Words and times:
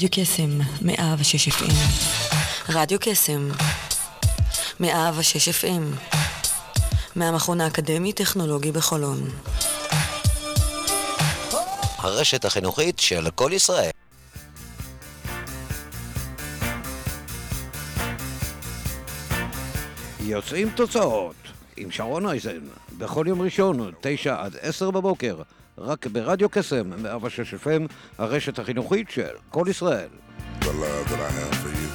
רדיו 0.00 0.24
קסם, 0.24 0.58
מאה 0.82 1.14
ושש 1.18 1.48
אפים. 1.48 1.68
רדיו 2.68 2.98
קסם, 3.00 3.48
מאה 4.80 5.10
ושש 5.16 5.48
אפים. 5.48 5.94
מהמכון 7.16 7.60
האקדמי-טכנולוגי 7.60 8.72
בחולון. 8.72 9.30
הרשת 11.98 12.44
החינוכית 12.44 12.98
של 12.98 13.30
כל 13.30 13.50
ישראל. 13.52 13.90
יוצאים 20.20 20.70
תוצאות 20.70 21.36
עם 21.76 21.90
שרון 21.90 22.26
אייזן, 22.26 22.60
בכל 22.98 23.24
יום 23.28 23.42
ראשון, 23.42 23.92
תשע 24.00 24.42
עד 24.42 24.56
עשר 24.60 24.90
בבוקר, 24.90 25.42
רק 25.80 26.06
ברדיו 26.06 26.48
קסם, 26.48 27.02
106 27.02 27.54
FM, 27.54 27.92
הרשת 28.18 28.58
החינוכית 28.58 29.10
של 29.10 29.34
כל 29.50 29.66
ישראל. 29.70 30.08
the 30.60 30.66
love 30.66 31.08
that 31.10 31.20
I 31.28 31.30
have 31.40 31.54
for 31.62 31.72
you. 31.80 31.90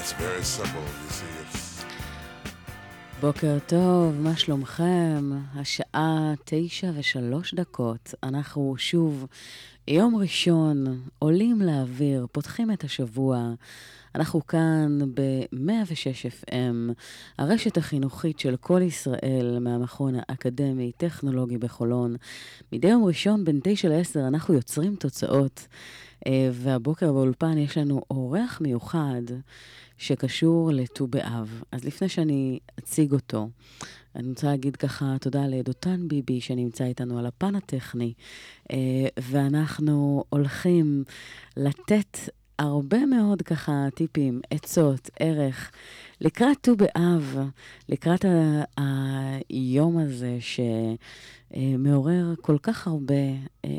It's 0.00 0.12
very 0.12 0.44
simple, 0.44 0.86
you 1.02 1.10
see. 1.18 1.34
It's 1.42 1.84
בוקר 3.20 3.58
טוב, 3.66 4.14
מה 4.20 4.36
שלומכם? 4.36 5.30
השעה 5.54 6.32
תשע 6.44 6.90
ושלוש 6.94 7.54
דקות. 7.54 8.14
אנחנו 8.22 8.74
שוב, 8.78 9.26
יום 9.88 10.16
ראשון, 10.16 10.84
עולים 11.18 11.62
לאוויר, 11.62 12.26
פותחים 12.32 12.72
את 12.72 12.84
השבוע. 12.84 13.52
אנחנו 14.14 14.46
כאן 14.46 14.98
ב-106 15.14 16.44
FM, 16.44 16.92
הרשת 17.38 17.76
החינוכית 17.76 18.38
של 18.38 18.56
כל 18.56 18.82
ישראל 18.82 19.58
מהמכון 19.60 20.14
האקדמי-טכנולוגי 20.16 21.58
בחולון. 21.58 22.16
מדי 22.72 22.88
יום 22.88 23.04
ראשון 23.04 23.44
בין 23.44 23.60
9 23.62 23.88
ל-10 23.88 24.28
אנחנו 24.28 24.54
יוצרים 24.54 24.96
תוצאות, 24.96 25.66
אה, 26.26 26.50
והבוקר 26.52 27.12
באולפן 27.12 27.58
יש 27.58 27.78
לנו 27.78 28.02
אורח 28.10 28.60
מיוחד 28.60 29.22
שקשור 29.98 30.70
לט"ו 30.72 31.06
באב. 31.06 31.62
אז 31.72 31.84
לפני 31.84 32.08
שאני 32.08 32.58
אציג 32.78 33.12
אותו, 33.12 33.48
אני 34.16 34.28
רוצה 34.28 34.46
להגיד 34.46 34.76
ככה 34.76 35.16
תודה 35.20 35.46
לדותן 35.46 36.08
ביבי 36.08 36.40
שנמצא 36.40 36.84
איתנו 36.84 37.18
על 37.18 37.26
הפן 37.26 37.54
הטכני, 37.54 38.12
אה, 38.72 38.76
ואנחנו 39.18 40.24
הולכים 40.28 41.04
לתת 41.56 42.18
הרבה 42.60 43.06
מאוד 43.06 43.42
ככה 43.42 43.72
טיפים, 43.94 44.40
עצות, 44.50 45.10
ערך, 45.20 45.70
לקראת 46.20 46.56
ט"ו 46.60 46.76
באב, 46.76 47.38
לקראת 47.88 48.24
ה- 48.24 48.62
היום 49.48 49.98
הזה 49.98 50.38
שמעורר 51.50 52.34
כל 52.40 52.56
כך 52.62 52.86
הרבה, 52.86 53.14
אה, 53.64 53.70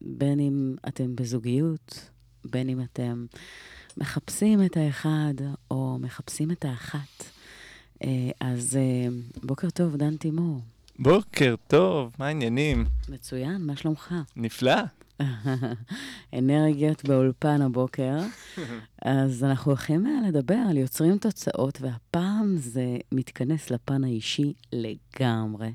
בין 0.00 0.40
אם 0.40 0.74
אתם 0.88 1.16
בזוגיות, 1.16 2.10
בין 2.44 2.68
אם 2.68 2.80
אתם 2.82 3.26
מחפשים 3.96 4.64
את 4.64 4.76
האחד 4.76 5.34
או 5.70 5.98
מחפשים 6.00 6.50
את 6.50 6.64
האחת. 6.64 7.24
אה, 8.04 8.08
אז 8.40 8.76
אה, 8.76 9.08
בוקר 9.42 9.70
טוב, 9.70 9.96
דן 9.96 10.16
תימור. 10.16 10.60
בוקר 10.98 11.54
טוב, 11.66 12.12
מה 12.18 12.26
העניינים? 12.26 12.84
מצוין, 13.08 13.66
מה 13.66 13.76
שלומך? 13.76 14.14
נפלא. 14.36 14.72
אנרגיות 16.38 17.04
באולפן 17.04 17.62
הבוקר. 17.62 18.18
אז 19.02 19.44
אנחנו 19.44 19.70
הולכים 19.70 20.06
אה, 20.06 20.28
לדבר 20.28 20.54
על 20.70 20.76
יוצרים 20.76 21.18
תוצאות, 21.18 21.78
והפעם 21.80 22.56
זה 22.56 22.82
מתכנס 23.12 23.70
לפן 23.70 24.04
האישי 24.04 24.52
לגמרי. 24.72 25.72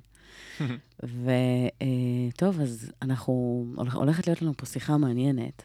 וטוב, 1.03 2.59
אז 2.61 2.91
אנחנו, 3.02 3.66
הולכ- 3.75 3.95
הולכת 3.95 4.27
להיות 4.27 4.41
לנו 4.41 4.53
פה 4.58 4.66
שיחה 4.66 4.97
מעניינת, 4.97 5.64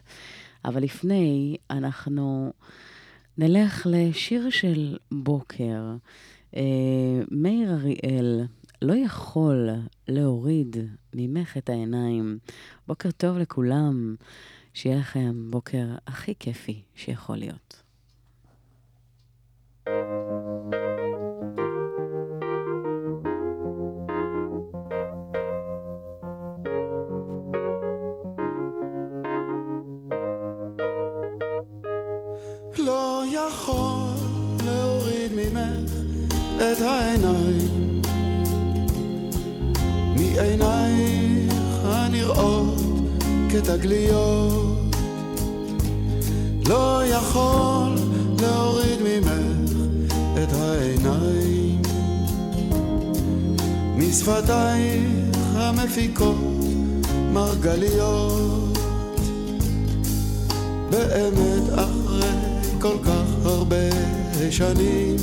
אבל 0.64 0.82
לפני, 0.82 1.56
אנחנו 1.70 2.52
נלך 3.38 3.86
לשיר 3.90 4.50
של 4.50 4.96
בוקר. 5.12 5.82
אה, 6.56 6.62
מאיר 7.30 7.72
אריאל, 7.74 8.44
לא 8.82 8.94
יכול 8.94 9.68
להוריד 10.08 10.76
ממך 11.14 11.56
את 11.56 11.68
העיניים. 11.68 12.38
בוקר 12.86 13.10
טוב 13.10 13.38
לכולם, 13.38 14.16
שיהיה 14.74 14.98
לכם 14.98 15.50
בוקר 15.50 15.86
הכי 16.06 16.34
כיפי 16.38 16.82
שיכול 16.94 17.36
להיות. 17.36 17.82
לא 32.78 33.22
יכול 33.32 34.14
להוריד 34.64 35.32
ממך 35.32 35.92
את 36.56 36.80
העיניים 36.80 37.77
מעינייך 40.38 41.54
הנראות 41.84 42.80
כתגליות. 43.50 44.94
לא 46.68 47.02
יכול 47.06 47.94
להוריד 48.40 48.98
ממך 49.00 49.72
את 50.42 50.52
העיניים. 50.52 51.82
משפתייך 53.96 55.02
המפיקות 55.54 56.36
מרגליות. 57.32 58.78
באמת 60.90 61.62
אחרי 61.74 62.30
כל 62.80 62.96
כך 63.04 63.46
הרבה 63.46 63.90
שנים 64.50 65.16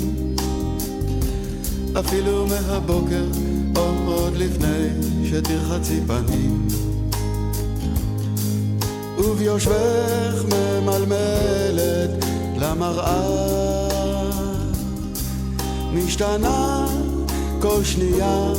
אפילו 2.00 2.48
מהבוקר 2.48 3.45
עוד 3.76 4.34
לפני 4.36 4.88
שתרחצי 5.30 6.02
פנים. 6.08 6.68
וביושבך 9.18 10.44
ממלמלת 10.46 12.26
למראה. 12.58 13.46
משתנה 15.94 16.86
כל 17.62 17.84
שנייה, 17.84 18.54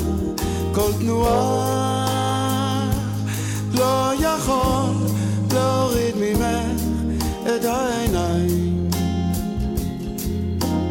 כל 0.74 0.92
תנועה. 1.00 2.06
לא 3.74 4.12
יכול 4.20 4.94
להוריד 5.52 6.14
ממך 6.16 6.82
את 7.42 7.64
העיניים. 7.64 8.90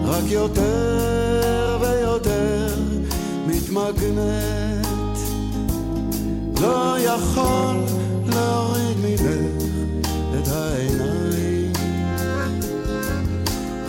רק 0.05 0.23
יותר 0.27 1.14
מתמגנת 3.89 4.87
לא 6.61 6.95
יכול 6.99 7.75
להוריד 8.25 8.97
ממך 9.03 9.63
את 10.39 10.47
העיניים. 10.47 11.73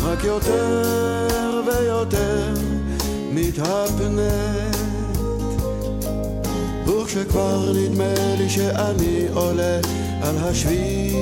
רק 0.03 0.25
יותר 0.25 1.63
ויותר 1.67 2.55
מתהפנת 3.33 4.77
וכשכבר 6.87 7.73
נדמה 7.73 8.15
לי 8.39 8.51
שאני 8.51 9.27
עולה 9.35 9.81
על 10.23 10.37
השביל 10.39 11.17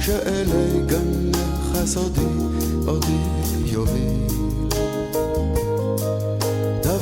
שאלי 0.00 0.82
גנך 0.86 1.74
הסודי 1.74 2.20
אותי 2.86 3.18
יוביל 3.64 4.27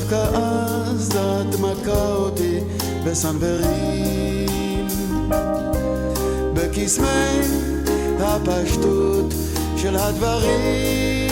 דווקא 0.09 0.37
אז 0.37 1.17
את 1.17 1.61
מכה 1.61 2.12
אותי 2.14 2.58
בסנוורים. 3.05 4.87
בקסמי 6.55 7.41
הפשטות 8.20 9.35
של 9.76 9.97
הדברים 9.97 11.31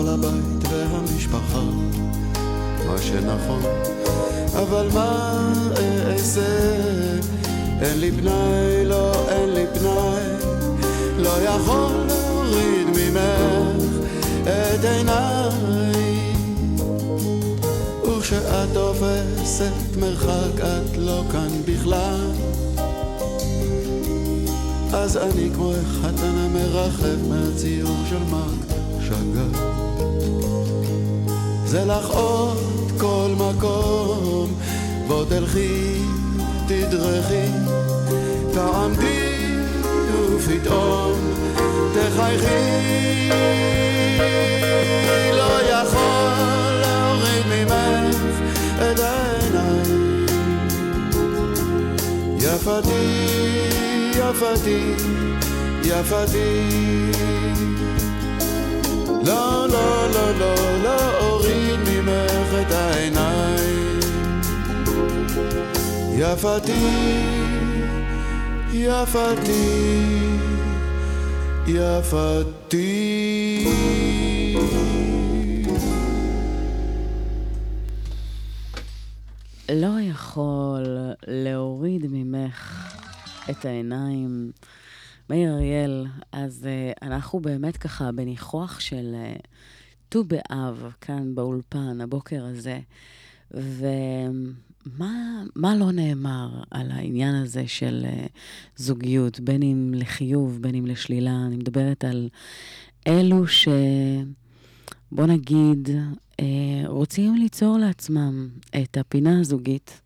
כל 0.00 0.08
הבית 0.08 0.68
והמשפחה, 0.70 1.60
מה 2.86 2.98
שנכון, 3.02 3.62
אבל 4.54 4.88
מה 4.94 5.52
אעשה? 6.06 6.40
אין 7.80 8.00
לי 8.00 8.12
פנאי, 8.12 8.84
לא, 8.84 9.12
אין 9.28 9.50
לי 9.54 9.64
פנאי, 9.74 10.22
לא 11.18 11.42
יכול 11.42 11.92
להוריד 12.08 12.86
ממך 12.86 13.84
את 14.42 14.84
עיניי. 14.84 15.50
וכשאת 18.04 18.68
תופסת 18.72 19.96
מרחק 20.00 20.60
את 20.60 20.96
לא 20.96 21.22
כאן 21.32 21.48
בכלל 21.64 22.30
אז 24.92 25.16
אני 25.16 25.50
כמו 25.54 25.72
החתן 25.72 26.34
המרחב 26.36 27.28
מהציור 27.28 27.96
של 28.10 28.22
מרק 28.30 28.70
שגר 29.00 29.89
זה 31.64 31.84
לך 31.84 32.10
עוד 32.10 32.92
כל 32.98 33.28
מקום. 33.36 34.54
בוא 35.06 35.24
תלכי, 35.24 36.02
תדרכי, 36.66 37.46
תעמדי 38.52 39.30
ופתאום 40.30 41.18
תחייכי. 41.94 43.28
לא 45.32 45.62
יכול 45.62 46.72
להוריד 46.80 47.46
ממך 47.46 48.40
את 48.76 48.98
העיניים. 48.98 50.26
יפתי, 52.38 53.30
יפתי, 54.14 54.94
יפתי 55.84 56.70
לא, 59.30 59.66
לא, 59.68 60.10
לא, 60.10 60.38
לא, 60.38 60.82
לא 60.82 61.18
אוריד 61.18 61.80
ממך 61.86 62.54
את 62.62 62.72
העיניים 62.72 64.00
יפתי, 66.18 66.72
יפתי, 68.72 70.00
יפתי 71.66 72.70
לא 79.72 80.00
יכול 80.00 80.96
להוריד 81.26 82.06
ממך 82.10 82.94
את 83.50 83.64
העיניים. 83.64 84.50
מאיר 85.30 85.54
אריאל, 85.54 86.06
אז 86.32 86.66
uh, 86.66 86.98
אנחנו 87.02 87.40
באמת 87.40 87.76
ככה 87.76 88.12
בניחוח 88.12 88.80
של 88.80 89.14
אה, 89.14 89.36
ט"ו 90.08 90.20
uh, 90.20 90.24
באב 90.24 90.92
כאן 91.00 91.34
באולפן, 91.34 92.00
הבוקר 92.00 92.44
הזה, 92.44 92.80
ומה 93.50 95.42
מה 95.56 95.76
לא 95.76 95.92
נאמר 95.92 96.62
על 96.70 96.90
העניין 96.90 97.34
הזה 97.34 97.68
של 97.68 98.06
uh, 98.06 98.28
זוגיות, 98.76 99.40
בין 99.40 99.62
אם 99.62 99.94
לחיוב, 99.96 100.58
בין 100.62 100.74
אם 100.74 100.86
לשלילה? 100.86 101.46
אני 101.46 101.56
מדברת 101.56 102.04
על 102.04 102.28
אלו 103.06 103.46
ש... 103.46 103.68
בוא 105.12 105.26
נגיד, 105.26 105.88
אה, 106.40 106.82
רוצים 106.86 107.34
ליצור 107.34 107.78
לעצמם 107.78 108.48
את 108.82 108.96
הפינה 108.96 109.40
הזוגית, 109.40 110.00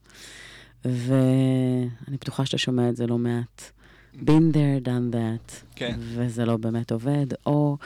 ואני 0.84 2.16
בטוחה 2.20 2.46
שאתה 2.46 2.58
שומע 2.58 2.88
את 2.88 2.96
זה 2.96 3.06
לא 3.06 3.18
מעט. 3.18 3.73
Been 4.20 4.52
there, 4.52 4.86
done 4.86 5.14
that, 5.14 5.52
כן. 5.76 5.98
וזה 5.98 6.44
לא 6.44 6.56
באמת 6.56 6.92
עובד, 6.92 7.26
או 7.46 7.76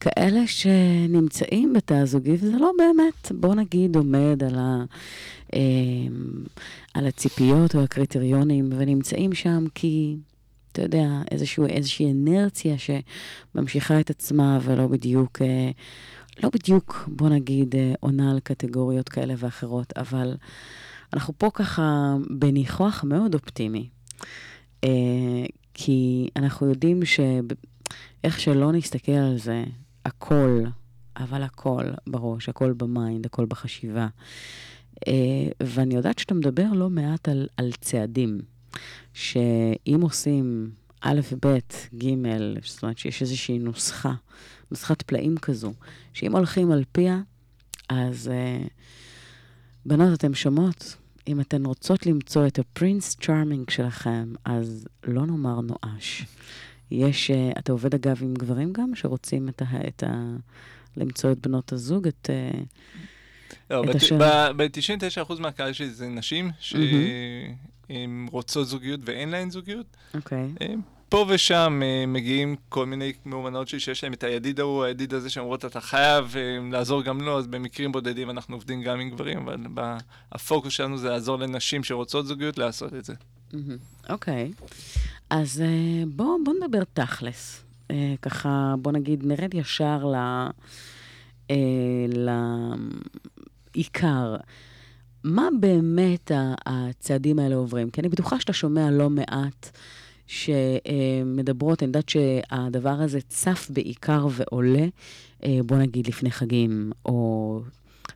כאלה 0.00 0.46
שנמצאים 0.46 1.72
בתא 1.72 1.94
הזוגי, 1.94 2.32
וזה 2.32 2.58
לא 2.58 2.70
באמת, 2.78 3.32
בוא 3.40 3.54
נגיד, 3.54 3.96
עומד 3.96 4.42
על, 4.46 4.58
ה, 4.58 4.84
אה, 5.54 5.60
על 6.94 7.06
הציפיות 7.06 7.74
או 7.74 7.82
הקריטריונים, 7.82 8.70
ונמצאים 8.76 9.32
שם 9.32 9.64
כי, 9.74 10.16
אתה 10.72 10.82
יודע, 10.82 11.08
איזשהו, 11.30 11.66
איזושהי 11.66 12.12
אנרציה 12.12 12.74
שממשיכה 12.78 14.00
את 14.00 14.10
עצמה 14.10 14.58
ולא 14.62 14.86
בדיוק... 14.86 15.42
אה, 15.42 15.70
לא 16.42 16.50
בדיוק, 16.54 17.08
בוא 17.08 17.28
נגיד, 17.28 17.76
אה, 17.76 17.92
עונה 18.00 18.30
על 18.30 18.40
קטגוריות 18.40 19.08
כאלה 19.08 19.34
ואחרות, 19.36 19.92
אבל 19.96 20.36
אנחנו 21.12 21.34
פה 21.38 21.50
ככה 21.54 22.16
בניחוח 22.30 23.04
מאוד 23.04 23.34
אופטימי. 23.34 23.88
אה, 24.84 24.90
כי 25.74 26.28
אנחנו 26.36 26.68
יודעים 26.68 27.00
שאיך 27.04 28.40
שלא 28.40 28.72
נסתכל 28.72 29.12
על 29.12 29.38
זה, 29.38 29.64
הכל, 30.04 30.64
אבל 31.16 31.42
הכל 31.42 31.84
בראש, 32.06 32.48
הכל 32.48 32.72
ב 32.72 32.81
mind, 32.81 33.26
הכל 33.26 33.46
בחשיבה. 33.46 34.08
אה, 35.08 35.48
ואני 35.62 35.94
יודעת 35.94 36.18
שאתה 36.18 36.34
מדבר 36.34 36.72
לא 36.72 36.90
מעט 36.90 37.28
על, 37.28 37.48
על 37.56 37.72
צעדים, 37.80 38.40
שאם 39.14 40.00
עושים 40.00 40.70
א', 41.00 41.20
ב', 41.46 41.58
ג', 41.98 42.14
זאת 42.64 42.82
אומרת 42.82 42.98
שיש 42.98 43.22
איזושהי 43.22 43.58
נוסחה, 43.58 44.14
נוסחת 44.70 45.02
פלאים 45.02 45.36
כזו, 45.36 45.72
שאם 46.12 46.36
הולכים 46.36 46.72
על 46.72 46.84
פיה, 46.92 47.20
אז 47.88 48.30
uh, 48.30 48.68
בנות, 49.86 50.18
אתן 50.18 50.34
שומעות? 50.34 50.96
אם 51.28 51.40
אתן 51.40 51.66
רוצות 51.66 52.06
למצוא 52.06 52.46
את 52.46 52.58
הפרינס 52.58 53.16
צ'ארמינג 53.16 53.70
שלכם, 53.70 54.32
אז 54.44 54.88
לא 55.04 55.26
נאמר 55.26 55.60
נואש. 55.60 56.26
יש, 56.90 57.30
uh, 57.30 57.58
אתה 57.58 57.72
עובד 57.72 57.94
אגב 57.94 58.18
עם 58.22 58.34
גברים 58.34 58.72
גם, 58.72 58.94
שרוצים 58.94 59.48
את 59.48 59.62
ה... 59.62 59.88
את 59.88 60.02
ה 60.02 60.36
למצוא 60.96 61.32
את 61.32 61.38
בנות 61.38 61.72
הזוג, 61.72 62.06
את... 62.08 62.30
Uh, 62.30 62.56
לא, 63.70 63.84
את 63.84 63.94
השם. 63.94 64.18
ב-99% 64.56 65.40
מהקהל 65.40 65.72
שלי 65.72 65.90
זה 65.90 66.08
נשים 66.08 66.50
שהן 66.60 68.26
רוצות 68.30 68.66
זוגיות 68.66 69.00
ואין 69.04 69.28
להן 69.28 69.50
זוגיות. 69.50 69.86
אוקיי. 70.14 70.52
אה, 70.62 70.74
פה 71.12 71.26
ושם 71.28 71.80
אה, 71.84 72.06
מגיעים 72.06 72.56
כל 72.68 72.86
מיני 72.86 73.12
מאומנות 73.24 73.68
שלי 73.68 73.80
שיש 73.80 74.04
להם 74.04 74.12
את 74.12 74.24
הידיד 74.24 74.60
ההוא, 74.60 74.84
הידיד 74.84 75.14
הזה 75.14 75.30
שאומרות 75.30 75.64
אתה 75.64 75.80
חייב 75.80 76.34
אה, 76.36 76.58
לעזור 76.72 77.02
גם 77.02 77.20
לו, 77.20 77.38
אז 77.38 77.46
במקרים 77.46 77.92
בודדים 77.92 78.30
אנחנו 78.30 78.56
עובדים 78.56 78.82
גם 78.82 79.00
עם 79.00 79.10
גברים, 79.10 79.48
אבל 79.48 79.56
הפוקוס 80.32 80.72
שלנו 80.72 80.98
זה 80.98 81.08
לעזור 81.08 81.36
לנשים 81.36 81.84
שרוצות 81.84 82.26
זוגיות 82.26 82.58
לעשות 82.58 82.94
את 82.94 83.04
זה. 83.04 83.14
אוקיי. 84.08 84.52
אז 85.30 85.60
אה, 85.60 86.04
בואו 86.06 86.36
בוא 86.44 86.54
נדבר 86.62 86.82
תכלס. 86.92 87.64
ככה, 88.22 88.74
בוא 88.78 88.92
נגיד, 88.92 89.26
נרד 89.26 89.54
ישר 89.54 90.12
לעיקר. 93.74 94.36
מה 95.24 95.48
באמת 95.60 96.30
הצעדים 96.66 97.38
האלה 97.38 97.54
עוברים? 97.54 97.90
כי 97.90 98.00
אני 98.00 98.08
בטוחה 98.08 98.40
שאתה 98.40 98.52
שומע 98.52 98.90
לא 98.90 99.10
מעט 99.10 99.70
שמדברות, 100.26 101.82
אני 101.82 101.86
יודעת 101.86 102.08
שהדבר 102.08 102.90
הזה 103.00 103.20
צף 103.28 103.70
בעיקר 103.70 104.26
ועולה, 104.30 104.86
אה, 105.44 105.58
בוא 105.66 105.76
נגיד 105.76 106.06
לפני 106.06 106.30
חגים, 106.30 106.92
או 107.06 107.60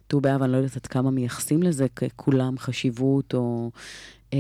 ט"ו 0.06 0.20
באב, 0.20 0.42
אני 0.42 0.52
לא 0.52 0.56
יודעת 0.56 0.76
עד 0.76 0.86
כמה 0.86 1.10
מייחסים 1.10 1.62
לזה 1.62 1.86
כולם 2.16 2.58
חשיבות, 2.58 3.34
או 3.34 3.70
אה, 4.32 4.38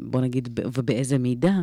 בוא 0.00 0.20
נגיד, 0.20 0.60
ובאיזה 0.64 1.18
מידה, 1.18 1.60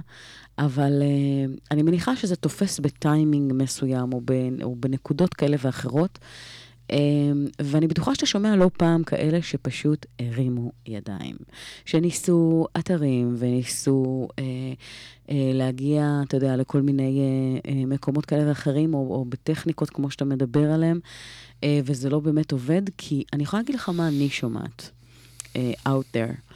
אבל 0.57 1.01
אה, 1.01 1.53
אני 1.71 1.83
מניחה 1.83 2.15
שזה 2.15 2.35
תופס 2.35 2.79
בטיימינג 2.79 3.53
מסוים, 3.55 4.13
או, 4.13 4.21
או 4.63 4.75
בנקודות 4.75 5.33
כאלה 5.33 5.57
ואחרות. 5.61 6.19
אה, 6.91 6.97
ואני 7.61 7.87
בטוחה 7.87 8.15
שאתה 8.15 8.25
שומע 8.25 8.55
לא 8.55 8.69
פעם 8.77 9.03
כאלה 9.03 9.41
שפשוט 9.41 10.05
הרימו 10.19 10.71
ידיים. 10.85 11.35
שניסו 11.85 12.65
אתרים 12.79 13.35
וניסו 13.37 14.27
אה, 14.39 14.43
אה, 15.29 15.51
להגיע, 15.53 16.21
אתה 16.27 16.37
יודע, 16.37 16.55
לכל 16.55 16.81
מיני 16.81 17.19
אה, 17.19 17.71
אה, 17.71 17.85
מקומות 17.85 18.25
כאלה 18.25 18.49
ואחרים, 18.49 18.93
או, 18.93 18.99
או 18.99 19.25
בטכניקות 19.25 19.89
כמו 19.89 20.11
שאתה 20.11 20.25
מדבר 20.25 20.71
עליהן, 20.71 20.99
אה, 21.63 21.79
וזה 21.85 22.09
לא 22.09 22.19
באמת 22.19 22.51
עובד, 22.51 22.81
כי 22.97 23.23
אני 23.33 23.43
יכולה 23.43 23.61
להגיד 23.61 23.75
לך 23.75 23.89
מה 23.89 24.07
אני 24.07 24.29
שומעת. 24.29 24.96
אה, 25.55 25.71
out 25.87 26.15
there. 26.15 26.53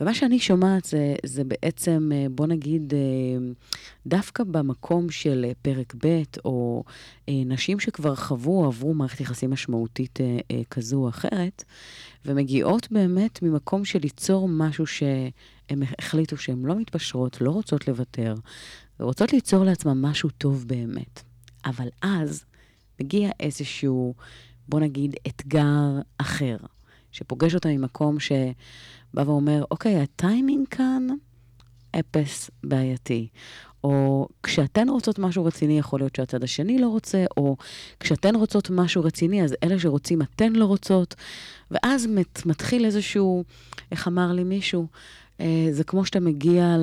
ומה 0.00 0.14
שאני 0.14 0.38
שומעת 0.38 0.84
זה, 0.84 1.14
זה 1.26 1.44
בעצם, 1.44 2.10
אה, 2.14 2.26
בוא 2.30 2.46
נגיד, 2.46 2.94
אה, 2.94 2.98
דווקא 4.06 4.44
במקום 4.44 5.10
של 5.10 5.46
פרק 5.62 5.94
ב', 6.04 6.22
או 6.44 6.84
נשים 7.28 7.80
שכבר 7.80 8.14
חוו 8.14 8.60
או 8.60 8.66
עברו 8.66 8.94
מערכת 8.94 9.20
יחסים 9.20 9.50
משמעותית 9.50 10.18
כזו 10.70 10.96
או 10.96 11.08
אחרת, 11.08 11.64
ומגיעות 12.24 12.88
באמת 12.90 13.42
ממקום 13.42 13.84
של 13.84 13.98
ליצור 14.02 14.48
משהו 14.48 14.86
שהם 14.86 15.82
החליטו 15.98 16.36
שהן 16.36 16.62
לא 16.62 16.74
מתפשרות, 16.76 17.40
לא 17.40 17.50
רוצות 17.50 17.88
לוותר, 17.88 18.34
ורוצות 19.00 19.32
ליצור 19.32 19.64
לעצמן 19.64 20.00
משהו 20.00 20.30
טוב 20.30 20.64
באמת. 20.66 21.22
אבל 21.64 21.88
אז 22.02 22.44
מגיע 23.00 23.30
איזשהו, 23.40 24.14
בוא 24.68 24.80
נגיד, 24.80 25.16
אתגר 25.26 26.00
אחר, 26.18 26.56
שפוגש 27.16 27.54
אותה 27.54 27.68
ממקום 27.68 28.20
שבא 28.20 29.22
ואומר, 29.26 29.64
אוקיי, 29.70 29.96
הטיימינג 30.00 30.68
כאן 30.68 31.06
אפס 31.98 32.50
בעייתי. 32.64 33.28
או 33.84 34.28
כשאתן 34.42 34.88
רוצות 34.88 35.18
משהו 35.18 35.44
רציני, 35.44 35.78
יכול 35.78 36.00
להיות 36.00 36.14
שהצד 36.16 36.44
השני 36.44 36.78
לא 36.78 36.88
רוצה, 36.88 37.24
או 37.36 37.56
כשאתן 38.00 38.34
רוצות 38.34 38.70
משהו 38.70 39.04
רציני, 39.04 39.44
אז 39.44 39.54
אלה 39.62 39.78
שרוצים 39.78 40.22
אתן 40.22 40.52
לא 40.52 40.64
רוצות, 40.64 41.14
ואז 41.70 42.06
מת, 42.06 42.46
מתחיל 42.46 42.84
איזשהו, 42.84 43.44
איך 43.92 44.08
אמר 44.08 44.32
לי 44.32 44.44
מישהו, 44.44 44.86
אה, 45.40 45.68
זה 45.70 45.84
כמו 45.84 46.04
שאתה 46.04 46.20
מגיע 46.20 46.76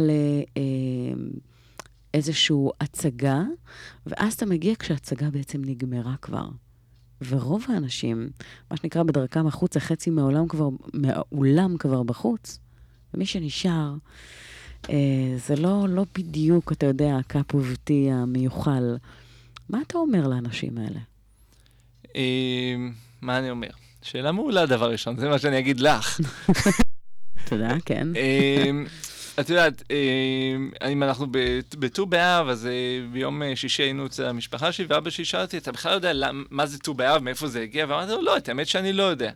לאיזושהי 2.14 2.56
אה, 2.56 2.72
הצגה, 2.82 3.42
ואז 4.06 4.34
אתה 4.34 4.46
מגיע 4.46 4.74
כשההצגה 4.80 5.30
בעצם 5.30 5.62
נגמרה 5.66 6.16
כבר. 6.22 6.48
ורוב 7.28 7.66
האנשים, 7.70 8.30
מה 8.72 8.78
שנקרא 8.78 9.04
בדרכם 9.04 9.48
החוצה, 9.48 9.80
חצי 9.80 10.10
מהעולם 10.10 10.48
כבר, 10.48 10.70
מהאולם 10.94 11.78
כבר 11.78 12.04
בחוץ, 12.04 12.60
ומי 13.14 13.26
שנשאר, 13.26 13.94
אה, 14.90 14.96
זה 15.48 15.56
לא, 15.56 15.86
לא 15.90 16.06
בדיוק, 16.18 16.72
אתה 16.72 16.86
יודע, 16.86 17.18
הקאפ 17.18 17.54
אובטי 17.54 18.10
המיוחל. 18.12 18.98
מה 19.70 19.82
אתה 19.88 19.98
אומר 19.98 20.28
לאנשים 20.28 20.78
האלה? 20.78 21.00
אה, 22.16 22.76
מה 23.22 23.40
אני 23.40 23.50
אומר? 23.50 23.70
שאלה 24.02 24.32
מעולה, 24.32 24.66
דבר 24.66 24.92
ראשון, 24.92 25.18
זה 25.18 25.30
מה 25.30 25.40
שאני 25.40 25.60
אגיד 25.60 25.80
לך. 25.80 26.20
תודה, 27.50 27.76
כן. 27.86 28.08
אה, 29.38 29.44
את 29.44 29.50
יודעת, 29.50 29.84
אם 30.92 31.04
אנחנו 31.04 31.28
בט"ו 31.80 32.06
באב, 32.06 32.50
אז 32.50 32.70
ביום 33.12 33.42
שישי 33.56 33.84
היינו 33.84 34.06
אצל 34.06 34.26
המשפחה 34.26 34.72
שלי, 34.72 34.86
ואבא 34.90 35.10
שלי 35.10 35.26
שאל 35.26 35.42
אותי, 35.42 35.58
אתה 35.58 35.72
בכלל 35.72 35.94
יודע 35.94 36.30
מה 36.50 36.66
זה 36.66 36.80
ט"ו 36.80 36.94
באב, 36.94 37.24
מאיפה 37.24 37.48
זה 37.48 37.62
הגיע? 37.62 37.86
ואמרתי 37.90 38.12
לו, 38.12 38.22
לא, 38.22 38.38
את 38.38 38.50
האמת 38.50 38.68
שאני 38.68 38.94
לא 38.94 39.04
יודע. 39.04 39.32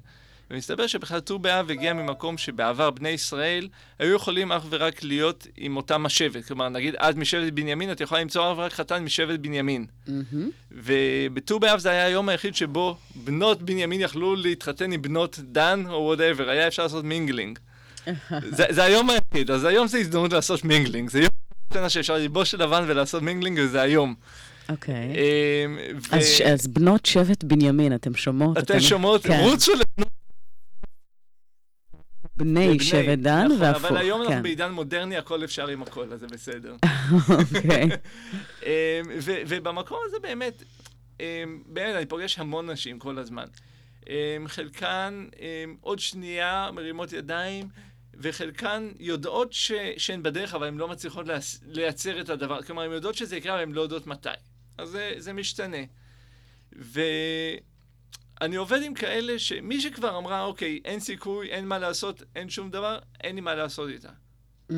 ומסתבר 0.51 0.87
שבכלל 0.87 1.19
ט"ו 1.19 1.39
באב 1.39 1.71
הגיע 1.71 1.93
ממקום 1.93 2.37
שבעבר 2.37 2.89
בני 2.89 3.09
ישראל 3.09 3.67
היו 3.99 4.15
יכולים 4.15 4.51
אך 4.51 4.63
ורק 4.69 5.03
להיות 5.03 5.47
עם 5.57 5.77
אותם 5.77 6.05
השבט. 6.05 6.45
כלומר, 6.45 6.69
נגיד 6.69 6.95
את 6.97 7.17
משבט 7.17 7.53
בנימין, 7.53 7.91
את 7.91 8.01
יכולה 8.01 8.21
למצוא 8.21 8.53
אך 8.53 8.57
ורק 8.57 8.73
חתן 8.73 9.03
משבט 9.03 9.39
בנימין. 9.39 9.85
Mm-hmm. 10.07 10.11
ובט"ו 10.71 11.59
באב 11.59 11.79
זה 11.79 11.89
היה 11.89 12.05
היום 12.05 12.29
היחיד 12.29 12.55
שבו 12.55 12.97
בנות 13.15 13.61
בנימין 13.61 14.01
יכלו 14.01 14.35
להתחתן 14.35 14.91
עם 14.91 15.01
בנות 15.01 15.39
דן 15.39 15.83
או 15.89 16.01
whatever, 16.01 16.49
היה 16.49 16.67
אפשר 16.67 16.83
לעשות 16.83 17.05
mingling. 17.05 17.59
זה, 18.49 18.65
זה 18.69 18.83
היום 18.83 19.09
היחיד, 19.09 19.51
אז 19.51 19.63
היום 19.63 19.87
זה 19.87 19.97
הזדמנות 19.97 20.33
לעשות 20.33 20.65
mingling. 20.65 21.09
זה 21.09 21.19
יום 21.19 21.89
שאפשר 21.89 22.15
ללבוש 22.15 22.55
לבן 22.55 22.83
ולעשות 22.87 23.23
mingling, 23.23 23.59
וזה 23.63 23.81
היום. 23.81 24.15
אוקיי. 24.69 25.13
Okay. 25.13 25.17
אמ, 25.17 25.77
ו... 26.11 26.15
אז, 26.15 26.41
אז 26.53 26.67
בנות 26.67 27.05
שבט 27.05 27.43
בנימין, 27.43 27.95
אתם 27.95 28.15
שומעות? 28.15 28.57
אתן 28.57 28.79
שומעות? 28.79 29.23
כן. 29.23 29.39
רוצו 29.43 29.71
לבנות 29.73 30.11
בני 32.37 32.79
שבט 32.79 33.19
דן 33.19 33.45
נכון, 33.45 33.61
והפוך. 33.61 33.85
אבל 33.85 33.97
היום 33.97 34.21
כן. 34.21 34.27
אנחנו 34.27 34.43
בעידן 34.43 34.71
מודרני, 34.71 35.17
הכל 35.17 35.43
אפשר 35.43 35.67
עם 35.67 35.81
הכל, 35.81 36.13
אז 36.13 36.19
זה 36.19 36.27
בסדר. 36.27 36.75
אוקיי. 37.29 37.83
אמ, 38.65 38.69
ובמקום 39.47 39.97
הזה 40.07 40.17
באמת, 40.21 40.63
אמ, 41.19 41.25
באמת, 41.65 41.95
אני 41.95 42.05
פוגש 42.05 42.39
המון 42.39 42.69
נשים 42.69 42.99
כל 42.99 43.17
הזמן. 43.17 43.45
חלקן 44.47 45.25
עוד 45.81 45.99
שנייה 45.99 46.69
מרימות 46.73 47.13
ידיים, 47.13 47.67
וחלקן 48.17 48.91
יודעות 48.99 49.53
ש... 49.53 49.71
שהן 49.97 50.23
בדרך, 50.23 50.53
אבל 50.53 50.67
הן 50.67 50.77
לא 50.77 50.87
מצליחות 50.87 51.25
לייצר 51.67 52.21
את 52.21 52.29
הדבר. 52.29 52.61
כלומר, 52.61 52.81
הן 52.81 52.91
יודעות 52.91 53.15
שזה 53.15 53.37
יקרה, 53.37 53.53
אבל 53.53 53.61
הן 53.61 53.71
לא 53.71 53.81
יודעות 53.81 54.07
מתי. 54.07 54.29
אז 54.77 54.89
זה, 54.89 55.13
זה 55.17 55.33
משתנה. 55.33 55.77
ו... 56.79 57.01
אני 58.41 58.55
עובד 58.55 58.81
עם 58.83 58.93
כאלה 58.93 59.39
שמי 59.39 59.81
שכבר 59.81 60.17
אמרה, 60.17 60.43
אוקיי, 60.43 60.79
אין 60.85 60.99
סיכוי, 60.99 61.47
אין 61.47 61.67
מה 61.67 61.79
לעשות, 61.79 62.23
אין 62.35 62.49
שום 62.49 62.69
דבר, 62.69 62.99
אין 63.23 63.35
לי 63.35 63.41
מה 63.41 63.55
לעשות 63.55 63.89
איתה. 63.89 64.09
Mm-hmm. 64.69 64.73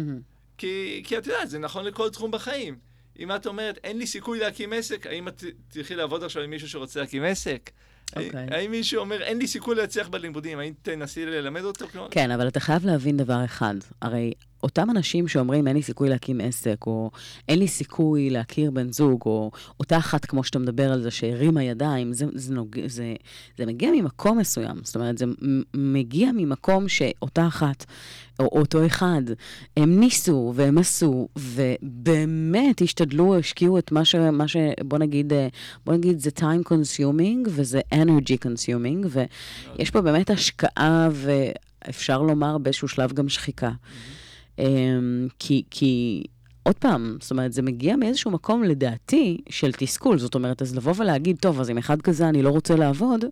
כי, 0.57 1.03
כי 1.05 1.17
את 1.17 1.27
יודעת, 1.27 1.49
זה 1.49 1.59
נכון 1.59 1.85
לכל 1.85 2.09
תחום 2.09 2.31
בחיים. 2.31 2.79
אם 3.19 3.35
את 3.35 3.47
אומרת, 3.47 3.79
אין 3.83 3.97
לי 3.97 4.07
סיכוי 4.07 4.39
להקים 4.39 4.73
עסק, 4.73 5.07
האם 5.07 5.27
את 5.27 5.43
תלכי 5.67 5.95
לעבוד 5.95 6.23
עכשיו 6.23 6.43
עם 6.43 6.49
מישהו 6.49 6.69
שרוצה 6.69 6.99
להקים 6.99 7.23
עסק? 7.23 7.71
Okay. 8.09 8.25
אוקיי. 8.25 8.47
האם 8.51 8.71
מישהו 8.71 8.99
אומר, 8.99 9.21
אין 9.21 9.37
לי 9.37 9.47
סיכוי 9.47 9.75
להצליח 9.75 10.07
בלימודים, 10.07 10.59
האם 10.59 10.73
תנסי 10.81 11.25
ללמד 11.25 11.63
אותו? 11.63 11.85
כן, 12.11 12.31
אבל 12.31 12.47
אתה 12.47 12.59
חייב 12.59 12.85
להבין 12.85 13.17
דבר 13.17 13.45
אחד. 13.45 13.75
הרי 14.01 14.33
אותם 14.63 14.89
אנשים 14.89 15.27
שאומרים, 15.27 15.67
אין 15.67 15.75
לי 15.75 15.81
סיכוי 15.81 16.09
להקים 16.09 16.41
עסק, 16.41 16.77
או 16.87 17.11
אין 17.47 17.59
לי 17.59 17.67
סיכוי 17.67 18.29
להכיר 18.29 18.71
בן 18.71 18.91
זוג, 18.91 19.21
או 19.25 19.51
אותה 19.79 19.97
אחת, 19.97 20.25
כמו 20.25 20.43
שאתה 20.43 20.59
מדבר 20.59 20.91
על 20.91 21.01
זה, 21.01 21.11
שהרימה 21.11 21.63
ידיים, 21.63 22.13
זה, 22.13 22.25
זה, 22.33 22.53
נוג... 22.53 22.77
זה, 22.87 23.13
זה 23.57 23.65
מגיע 23.65 23.91
ממקום 23.91 24.37
מסוים. 24.37 24.75
זאת 24.83 24.95
אומרת, 24.95 25.17
זה 25.17 25.25
מגיע 25.73 26.29
ממקום 26.35 26.87
שאותה 26.87 27.47
אחת, 27.47 27.85
או 28.39 28.45
אותו 28.45 28.85
אחד, 28.85 29.21
הם 29.77 29.99
ניסו 29.99 30.53
והם 30.55 30.77
עשו, 30.77 31.27
ובאמת 31.37 32.81
השתדלו, 32.81 33.37
השקיעו 33.37 33.77
את 33.77 33.91
מה 33.91 34.05
ש... 34.05 34.15
מה 34.15 34.47
ש 34.47 34.55
בוא 34.83 34.97
נגיד, 34.97 35.33
בוא 35.85 35.93
נגיד, 35.93 36.19
זה 36.19 36.29
time 36.39 36.69
consuming 36.69 37.47
וזה 37.47 37.81
energy 37.93 38.45
consuming, 38.45 39.07
ויש 39.77 39.91
פה 39.91 40.01
באמת 40.01 40.29
השקעה, 40.29 41.09
ואפשר 41.11 42.21
לומר 42.21 42.57
באיזשהו 42.57 42.87
שלב 42.87 43.13
גם 43.13 43.29
שחיקה. 43.29 43.69
Mm-hmm. 43.69 44.18
אמ, 44.59 45.27
כי, 45.39 45.63
כי 45.69 46.23
עוד 46.63 46.75
פעם, 46.75 47.17
זאת 47.21 47.31
אומרת, 47.31 47.53
זה 47.53 47.61
מגיע 47.61 47.95
מאיזשהו 47.95 48.31
מקום, 48.31 48.63
לדעתי, 48.63 49.41
של 49.49 49.71
תסכול. 49.71 50.17
זאת 50.17 50.35
אומרת, 50.35 50.61
אז 50.61 50.75
לבוא 50.75 50.93
ולהגיד, 50.97 51.37
טוב, 51.37 51.59
אז 51.59 51.69
עם 51.69 51.77
אחד 51.77 52.01
כזה 52.01 52.29
אני 52.29 52.41
לא 52.41 52.49
רוצה 52.49 52.75
לעבוד, 52.75 53.25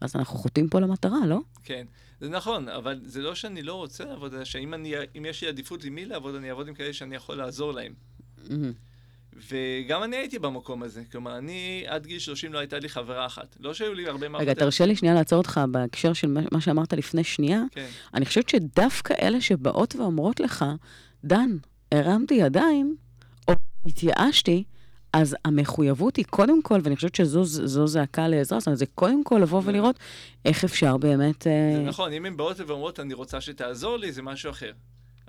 אז 0.00 0.16
אנחנו 0.16 0.38
חוטאים 0.38 0.68
פה 0.68 0.80
למטרה, 0.80 1.26
לא? 1.26 1.40
כן, 1.64 1.86
זה 2.20 2.28
נכון, 2.28 2.68
אבל 2.68 3.00
זה 3.04 3.22
לא 3.22 3.34
שאני 3.34 3.62
לא 3.62 3.74
רוצה 3.74 4.04
לעבוד, 4.04 4.34
אלא 4.34 4.44
שאם 4.44 4.74
אני, 4.74 4.94
יש 5.14 5.42
לי 5.42 5.48
עדיפות 5.48 5.84
עם 5.84 5.94
מי 5.94 6.04
לעבוד, 6.04 6.34
אני 6.34 6.50
אעבוד 6.50 6.68
עם 6.68 6.74
כאלה 6.74 6.92
שאני 6.92 7.16
יכול 7.16 7.36
לעזור 7.36 7.72
להם. 7.72 7.92
Mm-hmm. 8.38 8.50
וגם 9.48 10.02
אני 10.02 10.16
הייתי 10.16 10.38
במקום 10.38 10.82
הזה. 10.82 11.02
כלומר, 11.12 11.38
אני 11.38 11.84
עד 11.86 12.06
גיל 12.06 12.18
30 12.18 12.52
לא 12.52 12.58
הייתה 12.58 12.78
לי 12.78 12.88
חברה 12.88 13.26
אחת. 13.26 13.56
לא 13.60 13.74
שהיו 13.74 13.94
לי 13.94 14.08
הרבה 14.08 14.28
מערכות... 14.28 14.48
רגע, 14.48 14.60
תרשה 14.60 14.86
לי 14.86 14.96
שנייה 14.96 15.14
לעצור 15.14 15.38
אותך 15.38 15.60
בהקשר 15.70 16.12
של 16.12 16.36
מה 16.52 16.60
שאמרת 16.60 16.92
לפני 16.92 17.24
שנייה. 17.24 17.62
כן. 17.70 17.86
אני 18.14 18.26
חושבת 18.26 18.48
שדווקא 18.48 19.14
אלה 19.22 19.40
שבאות 19.40 19.96
ואומרות 19.96 20.40
לך, 20.40 20.64
דן, 21.24 21.56
הרמתי 21.92 22.34
ידיים, 22.34 22.96
או 23.48 23.54
התייאשתי, 23.86 24.64
אז 25.12 25.36
המחויבות 25.44 26.16
היא 26.16 26.24
קודם 26.24 26.62
כל, 26.62 26.80
ואני 26.82 26.96
חושבת 26.96 27.14
שזו 27.14 27.86
זעקה 27.86 28.28
לעזרה, 28.28 28.60
זאת 28.60 28.66
אומרת, 28.66 28.78
זה 28.78 28.86
קודם 28.86 29.24
כל 29.24 29.38
לבוא 29.42 29.62
ולראות 29.64 29.98
איך 30.44 30.64
אפשר 30.64 30.96
באמת... 30.96 31.46
אה, 31.46 31.72
זה 31.76 31.82
נכון, 31.82 32.12
אם 32.12 32.26
הן 32.26 32.36
באות 32.36 32.60
ואומרות, 32.66 33.00
אני 33.00 33.14
רוצה 33.14 33.40
שתעזור 33.40 33.96
לי, 33.96 34.12
זה 34.12 34.22
משהו 34.22 34.50
אחר. 34.50 34.72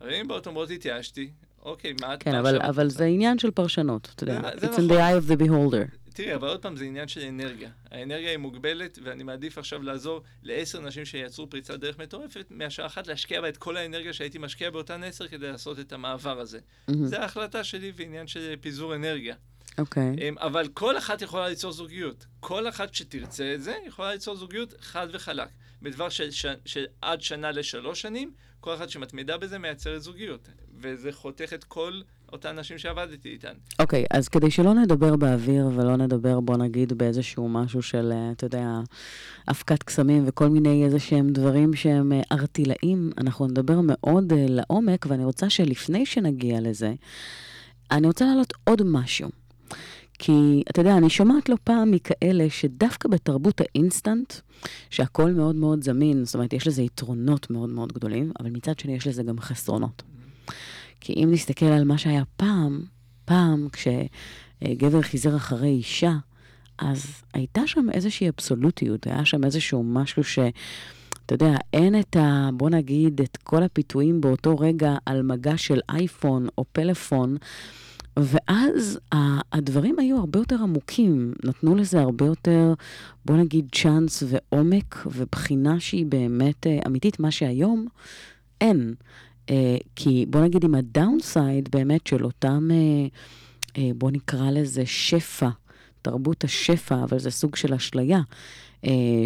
אבל 0.01 0.13
אם 0.13 0.27
באות 0.27 0.47
ואומרות, 0.47 0.71
התייאשתי, 0.71 1.31
אוקיי, 1.61 1.93
מה 2.01 2.13
את... 2.13 2.23
כן, 2.23 2.35
אבל, 2.35 2.61
אבל 2.61 2.89
זה 2.89 3.05
עניין 3.05 3.39
של 3.39 3.51
פרשנות, 3.51 4.09
אתה 4.15 4.23
יודע. 4.23 4.39
It's 4.39 4.65
נכון. 4.65 4.89
in 4.89 4.91
the 4.91 4.95
eye 4.95 5.25
of 5.25 5.31
the 5.31 5.43
beholder. 5.43 6.07
תראי, 6.13 6.35
אבל 6.35 6.47
עוד 6.47 6.61
פעם, 6.61 6.75
זה 6.75 6.85
עניין 6.85 7.07
של 7.07 7.21
אנרגיה. 7.21 7.69
האנרגיה 7.91 8.29
היא 8.29 8.37
מוגבלת, 8.37 8.99
ואני 9.03 9.23
מעדיף 9.23 9.57
עכשיו 9.57 9.83
לעזור 9.83 10.21
לעשר 10.43 10.79
נשים 10.79 11.05
שיצרו 11.05 11.49
פריצת 11.49 11.79
דרך 11.79 11.99
מטורפת, 11.99 12.45
מאשר 12.49 12.85
אחת 12.85 13.07
להשקיע 13.07 13.41
בה 13.41 13.49
את 13.49 13.57
כל 13.57 13.77
האנרגיה 13.77 14.13
שהייתי 14.13 14.37
משקיע 14.37 14.69
באותן 14.69 15.03
עשר 15.03 15.27
כדי 15.27 15.51
לעשות 15.51 15.79
את 15.79 15.93
המעבר 15.93 16.39
הזה. 16.39 16.59
Mm-hmm. 16.59 16.93
זה 17.03 17.21
ההחלטה 17.21 17.63
שלי 17.63 17.91
ועניין 17.95 18.27
של 18.27 18.55
פיזור 18.61 18.95
אנרגיה. 18.95 19.35
אוקיי. 19.77 20.15
Okay. 20.15 20.21
אמ, 20.21 20.35
אבל 20.37 20.67
כל 20.73 20.97
אחת 20.97 21.21
יכולה 21.21 21.49
ליצור 21.49 21.71
זוגיות. 21.71 22.25
כל 22.39 22.69
אחת 22.69 22.93
שתרצה 22.93 23.53
את 23.55 23.63
זה, 23.63 23.75
יכולה 23.87 24.13
ליצור 24.13 24.35
זוגיות 24.35 24.73
חד 24.81 25.07
וחלק. 25.13 25.49
בדבר 25.81 26.09
של, 26.09 26.31
ש... 26.31 26.45
של 26.65 26.85
עד 27.01 27.21
שנה 27.21 27.51
לשלוש 27.51 28.01
שנים, 28.01 28.31
כל 28.59 28.75
אחת 28.75 28.89
שמתמידה 28.89 29.37
בזה 29.37 29.59
מייצרת 29.59 30.01
זוגיות. 30.01 30.49
וזה 30.81 31.11
חותך 31.11 31.53
את 31.53 31.63
כל 31.63 32.01
אותן 32.33 32.59
נשים 32.59 32.77
שעבדתי 32.77 33.29
איתן. 33.29 33.53
אוקיי, 33.79 34.03
okay, 34.03 34.17
אז 34.17 34.29
כדי 34.29 34.51
שלא 34.51 34.73
נדבר 34.73 35.15
באוויר 35.15 35.65
ולא 35.75 35.95
נדבר, 35.95 36.39
בוא 36.39 36.57
נגיד, 36.57 36.93
באיזשהו 36.93 37.49
משהו 37.49 37.81
של, 37.81 38.11
אה, 38.11 38.31
אתה 38.31 38.45
יודע, 38.45 38.79
אבקת 39.49 39.83
קסמים 39.83 40.23
וכל 40.27 40.47
מיני 40.47 40.85
איזה 40.85 40.99
שהם 40.99 41.29
דברים 41.29 41.73
שהם 41.73 42.11
ארטילאים, 42.31 43.09
אה, 43.17 43.21
אנחנו 43.21 43.47
נדבר 43.47 43.79
מאוד 43.83 44.31
uh, 44.31 44.35
לעומק, 44.35 45.05
ואני 45.09 45.23
רוצה 45.23 45.49
שלפני 45.49 46.05
שנגיע 46.05 46.61
לזה, 46.61 46.93
אני 47.91 48.07
רוצה 48.07 48.25
להעלות 48.25 48.53
עוד 48.63 48.81
משהו. 48.85 49.29
כי, 50.19 50.63
אתה 50.71 50.81
יודע, 50.81 50.97
אני 50.97 51.09
שומעת 51.09 51.49
לא 51.49 51.55
פעם 51.63 51.91
מכאלה 51.91 52.49
שדווקא 52.49 53.09
בתרבות 53.09 53.61
האינסטנט, 53.61 54.33
שהכל 54.89 55.31
מאוד 55.31 55.55
מאוד 55.55 55.83
זמין, 55.83 56.25
זאת 56.25 56.35
אומרת, 56.35 56.53
יש 56.53 56.67
לזה 56.67 56.81
יתרונות 56.81 57.49
מאוד 57.49 57.69
מאוד 57.69 57.93
גדולים, 57.93 58.31
אבל 58.39 58.49
מצד 58.49 58.79
שני 58.79 58.95
יש 58.95 59.07
לזה 59.07 59.23
גם 59.23 59.39
חסרונות. 59.39 60.03
כי 61.01 61.13
אם 61.13 61.29
נסתכל 61.31 61.65
על 61.65 61.83
מה 61.83 61.97
שהיה 61.97 62.23
פעם, 62.37 62.81
פעם 63.25 63.67
כשגבר 63.71 65.01
חיזר 65.01 65.35
אחרי 65.35 65.69
אישה, 65.69 66.13
אז 66.77 67.05
הייתה 67.33 67.67
שם 67.67 67.85
איזושהי 67.93 68.29
אבסולוטיות, 68.29 69.07
היה 69.07 69.25
שם 69.25 69.43
איזשהו 69.43 69.83
משהו 69.83 70.23
ש... 70.23 70.39
אתה 71.25 71.35
יודע, 71.35 71.55
אין 71.73 71.99
את 71.99 72.15
ה... 72.15 72.49
בוא 72.53 72.69
נגיד, 72.69 73.21
את 73.21 73.37
כל 73.37 73.63
הפיתויים 73.63 74.21
באותו 74.21 74.57
רגע 74.57 74.95
על 75.05 75.21
מגע 75.21 75.57
של 75.57 75.79
אייפון 75.89 76.47
או 76.57 76.65
פלאפון. 76.71 77.37
ואז 78.17 78.99
הדברים 79.51 79.99
היו 79.99 80.17
הרבה 80.17 80.39
יותר 80.39 80.55
עמוקים, 80.55 81.33
נתנו 81.43 81.75
לזה 81.75 82.01
הרבה 82.01 82.25
יותר, 82.25 82.73
בוא 83.25 83.37
נגיד, 83.37 83.67
צ'אנס 83.71 84.23
ועומק 84.27 85.05
ובחינה 85.05 85.79
שהיא 85.79 86.05
באמת 86.05 86.67
אה, 86.67 86.79
אמיתית, 86.87 87.19
מה 87.19 87.31
שהיום 87.31 87.87
אין. 88.61 88.93
אה, 89.49 89.77
כי 89.95 90.25
בוא 90.29 90.41
נגיד 90.41 90.63
עם 90.63 90.75
הדאונסייד 90.75 91.69
באמת 91.71 92.07
של 92.07 92.25
אותם... 92.25 92.69
אה, 92.71 93.07
אה, 93.77 93.91
בוא 93.95 94.11
נקרא 94.11 94.51
לזה 94.51 94.85
שפע, 94.85 95.49
תרבות 96.01 96.43
השפע, 96.43 97.03
אבל 97.03 97.19
זה 97.19 97.31
סוג 97.31 97.55
של 97.55 97.73
אשליה 97.73 98.21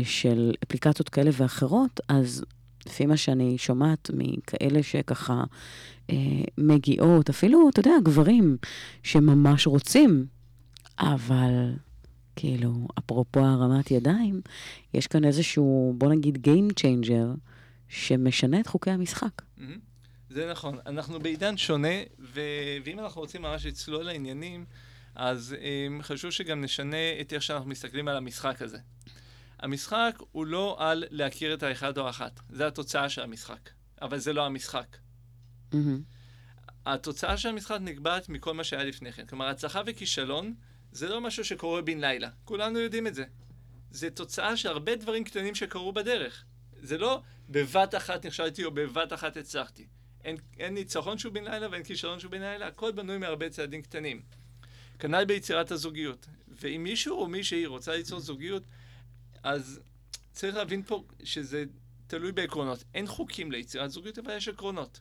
של 0.04 0.54
אפליקציות 0.64 1.10
כאלה 1.10 1.32
ואחרות, 1.34 2.00
אז 2.08 2.46
לפי 2.86 3.06
מה 3.06 3.18
שאני 3.18 3.58
שומעת 3.58 4.12
מכאלה 4.14 4.84
שככה 4.84 5.44
מגיעות, 6.58 7.30
אפילו, 7.30 7.70
אתה 7.70 7.80
יודע, 7.80 7.92
גברים 8.04 8.58
שממש 9.04 9.68
רוצים, 9.68 10.26
אבל 11.00 11.74
כאילו, 12.36 12.88
אפרופו 13.00 13.40
הרמת 13.40 13.92
ידיים, 13.92 14.42
יש 14.94 15.08
כאן 15.08 15.26
איזשהו, 15.26 15.96
בוא 15.98 16.10
נגיד, 16.10 16.48
Game 16.48 16.74
Changer, 16.80 17.38
שמשנה 17.88 18.60
את 18.60 18.68
חוקי 18.68 18.92
המשחק. 18.92 19.42
מהמם. 19.58 19.91
זה 20.32 20.52
נכון. 20.52 20.80
אנחנו 20.86 21.20
בעידן 21.20 21.58
שונה, 21.58 22.02
ו... 22.20 22.42
ואם 22.84 23.00
אנחנו 23.00 23.22
רוצים 23.22 23.42
ממש 23.42 23.66
לצלול 23.66 24.04
לעניינים, 24.04 24.66
אז 25.16 25.56
um, 25.60 26.04
חשוב 26.04 26.32
שגם 26.32 26.62
נשנה 26.62 27.22
את 27.22 27.34
איך 27.34 27.44
שאנחנו 27.44 27.70
מסתכלים 27.70 28.08
על 28.08 28.18
המשחק 28.18 28.62
הזה. 28.62 28.78
המשחק 29.60 30.18
הוא 30.32 30.46
לא 30.46 30.76
על 30.80 31.04
להכיר 31.10 31.54
את 31.54 31.64
האחד 31.64 31.98
או 31.98 32.08
האחת, 32.08 32.40
זה 32.50 32.68
התוצאה 32.68 33.10
של 33.10 33.22
המשחק, 33.22 33.70
אבל 34.02 34.18
זה 34.18 34.34
לא 34.34 34.46
המשחק. 34.46 34.98
מהמם. 35.74 36.02
התוצאה 36.86 37.38
של 37.38 37.50
המשחק 37.50 37.78
נקבעת 37.82 38.30
מכל 38.30 38.54
מה 38.54 38.64
שהיה 38.64 38.84
לפני 38.84 39.12
כן. 39.12 39.26
כלומר, 39.26 39.48
הצלחה 39.48 39.82
וכישלון 39.86 40.54
זה 40.92 41.10
לא 41.10 41.22
משהו 41.22 41.46
שקורה 41.46 41.82
בן 41.82 42.00
לילה. 42.00 42.30
כולנו 42.46 42.80
יודעים 42.80 43.08
את 43.08 43.16
זה. 43.16 43.24
זה 43.92 44.10
תוצאה 44.10 44.58
של 44.58 44.70
הרבה 44.70 44.96
דברים 44.96 45.24
קטנים 45.24 45.56
שקרו 45.56 45.94
בדרך. 45.94 46.44
זה 46.82 46.98
לא 46.98 47.22
בבת 47.50 47.96
אחת 47.96 48.26
נכשלתי 48.26 48.64
או 48.64 48.72
בבת 48.72 49.14
אחת 49.14 49.38
הצלחתי. 49.38 49.88
אין, 50.24 50.38
אין 50.60 50.74
ניצחון 50.74 51.18
שהוא 51.18 51.34
בן 51.34 51.44
לילה 51.44 51.68
ואין 51.72 51.84
כישלון 51.84 52.20
שהוא 52.20 52.32
בן 52.32 52.42
לילה, 52.42 52.68
הכל 52.68 52.92
בנוי 52.92 53.18
מהרבה 53.18 53.50
צעדים 53.50 53.82
קטנים. 53.82 54.22
כנ"ל 55.00 55.26
ביצירת 55.26 55.72
הזוגיות. 55.72 56.28
ואם 56.62 56.84
מישהו 56.84 57.18
או 57.18 57.28
מישהי 57.28 57.66
רוצה 57.66 57.96
ליצור 57.96 58.20
זוגיות, 58.20 58.64
אז 59.44 59.80
צריך 60.32 60.56
להבין 60.56 60.84
פה 60.84 61.04
שזה 61.24 61.64
תלוי 62.08 62.32
בעקרונות. 62.32 62.84
אין 62.94 63.08
חוקים 63.08 63.52
ליצירת 63.52 63.92
זוגיות, 63.92 64.20
אבל 64.20 64.38
יש 64.38 64.48
עקרונות. 64.48 65.00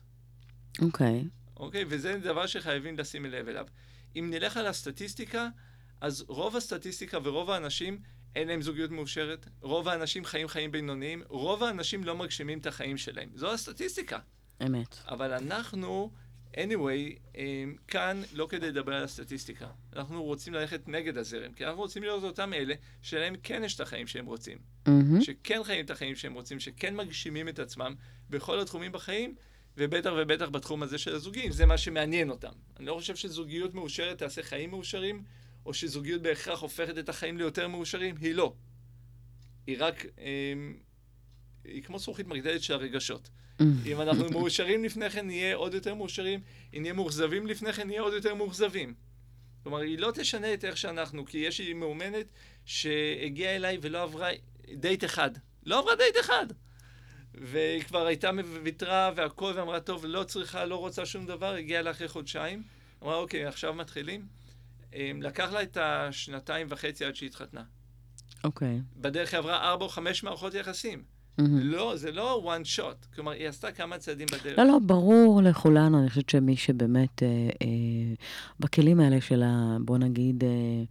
אוקיי. 0.81 1.23
אוקיי? 1.57 1.85
וזה 1.87 2.17
דבר 2.17 2.47
שחייבים 2.47 2.97
לשים 2.97 3.25
לב 3.25 3.47
אליו. 3.47 3.67
אם 4.15 4.27
נלך 4.29 4.57
על 4.57 4.67
הסטטיסטיקה, 4.67 5.49
אז 6.01 6.25
רוב 6.27 6.55
הסטטיסטיקה 6.55 7.17
ורוב 7.23 7.49
האנשים 7.49 7.99
אין 8.35 8.47
להם 8.47 8.61
זוגיות 8.61 8.91
מאושרת, 8.91 9.47
רוב 9.61 9.87
האנשים 9.87 10.25
חיים 10.25 10.47
חיים 10.47 10.71
בינוניים, 10.71 11.23
רוב 11.27 11.63
האנשים 11.63 12.03
לא 12.03 12.15
מגשימים 12.15 12.59
את 12.59 12.67
החיים 12.67 12.97
שלהם. 12.97 13.29
זו 13.35 13.53
הסטטיסטיקה. 13.53 14.19
אמת. 14.65 14.97
אבל 15.07 15.33
אנחנו, 15.33 16.11
anyway, 16.53 17.19
הם, 17.35 17.75
כאן 17.87 18.21
לא 18.33 18.47
כדי 18.49 18.67
לדבר 18.67 18.93
על 18.93 19.03
הסטטיסטיקה. 19.03 19.67
אנחנו 19.95 20.23
רוצים 20.23 20.53
ללכת 20.53 20.87
נגד 20.87 21.17
הזרם, 21.17 21.53
כי 21.53 21.65
אנחנו 21.65 21.79
רוצים 21.79 22.03
להיות 22.03 22.23
אותם 22.23 22.53
אלה 22.53 22.73
שלהם 23.01 23.35
כן 23.43 23.61
יש 23.63 23.75
את 23.75 23.79
החיים 23.79 24.07
שהם 24.07 24.25
רוצים. 24.25 24.57
מהמם. 24.87 25.21
שכן 25.21 25.63
חיים 25.63 25.85
את 25.85 25.89
החיים 25.89 26.15
שהם 26.15 26.33
רוצים, 26.33 26.59
שכן 26.59 26.95
מגשימים 26.95 27.49
את 27.49 27.59
עצמם 27.59 27.95
בכל 28.29 28.59
התחומים 28.59 28.91
בחיים, 28.91 29.35
ובטח 29.77 30.11
ובטח 30.17 30.49
בתחום 30.49 30.83
הזה 30.83 30.97
של 30.97 31.15
הזוגים, 31.15 31.51
זה 31.51 31.65
מה 31.65 31.77
שמעניין 31.77 32.29
אותם. 32.29 32.51
אני 32.79 32.85
לא 32.85 32.93
חושב 32.93 33.15
שזוגיות 33.15 33.73
מאושרת 33.73 34.17
תעשה 34.17 34.43
חיים 34.43 34.69
מאושרים, 34.69 35.23
או 35.65 35.73
שזוגיות 35.73 36.21
בהכרח 36.21 36.59
הופכת 36.59 36.97
את 36.97 37.09
החיים 37.09 37.37
ליותר 37.37 37.67
מאושרים, 37.67 38.15
היא 38.17 38.35
לא. 38.35 38.53
היא 39.67 39.77
רק, 39.79 40.05
אמ, 40.05 40.77
היא 41.63 41.83
כמו 41.83 41.99
זכוכית 41.99 42.27
מגדלת 42.27 42.63
של 42.63 42.73
הרגשות. 42.73 43.29
אם 43.85 44.01
אנחנו 44.01 44.29
מאושרים 44.29 44.83
לפני 44.83 45.09
כן, 45.09 45.25
נהיה 45.25 45.55
עוד 45.55 45.73
יותר 45.73 45.95
מאושרים, 45.95 46.39
אם 46.73 46.81
נהיה 46.81 46.93
מאוכזבים 46.93 47.47
לפני 47.47 47.73
כן, 47.73 47.87
נהיה 47.87 48.01
עוד 48.01 48.13
יותר 48.13 48.35
מאוכזבים. 48.35 48.93
כלומר, 49.63 49.79
היא 49.79 49.99
לא 49.99 50.11
תשנה 50.15 50.53
את 50.53 50.65
איך 50.65 50.77
שאנחנו, 50.77 51.25
כי 51.25 51.37
יש 51.37 51.61
לי 51.61 51.73
מאומנת 51.73 52.25
שהגיעה 52.65 53.55
אליי 53.55 53.77
ולא 53.81 54.03
עברה 54.03 54.29
דייט 54.73 55.03
אחד. 55.03 55.31
לא 55.65 55.79
עברה 55.79 55.95
דייט 55.95 56.15
אחד. 56.19 56.45
והיא 57.33 57.83
כבר 57.83 58.05
הייתה 58.05 58.29
ויתרה 58.63 59.11
והכל, 59.15 59.53
ואמרה, 59.55 59.79
טוב, 59.79 60.05
לא 60.05 60.23
צריכה, 60.23 60.65
לא 60.65 60.75
רוצה 60.75 61.05
שום 61.05 61.25
דבר, 61.25 61.53
הגיעה 61.53 61.79
אליי 61.79 61.91
אחרי 61.91 62.07
חודשיים. 62.07 62.63
אמרה, 63.03 63.15
אוקיי, 63.15 63.45
עכשיו 63.45 63.73
מתחילים. 63.73 64.25
אמ, 64.93 65.21
לקח 65.21 65.51
לה 65.51 65.63
את 65.63 65.77
השנתיים 65.81 66.67
וחצי 66.69 67.05
עד 67.05 67.15
שהיא 67.15 67.29
התחתנה. 67.29 67.63
אוקיי. 68.43 68.81
בדרך 68.95 69.33
היא 69.33 69.37
עברה 69.37 69.69
ארבע 69.69 69.83
או 69.83 69.89
חמש 69.89 70.23
מערכות 70.23 70.53
יחסים. 70.53 71.03
מהמם. 71.41 71.59
לא, 71.59 71.93
זה 71.97 72.11
לא 72.11 72.53
one 72.55 72.77
shot. 72.77 73.15
כלומר, 73.15 73.31
היא 73.31 73.47
עשתה 73.47 73.71
כמה 73.71 73.97
צעדים 73.97 74.27
בדרך. 74.27 74.57
לא, 74.59 74.63
לא, 74.63 74.79
ברור 74.85 75.41
לכולנו, 75.41 75.99
אני 75.99 76.09
חושבת 76.09 76.29
שמי 76.29 76.57
שבאמת 76.57 77.23
אה, 77.23 77.27
אה, 77.61 77.67
בכלים 78.59 78.99
האלה 78.99 79.21
של 79.21 79.43
ה... 79.43 79.77
בוא 79.85 79.97
נגיד, 79.97 80.43
אה, 80.43 80.83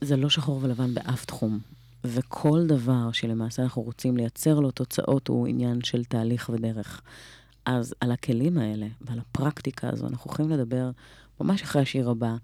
זה 0.00 0.16
לא 0.16 0.30
שחור 0.30 0.58
ולבן 0.62 0.94
באף 0.94 1.24
תחום. 1.24 1.58
וכל 2.04 2.66
דבר 2.66 3.12
שלמעשה 3.12 3.62
אנחנו 3.62 3.82
רוצים 3.82 4.16
לייצר 4.16 4.60
לו 4.60 4.70
תוצאות 4.70 5.28
הוא 5.28 5.46
עניין 5.46 5.82
של 5.82 6.04
תהליך 6.04 6.48
ודרך. 6.48 7.02
אז 7.64 7.94
על 8.00 8.12
הכלים 8.12 8.58
האלה 8.58 8.86
ועל 9.00 9.18
הפרקטיקה 9.18 9.88
הזו 9.92 10.06
אנחנו 10.06 10.30
הולכים 10.30 10.50
לדבר 10.50 10.90
ממש 11.40 11.62
אחרי 11.62 11.82
השיר 11.82 12.10
הבא, 12.10 12.34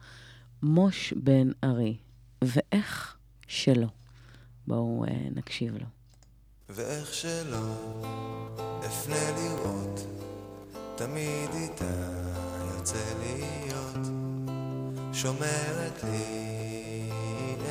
מוש 0.63 1.15
בן 1.17 1.51
ארי, 1.65 1.97
ואיך 2.45 3.17
שלא. 3.49 3.89
בואו 4.67 5.05
אה, 5.09 5.29
נקשיב 5.35 5.77
לו. 5.77 5.87
ואיך 6.71 7.15
שלא 7.15 7.73
אפנה 8.87 9.31
לראות, 9.37 10.01
תמיד 10.97 11.51
איתה 11.55 11.95
יוצא 12.75 13.05
להיות, 13.21 14.07
שומרת 15.13 16.05
לי 16.05 17.11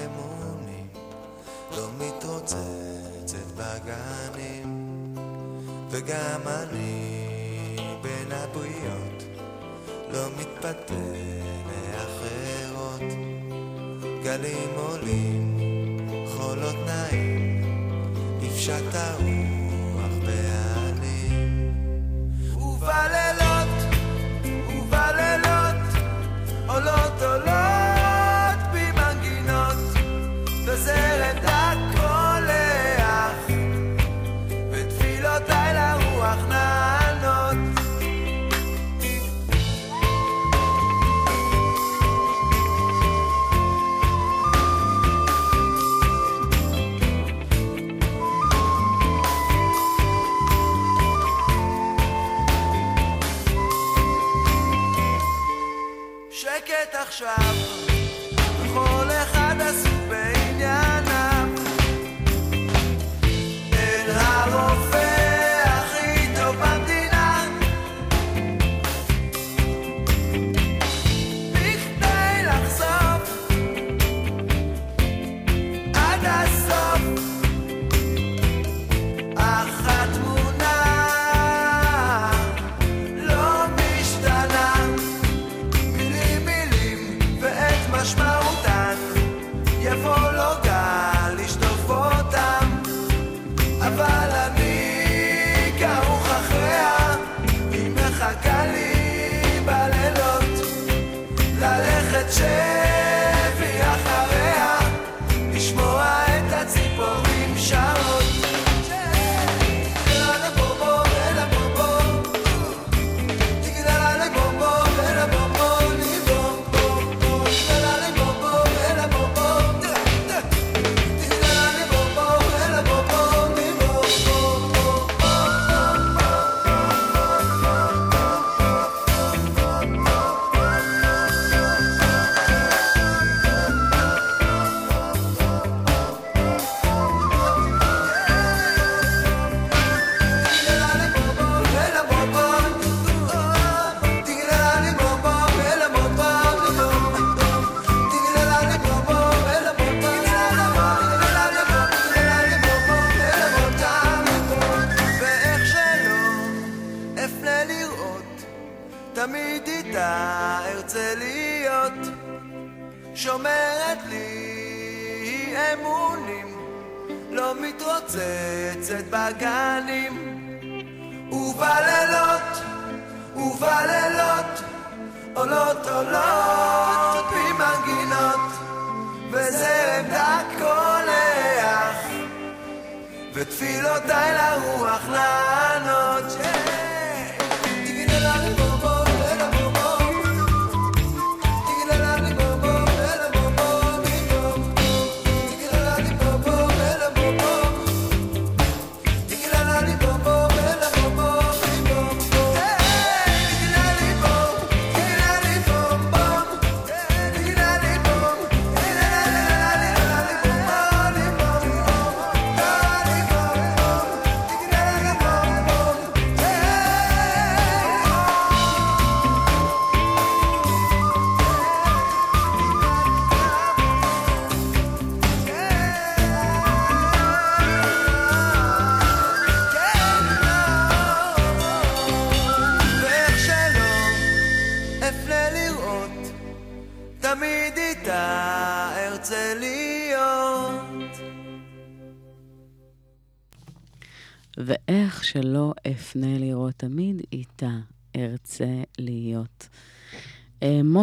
אמונים, 0.06 0.88
לא 1.72 1.88
מתרוצצת 1.98 3.48
בגנים, 3.58 5.16
וגם 5.90 6.42
אני 6.48 7.76
בין 8.02 8.32
הבריות, 8.32 9.24
לא 10.14 10.28
מתפתה 10.40 10.94
לאחרות, 11.68 13.14
גלים 14.24 14.70
עולים, 14.76 15.58
חולות 16.28 16.76
נעים. 16.86 17.47
נפשט 18.68 18.96
הרוח 18.96 20.12
בעלים. 20.26 21.72
ובלילות, 22.56 23.96
ובלילות 24.70 25.76
עולות 26.68 27.22
עולות 27.22 27.77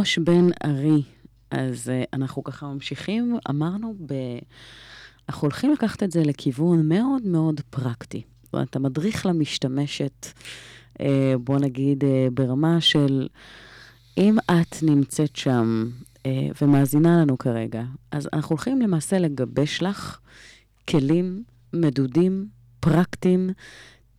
מוש 0.05 0.19
בן 0.19 0.49
ארי, 0.65 1.03
אז 1.51 1.89
אה, 1.89 2.05
אנחנו 2.13 2.45
ככה 2.45 2.67
ממשיכים, 2.67 3.37
אמרנו, 3.51 3.95
ב... 4.07 4.15
אנחנו 5.29 5.43
הולכים 5.43 5.73
לקחת 5.73 6.03
את 6.03 6.11
זה 6.11 6.23
לכיוון 6.23 6.89
מאוד 6.89 7.23
מאוד 7.27 7.61
פרקטי. 7.71 8.23
זאת 8.43 8.55
אומרת, 8.55 8.71
אתה 8.71 8.79
מדריך 8.79 9.27
למשתמשת, 9.27 10.27
אה, 11.01 11.35
בוא 11.41 11.59
נגיד, 11.59 12.05
אה, 12.05 12.27
ברמה 12.35 12.81
של 12.81 13.29
אם 14.19 14.37
את 14.51 14.83
נמצאת 14.83 15.37
שם 15.37 15.91
אה, 16.27 16.49
ומאזינה 16.63 17.23
לנו 17.23 17.39
כרגע, 17.39 17.83
אז 18.11 18.29
אנחנו 18.33 18.53
הולכים 18.57 18.81
למעשה 18.81 19.19
לגבש 19.19 19.83
לך 19.83 20.19
כלים 20.89 21.43
מדודים, 21.73 22.49
פרקטיים, 22.81 23.51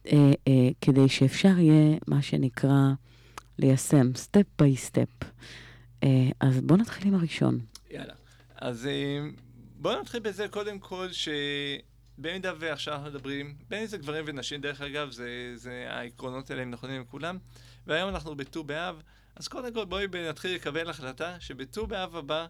אה, 0.08 0.32
אה, 0.48 0.70
כדי 0.82 1.10
שאפשר 1.10 1.60
יהיה, 1.60 1.98
מה 2.08 2.22
שנקרא, 2.22 2.94
ליישם, 3.60 4.12
step 4.16 4.46
by 4.60 4.76
step. 4.76 5.10
אה, 6.04 6.10
אז 6.40 6.62
בואו 6.62 6.80
נתחיל 6.80 7.08
עם 7.08 7.16
הראשון. 7.16 7.60
יאללה. 7.92 8.14
אז 8.56 8.86
אה, 8.86 9.30
בואו 9.76 10.02
נתחיל 10.02 10.20
בזה 10.20 10.48
קודם 10.48 10.80
כל, 10.80 11.08
שבמידה 11.12 12.54
ועכשיו 12.60 12.94
אנחנו 12.94 13.10
מדברים, 13.10 13.56
בין 13.70 13.82
אם 13.82 13.88
זה 13.88 13.98
גברים 13.98 14.26
ונשים, 14.28 14.62
דרך 14.62 14.82
אגב, 14.82 15.12
זה, 15.12 15.52
זה 15.56 15.86
העקרונות 15.90 16.50
האלה 16.52 16.62
הם 16.62 16.72
נכונים 16.72 17.02
לכולם, 17.02 17.38
והיום 17.88 18.10
אנחנו 18.10 18.36
בט"ו 18.36 18.64
באב, 18.64 19.02
אז 19.36 19.48
קודם 19.48 19.74
כל 19.74 19.86
בואי 19.86 20.08
נתחיל 20.30 20.56
לקבל 20.56 20.90
החלטה 20.90 21.40
שבט"ו 21.40 21.88
באב 21.88 22.16
הבא, 22.16 22.48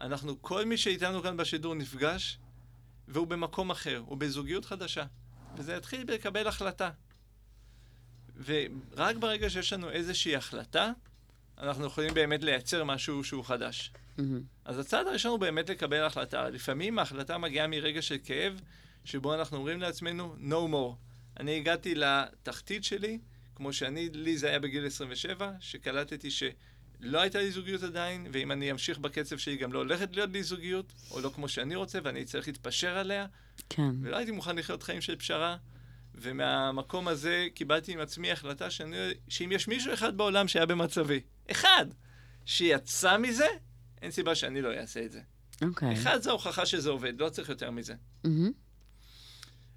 אנחנו, 0.00 0.42
כל 0.42 0.64
מי 0.64 0.76
שאיתנו 0.76 1.22
כאן 1.22 1.36
בשידור 1.36 1.74
נפגש, 1.74 2.38
והוא 3.08 3.26
במקום 3.26 3.70
אחר, 3.70 4.02
הוא 4.06 4.18
בזוגיות 4.18 4.64
חדשה. 4.64 5.04
וזה 5.56 5.74
יתחיל 5.74 6.04
בלקבל 6.04 6.46
החלטה. 6.46 6.90
ורק 8.44 9.16
ברגע 9.16 9.50
שיש 9.50 9.72
לנו 9.72 9.90
איזושהי 9.90 10.36
החלטה, 10.36 10.92
אנחנו 11.58 11.86
יכולים 11.86 12.14
באמת 12.14 12.42
לייצר 12.42 12.84
משהו 12.84 13.24
שהוא 13.24 13.44
חדש. 13.44 13.92
מהמם. 14.18 14.40
אז 14.64 14.78
הצעד 14.78 15.06
הראשון 15.06 15.30
הוא 15.30 15.40
באמת 15.40 15.70
לקבל 15.70 16.02
החלטה. 16.04 16.48
לפעמים 16.48 16.98
ההחלטה 16.98 17.38
מגיעה 17.38 17.66
מרגע 17.66 18.02
של 18.02 18.16
כאב, 18.24 18.60
שבו 19.04 19.34
אנחנו 19.34 19.56
אומרים 19.56 19.80
לעצמנו, 19.80 20.36
no 20.48 20.72
more. 20.72 20.96
אני 21.40 21.56
הגעתי 21.56 21.94
לתחתית 21.94 22.84
שלי, 22.84 23.18
כמו 23.54 23.72
שאני, 23.72 24.08
לי 24.12 24.36
זה 24.36 24.48
היה 24.48 24.58
בגיל 24.58 24.86
27, 24.86 25.52
שקלטתי 25.60 26.30
שלא 26.30 27.20
הייתה 27.20 27.38
לי 27.38 27.50
זוגיות 27.50 27.82
עדיין, 27.82 28.26
ואם 28.32 28.52
אני 28.52 28.70
אמשיך 28.70 28.98
בקצב 28.98 29.36
שלי 29.38 29.56
גם 29.56 29.72
לא 29.72 29.78
הולכת 29.78 30.16
להיות 30.16 30.30
לי 30.30 30.42
זוגיות, 30.42 30.92
או 31.10 31.20
לא 31.20 31.30
כמו 31.34 31.48
שאני 31.48 31.76
רוצה, 31.76 31.98
ואני 32.02 32.24
צריך 32.24 32.46
להתפשר 32.46 32.98
עליה, 32.98 33.26
כן. 33.68 33.90
ולא 34.02 34.16
הייתי 34.16 34.32
מוכן 34.32 34.56
לחיות 34.56 34.82
חיים 34.82 35.00
של 35.00 35.16
פשרה. 35.16 35.56
ומהמקום 36.22 37.08
הזה 37.08 37.46
קיבלתי 37.54 37.92
עם 37.92 38.00
עצמי 38.00 38.32
החלטה 38.32 38.70
שאני, 38.70 38.96
שאם 39.28 39.52
יש 39.52 39.68
מישהו 39.68 39.94
אחד 39.94 40.16
בעולם 40.16 40.48
שהיה 40.48 40.66
במצבי, 40.66 41.20
אחד, 41.50 41.86
שיצא 42.44 43.18
מזה, 43.18 43.46
אין 44.02 44.10
סיבה 44.10 44.34
שאני 44.34 44.62
לא 44.62 44.74
אעשה 44.74 45.04
את 45.04 45.12
זה. 45.12 45.20
אוקיי. 45.62 45.92
אחד, 45.92 46.22
זו 46.22 46.30
ההוכחה 46.30 46.66
שזה 46.66 46.90
עובד, 46.90 47.20
לא 47.20 47.28
צריך 47.28 47.48
יותר 47.48 47.70
מזה. 47.70 47.94
מהמם. 48.24 48.52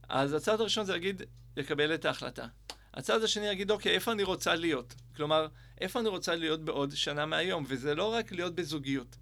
אז 0.10 0.34
הצעד 0.34 0.62
הראשון 0.62 0.86
זה 0.86 0.94
להגיד, 0.94 1.22
לקבל 1.58 1.94
את 1.94 2.06
ההחלטה. 2.06 2.48
הצעד 2.94 3.24
השני 3.24 3.48
יגיד, 3.48 3.72
אוקיי, 3.72 3.96
איפה 3.96 4.12
אני 4.12 4.24
רוצה 4.24 4.56
להיות? 4.56 4.96
כלומר, 5.16 5.48
איפה 5.82 6.00
אני 6.00 6.10
רוצה 6.10 6.36
להיות 6.36 6.66
בעוד 6.66 6.96
שנה 6.96 7.26
מהיום? 7.26 7.66
וזה 7.68 7.96
לא 7.96 8.14
רק 8.14 8.32
להיות 8.32 8.56
בזוגיות. 8.56 9.16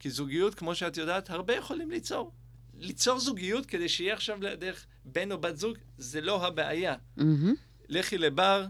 כי 0.00 0.10
זוגיות, 0.10 0.54
כמו 0.54 0.74
שאת 0.74 0.96
יודעת, 0.96 1.30
הרבה 1.30 1.54
יכולים 1.54 1.90
ליצור. 1.90 2.32
ליצור 2.74 3.18
זוגיות 3.20 3.66
כדי 3.66 3.88
שיהיה 3.88 4.14
עכשיו 4.14 4.38
דרך 4.58 4.86
בן 5.12 5.32
או 5.32 5.38
בת 5.38 5.56
זוג, 5.56 5.76
זה 5.98 6.20
לא 6.20 6.46
הבעיה. 6.46 6.94
מהמם. 7.16 7.54
לכי 7.88 8.18
לבר, 8.18 8.66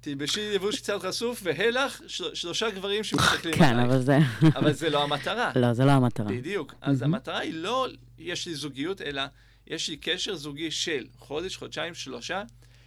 תלבשי 0.00 0.54
לבוש 0.54 0.80
קצת 0.80 1.02
חשוף, 1.02 1.40
והלך 1.42 2.02
של, 2.06 2.34
שלושה 2.34 2.70
גברים 2.70 3.04
שמסתכלים 3.04 3.54
כן, 3.54 3.64
עלייך. 3.64 3.88
אבל 3.88 4.02
זה... 4.02 4.18
אבל 4.56 4.72
זה 4.72 4.90
לא 4.90 5.02
המטרה. 5.02 5.52
לא, 5.56 5.72
זה 5.72 5.84
לא 5.84 5.90
המטרה. 5.90 6.26
בדיוק. 6.26 6.74
אז 6.80 7.00
מהמם. 7.00 7.14
המטרה 7.14 7.38
היא 7.38 7.54
לא 7.54 7.86
יש 8.18 8.46
לי 8.46 8.54
זוגיות, 8.54 9.02
אלא 9.02 9.22
יש 9.66 9.88
לי 9.88 9.96
קשר 9.96 10.34
זוגי 10.34 10.70
של 10.70 11.06
חודש, 11.18 11.56
חודשיים, 11.56 11.94
שלושה, 11.94 12.42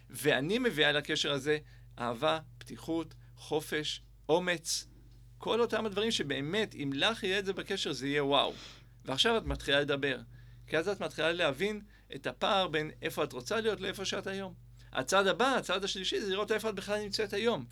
ואני 0.10 0.60
מביאה 0.60 0.92
לקשר 0.92 1.32
הזה 1.32 1.58
אהבה, 2.00 2.40
פתיחות, 2.58 3.14
חופש, 3.36 4.02
אומץ, 4.30 4.88
כל 5.38 5.62
אותם 5.62 5.86
הדברים 5.86 6.12
שבאמת, 6.12 6.76
אם 6.76 6.92
לך 6.94 7.24
יהיה 7.24 7.40
את 7.40 7.46
זה 7.46 7.54
בקשר, 7.54 7.92
זה 7.92 8.08
יהיה 8.08 8.24
וואו. 8.24 8.54
ועכשיו 9.06 9.38
את 9.38 9.46
מתחילה 9.46 9.82
לדבר. 9.82 10.20
כי 10.68 10.78
אז 10.78 10.88
את 10.88 11.02
מתחילה 11.02 11.32
להבין 11.32 11.82
את 12.16 12.28
הפער 12.28 12.68
בין 12.68 12.92
איפה 13.02 13.24
את 13.24 13.34
רוצה 13.34 13.62
להיות 13.62 13.82
לאיפה 13.82 14.06
שאת 14.06 14.28
היום. 14.28 14.54
הצעד 14.94 15.28
הבא, 15.28 15.56
הצעד 15.56 15.84
השלישי, 15.84 16.22
זה 16.22 16.32
לראות 16.32 16.52
איפה 16.52 16.70
את 16.70 16.76
בכלל 16.76 17.04
נמצאת 17.04 17.34
היום. 17.34 17.66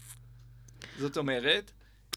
זאת 0.99 1.17
אומרת, 1.17 1.71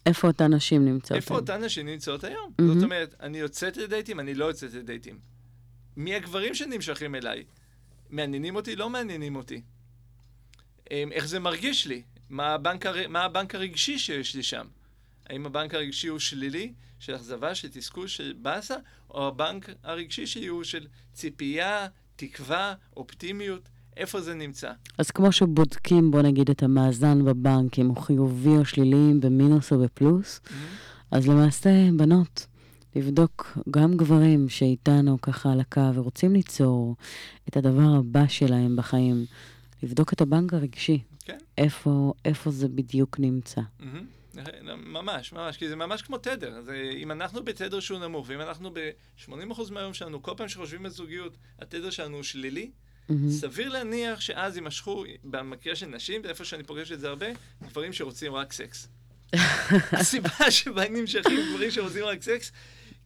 איפה 0.05 0.27
אותן 0.27 0.53
נשים 0.53 0.85
נמצאות? 0.85 1.17
איפה 1.17 1.33
היום? 1.33 1.41
אותן 1.41 1.63
נשים 1.63 1.85
נמצאות 1.85 2.23
היום? 2.23 2.51
מהמם. 2.59 2.73
זאת 2.73 2.83
אומרת, 2.83 3.15
אני 3.19 3.37
יוצאת 3.37 3.77
לדייטים, 3.77 4.19
אני 4.19 4.33
לא 4.33 4.45
יוצאת 4.45 4.73
לדייטים. 4.73 5.19
מי 5.97 6.15
הגברים 6.15 6.55
שנמשכים 6.55 7.15
אליי? 7.15 7.43
מעניינים 8.09 8.55
אותי, 8.55 8.75
לא 8.75 8.89
מעניינים 8.89 9.35
אותי. 9.35 9.61
אמ, 10.91 11.11
איך 11.11 11.27
זה 11.27 11.39
מרגיש 11.39 11.87
לי? 11.87 12.03
מה 12.29 12.53
הבנק, 12.53 12.85
הר... 12.85 13.07
מה 13.07 13.23
הבנק 13.23 13.55
הרגשי 13.55 13.99
שיש 13.99 14.35
לי 14.35 14.43
שם? 14.43 14.67
האם 15.29 15.45
הבנק 15.45 15.73
הרגשי 15.73 16.07
הוא 16.07 16.19
שלילי, 16.19 16.73
של 16.99 17.15
אכזבה, 17.15 17.55
של 17.55 17.67
תסכול, 17.71 18.07
של 18.07 18.33
באסה, 18.41 18.75
או 19.09 19.27
הבנק 19.27 19.69
הרגשי 19.83 20.27
שלי 20.27 20.47
הוא 20.47 20.63
של 20.63 20.87
ציפייה, 21.13 21.87
תקווה, 22.27 22.73
אופטימיות? 22.97 23.69
איפה 23.97 24.21
זה 24.21 24.33
נמצא? 24.33 24.71
אז 24.97 25.11
כמו 25.11 25.31
שבודקים, 25.31 26.11
בוא 26.11 26.21
נגיד, 26.21 26.49
את 26.49 26.63
המאזן 26.63 27.25
בבנק, 27.25 27.79
אם 27.79 27.87
הוא 27.87 27.97
חיובי 27.97 28.49
או 28.49 28.65
שלילי, 28.65 29.13
במינוס 29.19 29.73
או 29.73 29.79
בפלוס, 29.79 30.41
אז 31.11 31.27
למעשה, 31.27 31.69
בנות, 31.97 32.47
לבדוק 32.95 33.57
גם 33.69 33.97
גברים 33.97 34.49
שאיתנו 34.49 35.21
ככה 35.21 35.51
על 35.51 35.59
הקו 35.59 35.95
ורוצים 35.95 36.33
ליצור 36.33 36.95
את 37.47 37.57
הדבר 37.57 37.95
הבא 37.99 38.27
שלהם 38.27 38.75
בחיים, 38.75 39.25
לבדוק 39.83 40.13
את 40.13 40.21
הבנק 40.21 40.53
הרגשי, 40.53 40.99
כן. 41.25 41.37
איפה, 41.57 42.13
איפה 42.25 42.51
זה 42.51 42.67
בדיוק 42.67 43.19
נמצא. 43.19 43.61
מהמם. 43.79 44.20
ממש, 44.77 45.33
ממש, 45.33 45.57
כי 45.57 45.69
זה 45.69 45.75
ממש 45.75 46.01
כמו 46.01 46.17
תדר. 46.17 46.61
זה, 46.61 46.91
אם 46.97 47.11
אנחנו 47.11 47.43
בתדר 47.43 47.79
שהוא 47.79 47.99
נמוך, 47.99 48.25
ואם 48.29 48.41
אנחנו 48.41 48.73
ב-80% 48.73 49.71
מהיום 49.71 49.93
שלנו, 49.93 50.23
כל 50.23 50.31
פעם 50.37 50.49
שחושבים 50.49 50.85
על 50.85 50.91
זוגיות, 50.91 51.37
התדר 51.59 51.89
שלנו 51.89 52.15
הוא 52.15 52.23
שלילי, 52.23 52.71
מהמם. 53.09 53.31
סביר 53.31 53.69
להניח 53.69 54.21
שאז 54.21 54.55
יימשכו, 54.55 55.03
במקרה 55.23 55.75
של 55.75 55.85
נשים, 55.85 56.21
ואיפה 56.23 56.45
שאני 56.45 56.63
פוגש 56.63 56.91
את 56.91 56.99
זה 56.99 57.09
הרבה, 57.09 57.25
גברים 57.63 57.93
שרוצים 57.93 58.35
רק 58.35 58.53
סקס. 58.53 58.87
הסיבה 59.99 60.51
שבה 60.51 60.89
נמשכים 60.89 61.39
גברים 61.49 61.71
שרוצים 61.71 62.05
רק 62.05 62.23
סקס, 62.23 62.51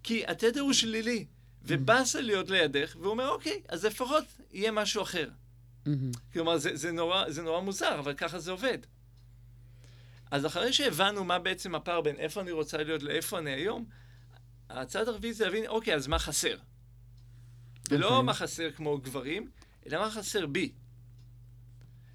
כי 0.03 0.23
התדר 0.27 0.61
הוא 0.61 0.73
שלילי, 0.73 1.25
ובאסה 1.63 2.21
להיות 2.21 2.49
לידך, 2.49 2.95
והוא 2.99 3.11
אומר, 3.11 3.29
אוקיי, 3.29 3.61
אז 3.67 3.85
לפחות 3.85 4.23
יהיה 4.51 4.71
משהו 4.71 5.01
אחר. 5.01 5.29
מהמם. 5.85 6.11
כלומר, 6.33 6.57
זה, 6.57 6.75
זה, 6.75 6.91
נורא, 6.91 7.29
זה 7.29 7.41
נורא 7.41 7.61
מוזר, 7.61 7.99
אבל 7.99 8.13
ככה 8.13 8.39
זה 8.39 8.51
עובד. 8.51 8.77
אז 10.35 10.45
אחרי 10.45 10.73
שהבנו 10.73 11.23
מה 11.23 11.39
בעצם 11.39 11.75
הפער 11.75 12.01
בין 12.01 12.15
איפה 12.15 12.41
אני 12.41 12.51
רוצה 12.51 12.77
להיות 12.77 13.03
לאיפה 13.03 13.39
אני 13.39 13.51
היום, 13.51 13.85
הצד 14.69 15.07
הרביעי 15.07 15.33
זה 15.33 15.45
להבין, 15.45 15.67
אוקיי, 15.67 15.95
אז 15.95 16.07
מה 16.07 16.19
חסר? 16.19 16.57
ולא 17.89 18.07
אוקיי. 18.07 18.21
מה 18.21 18.33
חסר 18.33 18.71
כמו 18.71 18.97
גברים, 18.97 19.49
אלא 19.85 19.99
מה 19.99 20.11
חסר 20.11 20.45
בי. 20.45 20.71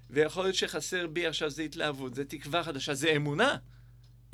ויכול 0.09 0.43
להיות 0.43 0.55
שחסר 0.55 1.07
בי 1.07 1.27
עכשיו 1.27 1.49
זה 1.49 1.61
התלהבות, 1.61 2.15
זה 2.15 2.25
תקווה 2.25 2.63
חדשה, 2.63 2.93
זה 2.93 3.11
אמונה. 3.15 3.55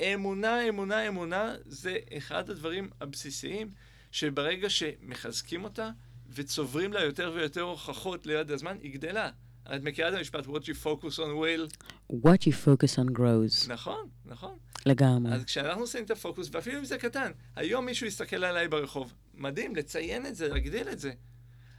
אמונה, 0.02 0.68
אמונה, 0.68 1.08
אמונה, 1.08 1.54
זה 1.64 1.98
אחד 2.16 2.50
הדברים 2.50 2.90
הבסיסיים, 3.00 3.70
שברגע 4.12 4.70
שמחזקים 4.70 5.64
אותה 5.64 5.90
וצוברים 6.28 6.92
לה 6.92 7.04
יותר 7.04 7.32
ויותר 7.34 7.60
הוכחות 7.60 8.26
ליד 8.26 8.50
הזמן, 8.50 8.76
היא 8.82 8.94
גדלה. 8.94 9.30
את 9.74 9.82
מכירה 9.82 10.08
את 10.08 10.14
המשפט, 10.14 10.46
what 10.46 10.62
you 10.62 10.84
focus 10.84 11.18
on 11.18 11.18
will? 11.18 11.76
What 12.12 12.46
you 12.46 12.52
focus 12.64 12.98
on 12.98 13.18
grows. 13.18 13.68
נכון, 13.68 14.08
נכון. 14.24 14.56
לגמרי. 14.86 15.34
אז 15.34 15.44
כשאנחנו 15.44 15.80
עושים 15.80 16.04
את 16.04 16.10
הפוקוס, 16.10 16.48
ואפילו 16.52 16.78
אם 16.78 16.84
זה 16.84 16.98
קטן, 16.98 17.32
היום 17.56 17.86
מישהו 17.86 18.06
יסתכל 18.06 18.44
עליי 18.44 18.68
ברחוב, 18.68 19.14
מדהים, 19.34 19.76
לציין 19.76 20.26
את 20.26 20.36
זה, 20.36 20.48
להגדיל 20.48 20.88
את 20.88 20.98
זה. 20.98 21.12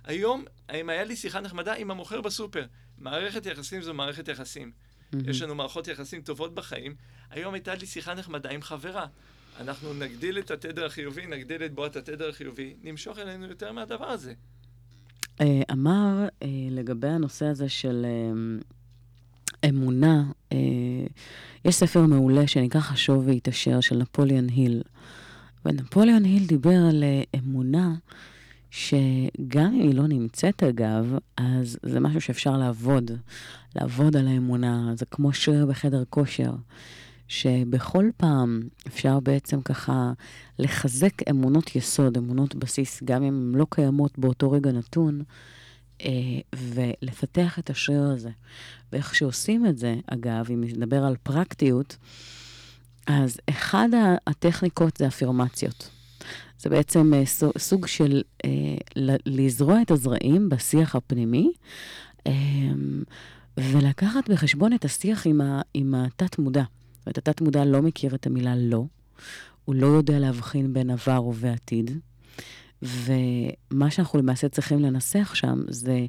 היום, 0.03 0.45
אם 0.73 0.89
היה 0.89 1.03
לי 1.03 1.15
שיחה 1.15 1.41
נחמדה 1.41 1.73
עם 1.73 1.91
המוכר 1.91 2.21
בסופר, 2.21 2.65
מערכת 2.97 3.45
יחסים 3.45 3.81
זו 3.81 3.93
מערכת 3.93 4.27
יחסים. 4.27 4.71
יש 5.25 5.41
לנו 5.41 5.55
מערכות 5.55 5.87
יחסים 5.87 6.21
טובות 6.21 6.53
בחיים. 6.53 6.95
היום 7.29 7.53
הייתה 7.53 7.75
לי 7.75 7.85
שיחה 7.85 8.13
נחמדה 8.13 8.49
עם 8.49 8.61
חברה. 8.61 9.07
אנחנו 9.59 9.93
נגדיל 9.93 10.39
את 10.39 10.51
התדר 10.51 10.85
החיובי, 10.85 11.27
נגדיל 11.27 11.63
את 11.63 11.73
בועת 11.73 11.95
התדר 11.95 12.29
החיובי, 12.29 12.75
נמשוך 12.81 13.19
אלינו 13.19 13.47
יותר 13.47 13.71
מהדבר 13.71 14.05
הזה. 14.05 14.33
אה, 15.41 15.61
אמר 15.71 16.27
אה, 16.43 16.47
לגבי 16.71 17.07
הנושא 17.07 17.45
הזה 17.45 17.69
של 17.69 18.05
אה, 18.05 19.69
אמונה, 19.69 20.23
יש 21.65 21.75
ספר 21.75 22.05
מעולה 22.05 22.47
שנקרא 22.47 22.81
חשוב 22.81 23.27
והתעשר 23.27 23.81
של 23.81 23.97
נפוליאן 23.97 24.49
היל. 24.49 24.81
ונפוליאן 25.65 26.23
היל 26.25 26.45
דיבר 26.47 26.85
על 26.89 27.03
אמונה 27.35 27.95
שגם 28.71 29.73
אם 29.73 29.81
היא 29.81 29.95
לא 29.95 30.07
נמצאת 30.07 30.63
אגב, 30.63 31.17
אז 31.37 31.77
זה 31.83 31.99
משהו 31.99 32.21
שאפשר 32.21 32.57
לעבוד, 32.57 33.11
לעבוד 33.75 34.17
על 34.17 34.27
האמונה, 34.27 34.91
זה 34.95 35.05
כמו 35.05 35.33
שריר 35.33 35.65
בחדר 35.65 36.03
כושר. 36.09 36.51
שבכל 37.29 38.05
פעם 38.17 38.61
אפשר 38.87 39.19
בעצם 39.19 39.61
ככה 39.61 40.11
לחזק 40.59 41.29
אמונות 41.29 41.75
יסוד, 41.75 42.17
אמונות 42.17 42.55
בסיס, 42.55 43.03
גם 43.03 43.23
אם 43.23 43.33
הן 43.33 43.59
לא 43.59 43.65
קיימות 43.69 44.19
באותו 44.19 44.51
רגע 44.51 44.71
נתון, 44.71 45.21
אה, 46.01 46.09
ולפתח 46.55 47.59
את 47.59 47.69
השריר 47.69 48.03
הזה. 48.03 48.29
ואיך 48.93 49.15
שעושים 49.15 49.65
את 49.65 49.77
זה, 49.77 49.95
אגב, 50.07 50.45
אם 50.53 50.63
נדבר 50.63 51.03
על 51.05 51.15
פרקטיות, 51.23 51.97
אז 53.07 53.37
אחד 53.49 53.89
הטכניקות 54.27 54.97
זה 54.97 55.07
אפירמציות. 55.07 55.89
זה 56.59 56.69
בעצם 56.69 57.13
אה, 57.13 57.25
סו- 57.25 57.51
סוג 57.57 57.87
של 57.87 58.21
אה, 58.45 58.49
לזרוע 59.25 59.81
את 59.81 59.91
הזרעים 59.91 60.49
בשיח 60.49 60.95
הפנימי, 60.95 61.51
ולקחת 63.57 64.29
בחשבון 64.29 64.73
את 64.73 64.85
השיח 64.85 65.27
עם, 65.27 65.41
ה- 65.41 65.61
עם 65.73 65.95
התת-מודע. 65.95 66.63
אומרת, 67.09 67.17
התת-מודע 67.17 67.65
לא 67.65 67.81
מכיר 67.81 68.15
את 68.15 68.27
המילה 68.27 68.55
לא, 68.55 68.85
הוא 69.65 69.75
לא 69.75 69.87
יודע 69.87 70.19
להבחין 70.19 70.73
בין 70.73 70.89
עבר 70.89 71.23
ובעתיד, 71.23 71.91
ומה 72.81 73.91
שאנחנו 73.91 74.19
למעשה 74.19 74.49
צריכים 74.49 74.79
לנסח 74.79 75.31
שם 75.35 75.61
זה 75.67 76.05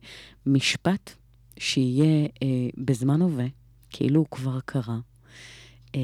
משפט 0.46 1.10
שיהיה 1.58 2.28
אה, 2.42 2.48
בזמן 2.78 3.22
הווה, 3.22 3.46
כאילו 3.90 4.20
הוא 4.20 4.26
כבר 4.30 4.60
קרה, 4.64 4.98
אה, 5.94 6.00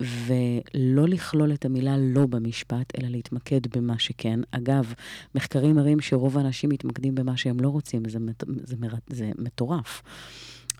ולא 0.00 1.08
לכלול 1.08 1.52
את 1.52 1.64
המילה 1.64 1.96
לא 1.98 2.26
במשפט, 2.26 2.92
אלא 2.98 3.08
להתמקד 3.08 3.60
במה 3.76 3.98
שכן. 3.98 4.40
אגב, 4.50 4.94
מחקרים 5.34 5.76
מראים 5.76 6.00
שרוב 6.00 6.38
האנשים 6.38 6.70
מתמקדים 6.70 7.14
במה 7.14 7.36
שהם 7.36 7.60
לא 7.60 7.68
רוצים, 7.68 8.02
זה, 8.08 8.18
מט, 8.18 8.44
זה, 8.64 8.76
מר, 8.76 8.94
זה 9.10 9.30
מטורף. 9.38 10.02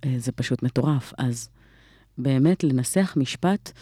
אה, 0.04 0.14
זה 0.18 0.32
פשוט 0.32 0.62
מטורף. 0.62 1.12
אז 1.18 1.48
באמת 2.22 2.64
לנסח 2.64 3.14
משפט 3.16 3.72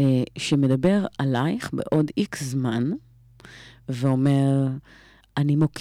אה, 0.00 0.22
שמדבר 0.38 1.06
עלייך 1.18 1.70
בעוד 1.72 2.10
איקס 2.16 2.42
זמן, 2.42 2.90
ואומר, 3.88 4.68
אני, 5.36 5.56
מוק... 5.56 5.72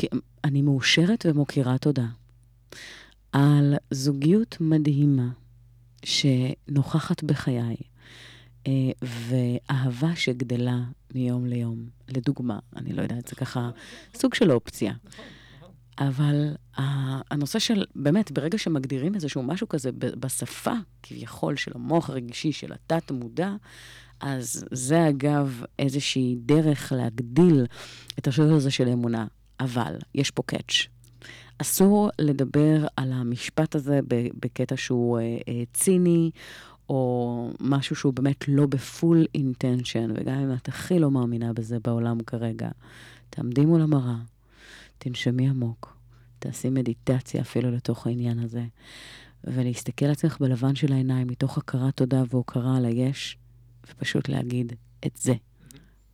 אני 0.43 0.62
מאושרת 0.62 1.25
ומוקירה 1.30 1.77
תודה 1.77 2.06
על 3.32 3.75
זוגיות 3.91 4.58
מדהימה 4.60 5.30
שנוכחת 6.06 7.23
בחיי, 7.23 7.75
אה, 8.67 8.71
ואהבה 9.01 10.15
שגדלה 10.15 10.80
מיום 11.15 11.45
ליום. 11.45 11.86
לדוגמה, 12.10 12.60
אני 12.75 12.93
לא 12.93 13.01
יודעת, 13.01 13.27
זה 13.27 13.36
ככה 13.36 13.69
סוג 14.15 14.34
של 14.34 14.51
אופציה. 14.51 14.93
אבל 16.07 16.53
ה- 16.77 17.33
הנושא 17.33 17.59
של, 17.59 17.85
באמת, 17.95 18.31
ברגע 18.31 18.57
שמגדירים 18.57 19.15
איזשהו 19.15 19.43
משהו 19.43 19.69
כזה 19.69 19.89
בשפה, 19.93 20.73
כביכול, 21.03 21.55
של 21.55 21.71
המוח 21.75 22.09
הרגישי, 22.09 22.51
של 22.51 22.73
התת-מודע, 22.73 23.55
אז 24.19 24.65
זה 24.71 25.09
אגב 25.09 25.63
איזושהי 25.79 26.35
דרך 26.39 26.91
להגדיל 26.95 27.65
את 28.19 28.27
השיר 28.27 28.53
הזה 28.53 28.71
של 28.71 28.87
אמונה. 28.87 29.27
אבל, 29.59 29.95
יש 30.15 30.31
פה 30.31 30.43
קאץ'. 30.45 30.87
אסור 31.57 32.09
לדבר 32.19 32.87
על 32.97 33.11
המשפט 33.11 33.75
הזה 33.75 33.99
בקטע 34.41 34.77
שהוא 34.77 35.19
אה, 35.19 35.23
אה, 35.47 35.63
ציני, 35.73 36.31
או 36.89 37.49
משהו 37.59 37.95
שהוא 37.95 38.13
באמת 38.13 38.47
לא 38.47 38.65
בפול 38.65 39.25
אינטנשן, 39.35 40.11
וגם 40.15 40.33
אם 40.33 40.53
את 40.53 40.67
הכי 40.67 40.99
לא 40.99 41.11
מאמינה 41.11 41.53
בזה 41.53 41.77
בעולם 41.83 42.23
כרגע, 42.23 42.69
תעמדי 43.29 43.65
מול 43.65 43.81
המראה, 43.81 44.17
תנשמי 44.97 45.49
עמוק, 45.49 45.90
תעשי 46.41 46.69
מדיטציה 46.69 47.41
אפילו 47.41 47.71
לתוך 47.71 48.08
העניין 48.08 48.39
הזה, 48.39 48.63
ולהסתכל 49.43 50.06
על 50.06 50.12
עצמך 50.12 50.38
בלבן 50.39 50.75
של 50.75 50.93
העיניים 50.93 51.27
מתוך 51.27 51.58
הכרת 51.58 51.97
תודה 51.97 52.23
והוקרה 52.30 52.77
על 52.77 52.86
היש, 52.86 53.38
ופשוט 53.89 54.30
להגיד 54.30 54.73
את 55.06 55.17
זה, 55.17 55.34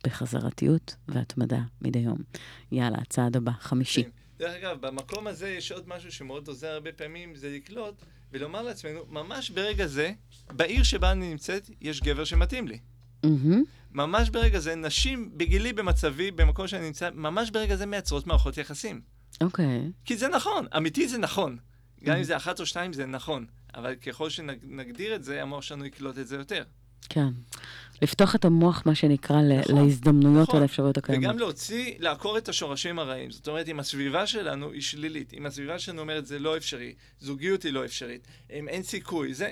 בחזרתיות 0.04 0.96
והתמדה 1.08 1.60
מדי 1.82 1.98
יום. 1.98 2.18
יאללה, 2.72 2.98
הצעד 2.98 3.36
הבא, 3.36 3.52
חמישי. 3.60 4.04
דרך 4.38 4.54
אגב, 4.54 4.86
במקום 4.86 5.26
הזה 5.26 5.50
יש 5.50 5.72
עוד 5.72 5.88
משהו 5.88 6.12
שמאוד 6.12 6.48
עוזר 6.48 6.68
הרבה 6.68 6.92
פעמים, 6.92 7.34
זה 7.34 7.50
לקלוט 7.56 8.02
ולומר 8.32 8.62
לעצמנו, 8.62 9.00
ממש 9.08 9.50
ברגע 9.50 9.86
זה, 9.86 10.12
בעיר 10.52 10.82
שבה 10.82 11.12
אני 11.12 11.30
נמצאת, 11.30 11.70
יש 11.80 12.00
גבר 12.00 12.24
שמתאים 12.24 12.68
לי. 12.68 12.78
מהמם, 13.22 13.64
ממש 13.92 14.30
ברגע 14.30 14.58
זה, 14.58 14.74
נשים 14.74 15.30
בגילי, 15.36 15.72
במצבי, 15.72 16.30
במקום 16.30 16.68
שאני 16.68 16.86
נמצא, 16.86 17.10
ממש 17.14 17.50
ברגע 17.50 17.76
זה 17.76 17.86
מייצרות 17.86 18.26
מערכות 18.26 18.58
יחסים. 18.58 19.17
אוקיי. 19.40 19.90
כי 20.04 20.16
זה 20.16 20.28
נכון, 20.28 20.66
אמיתי 20.76 21.08
זה 21.08 21.18
נכון. 21.18 21.56
גם 22.04 22.16
אם 22.16 22.22
זה 22.22 22.36
אחת 22.36 22.60
או 22.60 22.66
שתיים 22.66 22.92
זה 22.92 23.06
נכון. 23.06 23.46
אבל 23.74 23.94
ככל 23.94 24.30
שנגדיר 24.30 25.14
את 25.14 25.24
זה, 25.24 25.42
המוח 25.42 25.62
שלנו 25.62 25.84
יקלוט 25.84 26.18
את 26.18 26.26
זה 26.26 26.36
יותר. 26.36 26.62
כן. 27.08 27.28
לפתוח 28.02 28.34
את 28.34 28.44
המוח, 28.44 28.82
מה 28.86 28.94
שנקרא, 28.94 29.42
נכון, 29.42 29.76
להזדמנויות 29.76 30.48
נכון. 30.48 30.60
ולאפשרויות 30.60 30.96
הקיימות. 30.96 31.24
וגם 31.24 31.38
להוציא, 31.38 31.94
לעקור 31.98 32.38
את 32.38 32.48
השורשים 32.48 32.98
הרעים. 32.98 33.30
זאת 33.30 33.48
אומרת, 33.48 33.68
אם 33.68 33.80
הסביבה 33.80 34.26
שלנו 34.26 34.72
היא 34.72 34.82
שלילית, 34.82 35.34
אם 35.34 35.46
הסביבה 35.46 35.78
שלנו 35.78 36.00
אומרת 36.00 36.26
זה 36.26 36.38
לא 36.38 36.56
אפשרי, 36.56 36.94
זוגיות 37.20 37.62
היא 37.62 37.72
לא 37.72 37.84
אפשרית, 37.84 38.26
אם 38.52 38.68
אין 38.68 38.82
סיכוי, 38.82 39.34
זה... 39.34 39.50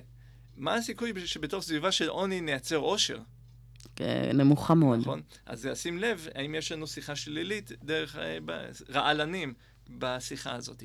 מה 0.57 0.75
הסיכוי 0.75 1.12
שבתוך 1.27 1.64
סביבה 1.64 1.92
של 1.92 2.09
עוני 2.09 2.40
נייצר 2.40 2.79
אושר, 2.79 3.18
אה, 4.01 4.31
נמוכה 4.35 4.75
מאוד. 4.75 4.99
נכון? 4.99 5.22
אז 5.46 5.68
שים 5.75 5.99
לב, 5.99 6.29
האם 6.35 6.55
יש 6.55 6.72
לנו 6.72 6.87
שיחה 6.87 7.16
שלילית 7.16 7.72
דרך 7.85 8.16
אה, 8.16 8.38
רעלנים 8.90 9.55
בשיחה 9.90 10.55
הזאת. 10.55 10.83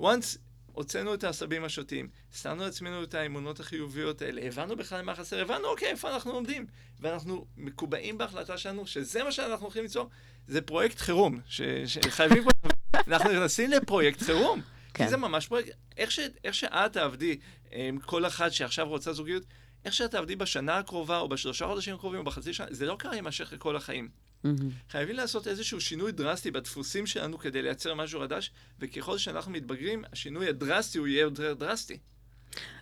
once 0.00 0.38
הוצאנו 0.74 1.14
את 1.14 1.24
העשבים 1.24 1.64
השוטים, 1.64 2.08
שמנו 2.32 2.64
לעצמנו 2.64 3.02
את 3.02 3.14
האמונות 3.14 3.60
החיוביות 3.60 4.22
האלה, 4.22 4.42
הבנו 4.46 4.76
בכלל 4.76 5.02
מה 5.02 5.14
חסר, 5.14 5.40
הבנו, 5.40 5.68
אוקיי, 5.68 5.88
איפה 5.88 6.14
אנחנו 6.14 6.32
עומדים. 6.32 6.66
ואנחנו 7.00 7.46
מקובעים 7.56 8.18
בהחלטה 8.18 8.58
שלנו 8.58 8.86
שזה 8.86 9.22
מה 9.22 9.32
שאנחנו 9.32 9.66
הולכים 9.66 9.82
ליצור, 9.82 10.10
זה 10.46 10.60
פרויקט 10.60 10.98
חירום, 10.98 11.40
ש- 11.48 11.62
שחייבים 11.86 12.44
פה... 12.44 12.50
אנחנו 13.08 13.32
נכנסים 13.32 13.70
לפרויקט 13.70 14.22
חירום. 14.22 14.60
כן. 14.94 15.04
כי 15.04 15.10
זה 15.10 15.16
ממש 15.16 15.46
פרויקט, 15.46 15.70
איך, 15.96 16.10
ש, 16.10 16.20
איך 16.44 16.54
שאת 16.54 16.92
תעבדי 16.92 17.38
עם 17.72 17.98
כל 17.98 18.26
אחת 18.26 18.52
שעכשיו 18.52 18.88
רוצה 18.88 19.12
זוגיות, 19.12 19.42
איך 19.84 19.94
שאת 19.94 20.10
תעבדי 20.10 20.36
בשנה 20.36 20.78
הקרובה, 20.78 21.18
או 21.18 21.28
בשלושה 21.28 21.66
חודשים 21.66 21.94
הקרובים, 21.94 22.20
או 22.20 22.24
בחצי 22.24 22.52
שנה, 22.52 22.66
זה 22.70 22.86
לא 22.86 22.96
קרה 22.98 23.14
יימשך 23.14 23.52
לכל 23.52 23.76
החיים. 23.76 24.08
מהמם. 24.44 24.70
חייבים 24.90 25.16
לעשות 25.16 25.48
איזשהו 25.48 25.80
שינוי 25.80 26.12
דרסטי 26.12 26.50
בדפוסים 26.50 27.06
שלנו 27.06 27.38
כדי 27.38 27.62
לייצר 27.62 27.94
משהו 27.94 28.20
חדש, 28.20 28.50
וככל 28.80 29.18
שאנחנו 29.18 29.52
מתבגרים, 29.52 30.04
השינוי 30.12 30.48
הדרסטי 30.48 30.98
הוא 30.98 31.06
יהיה 31.06 31.20
יותר 31.20 31.54
דרסטי. 31.54 31.98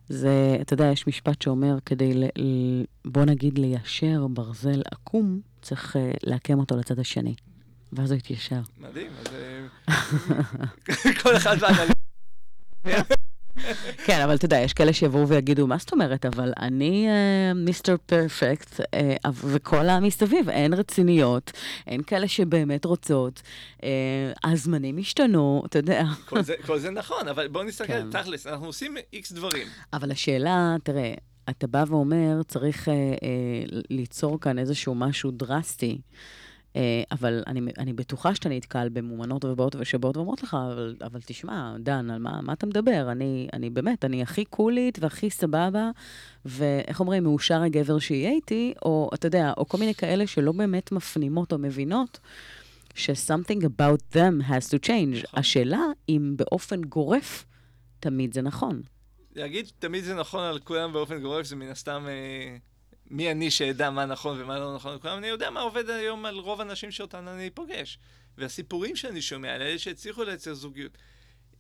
זה, 0.09 0.57
אתה 0.61 0.75
יודע, 0.75 0.85
יש 0.85 1.07
משפט 1.07 1.43
שאומר, 1.43 1.77
כדי, 1.87 2.15
ל, 2.15 2.25
ל, 2.25 2.85
בוא 3.05 3.25
נגיד, 3.25 3.59
ליישר 3.59 4.27
ברזל 4.27 4.83
עקום, 4.91 5.41
צריך 5.63 5.97
uh, 5.97 5.99
לעקם 6.23 6.59
אותו 6.59 6.77
לצד 6.77 6.99
השני. 6.99 7.35
ואז 7.93 8.11
הוא 8.11 8.19
התיישר. 8.19 8.61
מדהים, 8.79 9.11
אז 9.21 9.27
אה, 9.35 11.13
כל 11.23 11.37
אחד 11.37 11.57
והנהלים. 11.61 11.93
כן, 14.05 14.21
אבל 14.25 14.35
אתה 14.35 14.45
יודע, 14.45 14.59
יש 14.59 14.73
כאלה 14.73 14.93
שיבואו 14.93 15.29
ויגידו, 15.29 15.67
מה 15.67 15.77
זאת 15.79 15.93
אומרת, 15.93 16.27
אבל 16.27 16.53
אני 16.61 17.07
מיסטר 17.55 17.97
פרפקט, 18.07 18.81
וכל 19.35 19.89
המסביב, 19.89 20.49
אין 20.49 20.75
רציניות, 20.75 21.53
אין 21.87 22.03
כאלה 22.03 22.29
שבאמת 22.29 22.85
רוצות, 22.85 23.43
אה, 23.83 23.89
הזמנים 24.45 24.99
השתנו, 24.99 25.63
אתה 25.67 25.79
יודע. 25.79 26.05
כל 26.25 26.43
זה- 26.43 26.55
כל 26.67 26.79
זה 26.79 26.91
נכון, 26.91 27.29
אבל 27.29 27.49
בואו 27.49 27.65
נסתכל, 27.65 27.87
כן. 27.93 28.11
תכלס, 28.11 28.47
אנחנו 28.47 28.67
עושים 28.67 28.95
איקס 29.13 29.33
דברים. 29.33 29.67
אבל 29.93 30.11
השאלה, 30.11 30.77
תראה, 30.85 31.15
אתה 31.51 31.67
בא 31.67 31.85
ואומר, 31.89 32.43
צריך 32.49 32.89
אה, 32.89 32.95
אה, 32.95 33.09
ליצור 33.91 34.41
כאן 34.41 34.59
איזשהו 34.59 34.95
משהו 34.95 35.31
דרסטי. 35.31 35.99
אה, 36.77 37.03
אבל 37.13 37.43
אני, 37.47 37.61
אני 37.79 37.93
בטוחה 37.93 38.35
שאתה 38.35 38.49
נתקל 38.49 38.89
במומנות 38.89 39.45
ובאות 39.45 39.77
שבאות 39.83 40.17
ואומרות 40.17 40.43
לך, 40.43 40.57
אבל, 40.73 40.97
אבל 41.05 41.21
תשמע, 41.27 41.77
דן, 41.79 42.11
על 42.11 42.19
מה, 42.19 42.41
מה 42.43 42.53
אתה 42.53 42.67
מדבר? 42.67 43.09
אני, 43.13 43.49
אני 43.53 43.71
באמת, 43.71 44.05
אני 44.05 44.23
הכי 44.23 44.45
קולית 44.45 44.99
והכי 45.01 45.31
סבבה, 45.31 45.91
ואיך 46.45 47.01
אומרים, 47.01 47.23
מאושר 47.23 47.63
הגבר 47.63 47.99
שיהיה 47.99 48.31
איתי, 48.31 48.75
או 48.85 49.11
אתה 49.15 49.27
יודע, 49.27 49.53
או 49.57 49.69
כל 49.69 49.79
מיני 49.79 49.95
כאלה 49.95 50.27
שלא 50.27 50.53
באמת 50.53 50.93
מפנימות 50.93 51.53
או 51.53 51.59
מבינות. 51.59 52.21
ש-something 52.95 53.63
about 53.63 54.15
them 54.15 54.49
has 54.49 54.69
to 54.71 54.87
change. 54.87 55.27
השאלה 55.35 55.83
אם 56.09 56.35
באופן 56.37 56.83
גורף, 56.83 57.45
תמיד 58.01 58.35
זה 58.35 58.43
נכון. 58.43 58.83
להגיד 59.35 59.71
תמיד 59.79 60.05
זה 60.05 60.15
נכון 60.15 60.45
על 60.45 60.59
כולם 60.59 60.93
באופן 60.93 61.21
גורף, 61.21 61.47
זה 61.47 61.57
מן 61.57 61.69
הסתם 61.69 62.05
אה, 62.09 62.57
מי 63.13 63.31
אני 63.31 63.51
שאדע 63.51 63.91
מה 63.91 64.07
נכון 64.07 64.41
ומה 64.41 64.59
לא 64.59 64.75
נכון 64.75 64.93
על 64.93 64.99
כולם. 64.99 65.19
אני 65.19 65.27
יודע 65.27 65.51
מה 65.51 65.61
עובד 65.61 65.91
היום 65.91 66.27
על 66.27 66.39
רוב 66.39 66.61
הנשים 66.61 66.91
שאותן 66.91 67.29
אני 67.29 67.51
פוגש. 67.51 67.99
והסיפורים 68.39 68.97
שאני 68.97 69.23
שומע 69.23 69.55
על 69.55 69.63
אלה 69.63 69.79
שהצליחו 69.79 70.25
לייצר 70.25 70.55
זוגיות. 70.55 70.99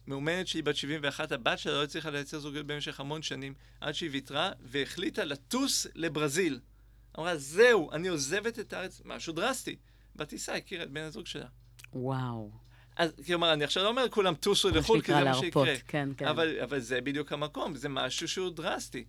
מאומנת 0.07 0.47
שלי 0.47 0.63
בת 0.63 0.77
71, 0.77 1.33
הבת 1.33 1.59
שלה 1.59 1.73
לא 1.73 1.85
הצליחה 1.85 2.11
לייצר 2.11 2.39
זוגיות 2.39 2.67
במשך 2.67 3.01
המון 3.01 3.23
שנים, 3.23 3.55
עד 3.81 3.95
שהיא 3.95 4.11
ויתרה 4.13 4.53
והחליטה 4.61 5.25
לטוס 5.25 5.87
לברזיל. 5.95 6.61
אמרה, 7.19 7.37
זהו, 7.37 7.93
אני 7.93 8.09
עוזבת 8.09 8.59
את 8.59 8.73
הארץ, 8.73 9.03
משהו 9.05 9.33
דרסטי. 9.33 9.77
בטיסה 10.17 10.55
הכירה 10.55 10.83
את 10.83 10.91
בן 10.91 11.01
הזוג 11.01 11.27
שלה. 11.27 11.47
וואו. 11.93 12.51
אז 12.97 13.13
כלומר, 13.27 13.53
אני 13.53 13.65
עכשיו 13.65 13.83
לא 13.83 13.89
אומר 13.89 14.09
כולם 14.11 14.35
טוסו 14.35 14.71
לחו"ל, 14.71 15.01
כי 15.01 15.13
זה 15.13 15.25
מה 15.25 15.35
שיקרה. 15.35 15.75
כן, 15.89 16.09
כן. 16.17 16.27
אבל, 16.27 16.61
אבל 16.63 16.81
זה 16.81 17.01
בדיוק 17.01 17.33
המקום, 17.33 17.75
זה 17.75 17.89
משהו 17.89 18.29
שהוא 18.29 18.51
דרסטי. 18.51 19.05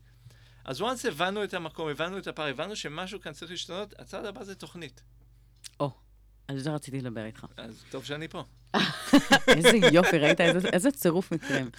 אז 0.66 0.82
once 0.82 1.08
הבנו 1.08 1.44
את 1.44 1.54
המקום, 1.54 1.90
הבנו 1.90 2.18
את 2.18 2.28
הפער, 2.28 2.48
הבנו 2.48 2.76
שמשהו 2.76 3.22
כאן 3.22 3.34
צריך 3.34 3.52
להשתנות, 3.52 4.00
הצעד 4.00 4.26
הבא 4.26 4.44
זה 4.44 4.56
תוכנית. 4.56 5.04
או, 5.80 5.92
על 6.48 6.60
זה 6.60 6.72
רציתי 6.72 7.02
לדבר 7.02 7.26
איתך. 7.26 7.46
אז 7.58 7.84
טוב 7.90 8.06
שאני 8.06 8.28
פה. 8.28 8.44
איזה 9.56 9.78
יופי, 9.92 10.18
ראית? 10.18 10.42
איזה, 10.42 10.70
איזה 10.70 10.92
צירוף 10.92 11.32
מקרים. 11.32 11.70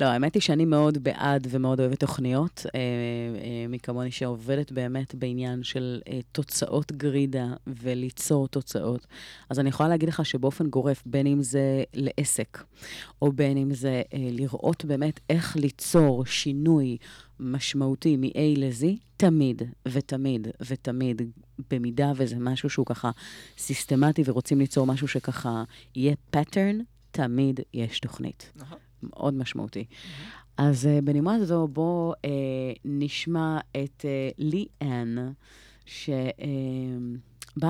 לא, 0.00 0.06
האמת 0.06 0.34
היא 0.34 0.42
שאני 0.42 0.64
מאוד 0.64 0.98
בעד 0.98 1.46
ומאוד 1.50 1.80
אוהבת 1.80 2.00
תוכניות. 2.00 2.66
אה, 2.74 2.80
אה, 2.80 3.66
מי 3.68 3.78
כמוני 3.78 4.10
שעובדת 4.10 4.72
באמת 4.72 5.14
בעניין 5.14 5.62
של 5.62 6.00
אה, 6.08 6.20
תוצאות 6.32 6.92
גרידה 6.92 7.46
וליצור 7.66 8.48
תוצאות. 8.48 9.06
אז 9.50 9.58
אני 9.58 9.68
יכולה 9.68 9.88
להגיד 9.88 10.08
לך 10.08 10.26
שבאופן 10.26 10.66
גורף, 10.66 11.02
בין 11.06 11.26
אם 11.26 11.42
זה 11.42 11.82
לעסק, 11.94 12.64
או 13.22 13.32
בין 13.32 13.56
אם 13.56 13.74
זה 13.74 14.02
אה, 14.14 14.18
לראות 14.30 14.84
באמת 14.84 15.20
איך 15.30 15.56
ליצור 15.56 16.26
שינוי 16.26 16.96
משמעותי 17.40 18.16
מ-A 18.16 18.38
ל-Z, 18.56 18.84
תמיד 19.16 19.62
ותמיד 19.88 20.48
ותמיד, 20.66 21.22
במידה 21.70 22.12
וזה 22.16 22.36
משהו 22.38 22.70
שהוא 22.70 22.86
ככה 22.86 23.10
סיסטמטי 23.58 24.22
ורוצים 24.26 24.58
ליצור 24.58 24.86
משהו 24.86 25.08
שככה 25.08 25.64
יהיה 25.94 26.09
pattern, 26.36 26.82
תמיד 27.10 27.60
יש 27.74 28.00
תוכנית. 28.00 28.52
נכון. 28.56 28.78
מאוד 29.02 29.34
משמעותי. 29.34 29.84
אז 30.56 30.84
uh, 30.84 31.04
בנימה 31.04 31.44
זו, 31.44 31.68
בואו 31.68 32.12
uh, 32.12 32.26
נשמע 32.84 33.58
את 33.70 34.04
uh, 34.04 34.34
לי 34.38 34.66
אן, 34.82 35.32
שבאה 35.86 36.14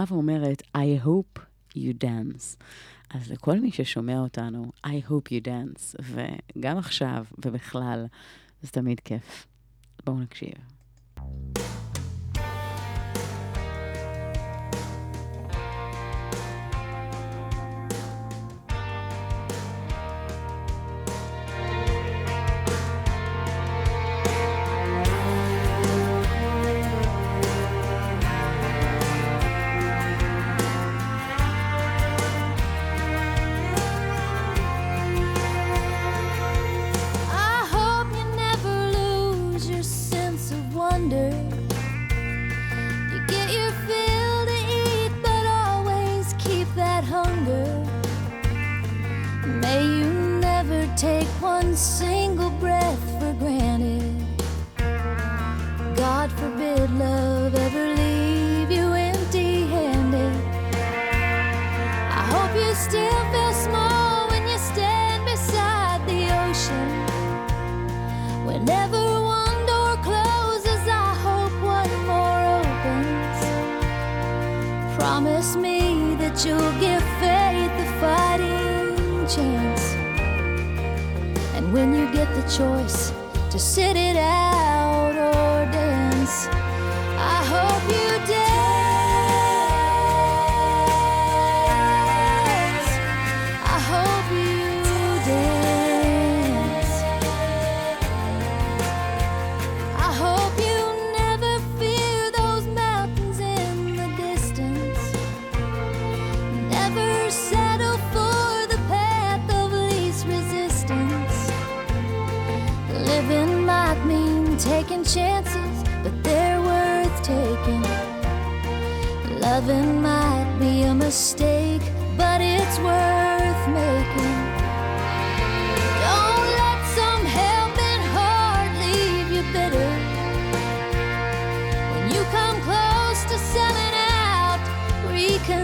ואומרת, 0.08 0.62
I 0.76 1.04
hope 1.06 1.40
you 1.76 2.04
dance. 2.04 2.56
אז 3.10 3.30
לכל 3.30 3.60
מי 3.60 3.72
ששומע 3.72 4.18
אותנו, 4.18 4.72
I 4.86 5.08
hope 5.08 5.28
you 5.30 5.46
dance, 5.46 6.02
וגם 6.02 6.78
עכשיו 6.78 7.24
ובכלל, 7.44 8.06
זה 8.62 8.70
תמיד 8.70 9.00
כיף. 9.00 9.46
בואו 10.06 10.20
נקשיב. 10.20 10.54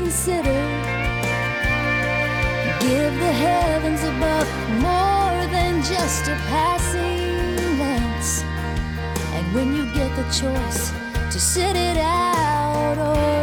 Reconsider. 0.07 0.61
Give 2.81 3.13
the 3.19 3.33
heavens 3.33 4.03
above 4.05 4.49
more 4.81 5.47
than 5.51 5.83
just 5.83 6.29
a 6.29 6.37
passing 6.49 7.57
glance. 7.77 8.43
And 9.35 9.55
when 9.55 9.75
you 9.75 9.85
get 9.93 10.15
the 10.17 10.25
choice 10.25 10.93
to 11.33 11.41
sit 11.41 11.75
it 11.75 11.97
out 11.97 12.97
oh, 12.99 13.36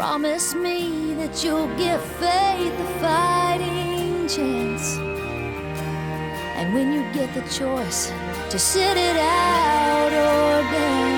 Promise 0.00 0.54
me 0.54 1.12
that 1.16 1.44
you'll 1.44 1.68
give 1.76 2.02
faith 2.02 2.72
a 2.72 2.86
fighting 3.02 4.26
chance. 4.26 4.96
And 6.56 6.72
when 6.72 6.90
you 6.94 7.02
get 7.12 7.34
the 7.34 7.42
choice 7.50 8.10
to 8.48 8.58
sit 8.58 8.96
it 8.96 9.16
out 9.18 10.10
or 10.10 10.62
dance, 10.72 11.09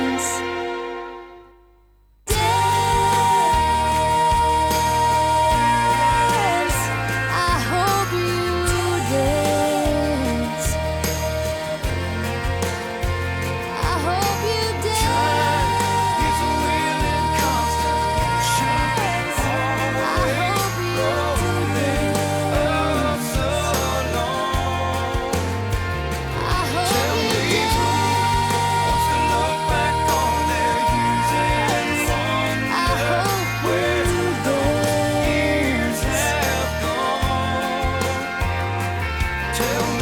tell 39.55 39.97
me 39.97 40.02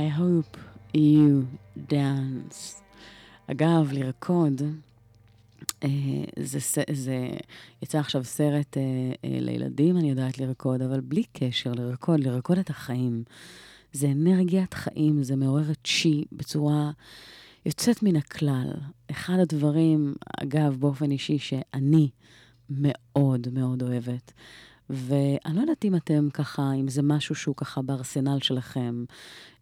I 0.00 0.08
hope 0.08 0.56
you 0.94 1.44
dance. 1.92 2.82
אגב, 3.46 3.92
לרקוד, 3.92 4.62
אה, 5.84 5.88
זה, 6.38 6.58
זה, 6.92 7.30
יצא 7.82 7.98
עכשיו 7.98 8.24
סרט 8.24 8.76
אה, 8.76 8.82
אה, 9.24 9.40
לילדים, 9.40 9.96
אני 9.96 10.10
יודעת 10.10 10.38
לרקוד, 10.38 10.82
אבל 10.82 11.00
בלי 11.00 11.24
קשר 11.32 11.72
לרקוד, 11.72 12.20
לרקוד 12.20 12.58
את 12.58 12.70
החיים. 12.70 13.24
זה 13.92 14.06
אנרגיית 14.06 14.74
חיים, 14.74 15.22
זה 15.22 15.36
מעורר 15.36 15.72
צ'י 15.84 16.24
בצורה 16.32 16.90
יוצאת 17.66 18.02
מן 18.02 18.16
הכלל. 18.16 18.72
אחד 19.10 19.38
הדברים, 19.38 20.14
אגב, 20.42 20.76
באופן 20.80 21.10
אישי, 21.10 21.38
שאני 21.38 22.08
מאוד 22.70 23.48
מאוד 23.52 23.82
אוהבת. 23.82 24.32
ואני 24.90 25.56
לא 25.56 25.60
יודעת 25.60 25.84
אם 25.84 25.96
אתם 25.96 26.28
ככה, 26.32 26.72
אם 26.72 26.88
זה 26.88 27.02
משהו 27.02 27.34
שהוא 27.34 27.56
ככה 27.56 27.82
בארסנל 27.82 28.38
שלכם, 28.40 29.04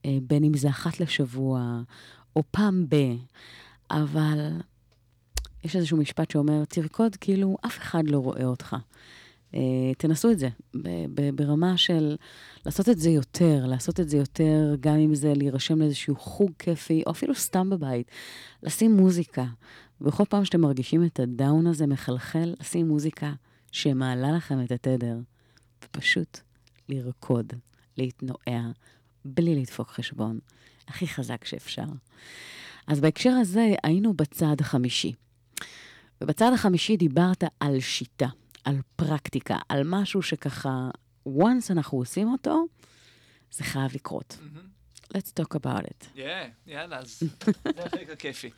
אה, 0.04 0.18
בין 0.22 0.44
אם 0.44 0.56
זה 0.56 0.68
אחת 0.68 1.00
לשבוע, 1.00 1.80
או 2.36 2.42
פעם 2.50 2.86
ב... 2.88 2.96
אבל 3.90 4.50
יש 5.64 5.76
איזשהו 5.76 5.96
משפט 5.96 6.30
שאומר, 6.30 6.64
תרקוד 6.64 7.16
כאילו 7.16 7.56
אף 7.66 7.78
אחד 7.78 8.02
לא 8.06 8.18
רואה 8.18 8.44
אותך. 8.44 8.76
אה, 9.54 9.60
תנסו 9.98 10.30
את 10.30 10.38
זה, 10.38 10.48
ברמה 11.34 11.76
של 11.76 12.16
לעשות 12.66 12.88
את 12.88 12.98
זה 12.98 13.10
יותר, 13.10 13.66
לעשות 13.66 14.00
את 14.00 14.08
זה 14.08 14.16
יותר, 14.16 14.74
גם 14.80 14.96
אם 14.96 15.14
זה 15.14 15.32
להירשם 15.36 15.78
לאיזשהו 15.78 16.16
חוג 16.16 16.50
כיפי, 16.58 17.02
או 17.06 17.10
אפילו 17.10 17.34
סתם 17.34 17.70
בבית, 17.70 18.10
לשים 18.62 18.96
מוזיקה. 18.96 19.44
בכל 20.00 20.24
פעם 20.28 20.44
שאתם 20.44 20.60
מרגישים 20.60 21.04
את 21.04 21.20
הדאון 21.20 21.66
הזה 21.66 21.86
מחלחל, 21.86 22.54
לשים 22.60 22.88
מוזיקה 22.88 23.32
שמעלה 23.72 24.32
לכם 24.32 24.64
את 24.64 24.72
התדר, 24.72 25.16
ופשוט 25.84 26.40
לרקוד, 26.88 27.52
להתנועע, 27.96 28.70
בלי 29.24 29.54
לדפוק 29.54 29.88
חשבון, 29.88 30.38
הכי 30.88 31.06
חזק 31.06 31.44
שאפשר. 31.44 31.86
אז 32.86 33.00
בהקשר 33.00 33.30
הזה 33.30 33.74
היינו 33.82 34.14
בצד 34.14 34.56
החמישי. 34.60 35.12
ובצד 36.20 36.50
החמישי 36.54 36.96
דיברת 36.96 37.44
על 37.60 37.80
שיטה, 37.80 38.28
על 38.64 38.76
פרקטיקה, 38.96 39.56
על 39.68 39.82
משהו 39.84 40.22
שככה, 40.22 40.90
once 41.28 41.70
אנחנו 41.70 41.98
עושים 41.98 42.28
אותו, 42.28 42.66
זה 43.50 43.64
חייב 43.64 43.90
לקרות. 43.94 44.38
Let's 45.14 45.32
talk 45.40 45.54
about 45.54 45.84
it. 45.84 46.06
Yeah, 46.16 46.20
יאללה, 46.66 46.98
אז 46.98 47.22
זה 47.64 47.84
החלק 47.84 48.10
הכיפי. 48.10 48.50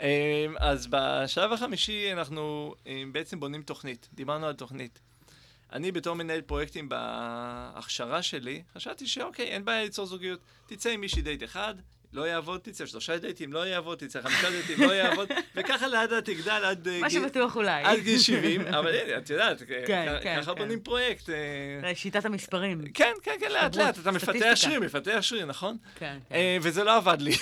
אמ, 0.00 0.06
אז 0.58 0.86
בשלב 0.90 1.52
החמישי 1.52 2.12
אנחנו 2.12 2.74
אמ, 2.86 3.12
בעצם 3.12 3.40
בונים 3.40 3.62
תוכנית. 3.62 4.08
דיברנו 4.14 4.46
על 4.46 4.54
תוכנית. 4.54 5.00
אני 5.72 5.92
בתור 5.92 6.14
מנהל 6.14 6.40
פרויקטים 6.40 6.88
בהכשרה 6.88 8.22
שלי, 8.22 8.62
חשבתי 8.74 9.06
שאוקיי, 9.06 9.46
אין 9.46 9.64
בעיה 9.64 9.82
ליצור 9.82 10.06
זוגיות. 10.06 10.40
תצא 10.66 10.90
עם 10.90 11.00
מישהי 11.00 11.22
דייט 11.22 11.42
אחד, 11.44 11.74
לא 12.12 12.22
יעבוד, 12.28 12.60
תצא 12.60 12.86
שלושה 12.86 13.18
דייטים, 13.18 13.52
לא 13.52 13.66
יעבוד, 13.66 13.98
תצא 13.98 14.22
חמישה 14.22 14.50
דייטים, 14.50 14.80
לא 14.88 14.92
יעבוד, 14.92 15.28
וככה 15.56 15.88
לאט 15.88 16.10
לאט 16.10 16.24
תגדל 16.24 16.50
עד 16.64 16.88
אה, 16.88 17.00
מה 17.00 17.08
גיל- 17.08 17.20
שבטוח 17.22 17.56
אולי. 17.56 17.82
עד 17.84 17.98
גיל 17.98 18.18
70, 18.18 18.60
אבל 18.66 18.94
הנה, 18.94 19.16
את 19.18 19.30
יודעת, 19.30 19.62
כן, 19.68 19.84
כן, 20.22 20.36
ככה 20.42 20.54
כן. 20.54 20.58
בונים 20.58 20.80
פרויקט. 20.80 21.30
אה, 21.30 21.94
שיטת 21.94 22.24
המספרים. 22.24 22.84
כן, 22.94 23.12
כן, 23.22 23.34
כן, 23.40 23.52
לאט 23.52 23.76
לאט, 23.76 23.98
אתה 23.98 24.10
מפתח. 24.10 24.52
שריר, 24.54 24.80
מפתח 24.80 25.18
שריר, 25.20 25.46
נכון? 25.46 25.76
כן. 25.98 26.18
אה, 26.32 26.58
וזה 26.62 26.84
לא 26.84 26.96
עבד 26.96 27.16
לי. 27.20 27.32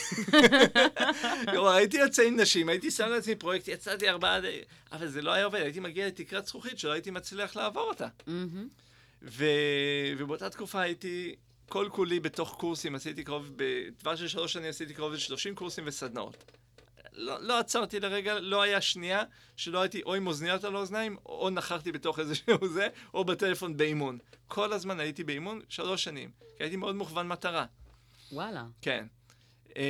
כלומר, 1.50 1.70
הייתי 1.70 1.96
יוצא 1.96 2.22
עם 2.22 2.40
נשים, 2.40 2.68
הייתי 2.68 2.90
שם 2.90 3.08
לעצמי 3.08 3.34
פרויקט, 3.34 3.68
יצאתי 3.68 4.08
ארבעה... 4.08 4.40
די- 4.40 4.60
אבל 4.92 5.08
זה 5.08 5.22
לא 5.22 5.32
היה 5.32 5.44
עובד, 5.44 5.60
הייתי 5.60 5.80
מגיע 5.80 6.06
לתקרת 6.06 6.46
זכוכית 6.46 6.78
שלא 6.78 6.92
הייתי 6.92 7.10
מצליח 7.10 7.56
לעבור 7.56 7.82
אותה. 7.88 8.06
ובאותה 9.22 10.50
תקופה 10.50 10.80
הייתי 10.80 11.34
כל 11.68 11.88
כולי 11.92 12.20
בתוך 12.20 12.56
קורסים, 12.58 12.94
עשיתי 12.94 13.24
קרוב, 13.24 13.50
בטווח 13.56 14.16
של 14.16 14.28
שלוש 14.28 14.52
שנים 14.52 14.68
עשיתי 14.68 14.94
קרוב 14.94 15.12
ל-30 15.12 15.54
קורסים 15.54 15.84
וסדנאות. 15.86 16.44
לא, 17.12 17.42
לא 17.42 17.58
עצרתי 17.58 18.00
לרגע, 18.00 18.40
לא 18.40 18.62
היה 18.62 18.80
שנייה 18.80 19.22
שלא 19.56 19.80
הייתי 19.80 20.02
או 20.02 20.14
עם 20.14 20.26
אוזניות 20.26 20.64
על 20.64 20.76
האוזניים, 20.76 21.16
או 21.26 21.50
נכחתי 21.50 21.92
בתוך 21.92 22.18
איזשהו 22.18 22.68
זה, 22.68 22.88
או 23.14 23.24
בטלפון 23.24 23.76
באימון. 23.76 24.18
כל 24.48 24.72
הזמן 24.72 25.00
הייתי 25.00 25.24
באימון 25.24 25.60
שלוש 25.68 26.04
שנים, 26.04 26.30
כי 26.56 26.62
הייתי 26.62 26.76
מאוד 26.76 26.96
מוכוון 26.96 27.28
מטרה. 27.28 27.66
וואלה. 28.32 28.64
כן. 28.80 29.06
אמ, 29.76 29.82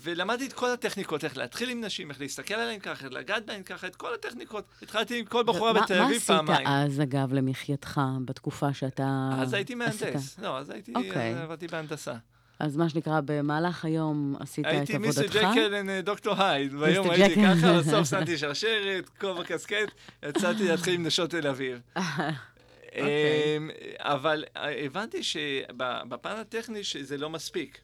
ולמדתי 0.00 0.46
את 0.46 0.52
כל 0.52 0.70
הטכניקות, 0.70 1.24
איך 1.24 1.36
להתחיל 1.36 1.70
עם 1.70 1.80
נשים, 1.80 2.10
איך 2.10 2.20
להסתכל 2.20 2.54
עליהן 2.54 2.80
ככה, 2.80 3.04
איך 3.04 3.12
לגעת 3.12 3.46
בהן 3.46 3.62
ככה, 3.62 3.86
את 3.86 3.96
כל 3.96 4.14
הטכניקות. 4.14 4.64
התחלתי 4.82 5.18
עם 5.18 5.24
כל 5.24 5.42
בחורה 5.42 5.72
בתל 5.72 6.02
אביב 6.02 6.20
פעמיים. 6.22 6.64
מה 6.64 6.82
עשית 6.82 6.92
אז, 6.92 7.00
אגב, 7.02 7.32
למחייתך, 7.32 8.00
בתקופה 8.24 8.72
שאתה... 8.72 9.30
אז 9.38 9.52
הייתי? 9.52 9.74
מהנדס. 9.74 10.38
לא, 10.38 10.58
אז 10.58 10.70
הייתי, 10.70 10.92
אוקיי. 10.94 11.34
אה, 11.34 11.42
עבדתי 11.42 11.66
בהנדסה. 11.66 12.14
אז 12.58 12.76
מה 12.76 12.88
שנקרא, 12.88 13.20
במהלך 13.24 13.84
היום 13.84 14.36
עשית 14.40 14.66
את 14.66 14.70
הייתי 14.70 14.98
מיסטר 14.98 15.24
עבודתך? 15.24 15.48
ג'קל 15.52 15.74
ודוקטור 15.86 16.42
הייד. 16.42 16.74
ביום 16.74 17.08
מיסטר 17.08 17.24
הייתי. 17.24 17.42
ככה, 17.42 17.72
בסוף 17.78 18.08
שמתי 18.08 18.38
שרשרת, 18.38 19.08
כובע 19.20 19.44
קסקט, 19.44 19.92
יצאתי 20.22 20.68
להתחיל 20.68 20.94
עם 20.94 21.06
נשות 21.06 21.30
תל 21.30 21.46
אביב. 21.46 21.80
אוקיי. 21.96 23.56
אמ, 23.56 23.70
אבל 23.98 24.44
אה, 24.56 24.84
הבנתי 24.84 25.22
שבפן 25.22 26.36
הטכני 26.36 26.84
שזה 26.84 27.16
לא 27.16 27.30
מספיק. 27.30 27.80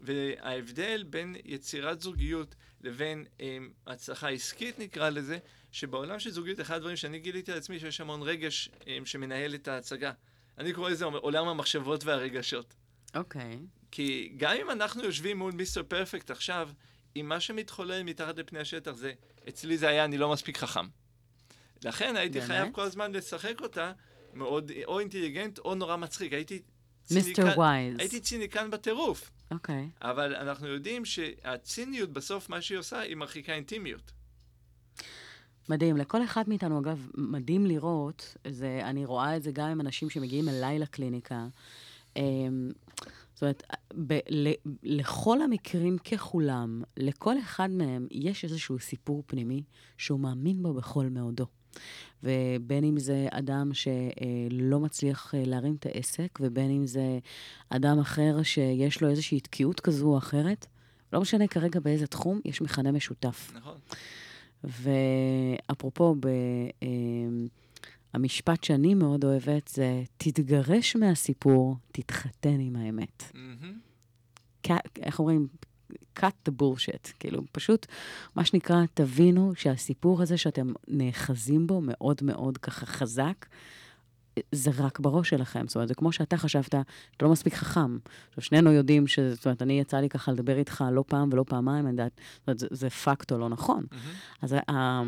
וההבדל 0.00 1.04
בין 1.10 1.36
יצירת 1.44 2.00
זוגיות 2.00 2.54
לבין 2.80 3.24
אמ, 3.40 3.70
הצלחה 3.86 4.28
עסקית 4.28 4.78
נקרא 4.78 5.10
לזה, 5.10 5.38
שבעולם 5.72 6.18
של 6.18 6.30
זוגיות 6.30 6.60
אחד 6.60 6.76
הדברים 6.76 6.96
שאני 6.96 7.18
גיליתי 7.18 7.52
על 7.52 7.58
עצמי 7.58 7.80
שיש 7.80 8.00
המון 8.00 8.22
רגש 8.22 8.70
אמ, 8.86 9.06
שמנהל 9.06 9.54
את 9.54 9.68
ההצגה. 9.68 10.12
אני 10.58 10.72
קורא 10.72 10.90
לזה 10.90 11.04
עולם 11.04 11.48
המחשבות 11.48 12.04
והרגשות. 12.04 12.74
אוקיי. 13.14 13.58
כי 13.90 14.32
גם 14.36 14.56
אם 14.60 14.70
אנחנו 14.70 15.04
יושבים 15.04 15.38
מול 15.38 15.52
מיסטר 15.52 15.82
פרפקט 15.82 16.30
עכשיו, 16.30 16.70
אם 17.16 17.28
מה 17.28 17.40
שמתחולל 17.40 18.02
מתחת 18.02 18.38
לפני 18.38 18.58
השטח 18.58 18.92
זה, 18.92 19.12
אצלי 19.48 19.78
זה 19.78 19.88
היה 19.88 20.04
אני 20.04 20.18
לא 20.18 20.32
מספיק 20.32 20.58
חכם. 20.58 20.86
לכן 21.84 22.16
הייתי 22.16 22.38
באמת? 22.38 22.50
חייב 22.50 22.72
כל 22.72 22.82
הזמן 22.82 23.12
לשחק 23.12 23.60
אותה 23.60 23.92
מאוד, 24.34 24.72
או 24.84 25.00
אינטליגנט 25.00 25.58
או 25.58 25.74
נורא 25.74 25.96
מצחיק. 25.96 26.32
הייתי 26.32 26.62
ציניקן... 27.06 27.48
ווייז. 27.56 27.96
הייתי 27.98 28.20
ציניקן 28.20 28.70
בטירוף. 28.70 29.30
אוקיי. 29.50 29.90
אבל 30.02 30.34
אנחנו 30.34 30.66
יודעים 30.66 31.04
שהציניות 31.04 32.12
בסוף, 32.12 32.48
מה 32.48 32.60
שהיא 32.60 32.78
עושה, 32.78 33.00
היא 33.00 33.16
מרחיקה 33.16 33.52
אינטימיות. 33.52 34.12
מדהים. 35.68 35.96
לכל 35.96 36.24
אחד 36.24 36.48
מאיתנו, 36.48 36.80
אגב, 36.80 37.08
מדהים 37.14 37.66
לראות, 37.66 38.36
זה, 38.48 38.80
אני 38.84 39.04
רואה 39.04 39.36
את 39.36 39.42
זה 39.42 39.52
גם 39.52 39.68
עם 39.68 39.80
אנשים 39.80 40.10
שמגיעים 40.10 40.48
אליי 40.48 40.78
לקליניקה. 40.78 41.46
אמ, 42.16 42.70
זאת 43.34 43.42
אומרת, 43.42 43.62
ב, 44.06 44.18
ל, 44.30 44.52
לכל 44.82 45.42
המקרים 45.42 45.98
ככולם, 45.98 46.82
לכל 46.96 47.38
אחד 47.38 47.70
מהם 47.70 48.06
יש 48.10 48.44
איזשהו 48.44 48.78
סיפור 48.78 49.22
פנימי 49.26 49.62
שהוא 49.98 50.20
מאמין 50.20 50.62
בו 50.62 50.74
בכל 50.74 51.06
מאודו. 51.08 51.46
ובין 52.22 52.84
אם 52.84 52.98
זה 52.98 53.26
אדם 53.30 53.70
שלא 53.74 54.80
מצליח 54.80 55.34
אה, 55.34 55.42
להרים 55.46 55.74
את 55.74 55.86
העסק, 55.86 56.38
ובין 56.40 56.70
אם 56.70 56.86
זה 56.86 57.18
אדם 57.68 57.98
אחר 57.98 58.42
שיש 58.42 59.00
לו 59.02 59.08
איזושהי 59.08 59.40
תקיעות 59.40 59.80
כזו 59.80 60.06
או 60.06 60.18
אחרת, 60.18 60.66
לא 61.12 61.20
משנה 61.20 61.46
כרגע 61.46 61.80
באיזה 61.80 62.06
תחום, 62.06 62.40
יש 62.44 62.62
מכנה 62.62 62.92
משותף. 62.92 63.52
נכון. 63.54 63.74
ואפרופו, 64.64 66.14
ב, 66.20 66.26
אה, 66.82 66.88
המשפט 68.14 68.64
שאני 68.64 68.94
מאוד 68.94 69.24
אוהבת 69.24 69.68
זה, 69.68 70.02
תתגרש 70.16 70.96
מהסיפור, 70.96 71.76
תתחתן 71.92 72.60
עם 72.60 72.76
האמת. 72.76 73.22
cut- 74.66 75.00
איך 75.02 75.18
אומרים? 75.18 75.46
Cut 76.20 76.48
the 76.48 76.52
bullshit. 76.62 77.12
כאילו, 77.20 77.42
פשוט, 77.52 77.86
מה 78.34 78.44
שנקרא, 78.44 78.84
תבינו 78.94 79.52
שהסיפור 79.56 80.22
הזה 80.22 80.36
שאתם 80.36 80.72
נאחזים 80.88 81.66
בו 81.66 81.80
מאוד 81.82 82.16
מאוד 82.22 82.58
ככה 82.58 82.86
חזק, 82.86 83.46
זה 84.52 84.70
רק 84.78 85.00
בראש 85.00 85.28
שלכם. 85.28 85.64
זאת 85.68 85.74
אומרת, 85.76 85.88
זה 85.88 85.94
כמו 85.94 86.12
שאתה 86.12 86.36
חשבת, 86.36 86.68
אתה 86.68 86.82
לא 87.22 87.30
מספיק 87.32 87.54
חכם. 87.54 87.98
עכשיו, 88.28 88.44
שנינו 88.44 88.72
יודעים 88.72 89.06
ש... 89.06 89.18
זאת 89.18 89.44
אומרת, 89.46 89.62
אני 89.62 89.80
יצא 89.80 89.96
לי 89.96 90.08
ככה 90.08 90.32
לדבר 90.32 90.58
איתך 90.58 90.84
לא 90.92 91.04
פעם 91.06 91.28
ולא 91.32 91.44
פעמיים, 91.48 91.84
אני 91.86 91.90
יודעת, 91.90 92.20
זאת 92.38 92.48
אומרת, 92.48 92.58
זה, 92.58 92.66
זה 92.70 92.90
פקטו 92.90 93.38
לא 93.38 93.48
נכון. 93.48 93.84
אז 94.42 94.54
ה- 94.70 95.02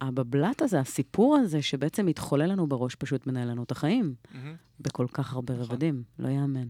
הבבלת 0.00 0.62
הזה, 0.62 0.80
הסיפור 0.80 1.36
הזה 1.36 1.62
שבעצם 1.62 2.06
מתחולל 2.06 2.46
לנו 2.46 2.66
בראש, 2.66 2.94
פשוט 2.94 3.26
מנהל 3.26 3.48
לנו 3.50 3.62
את 3.62 3.70
החיים. 3.70 4.14
מהמם. 4.34 4.54
בכל 4.80 5.06
כך 5.12 5.32
הרבה 5.32 5.54
נכון. 5.54 5.64
רבדים. 5.64 6.02
לא 6.18 6.28
יאמן. 6.28 6.68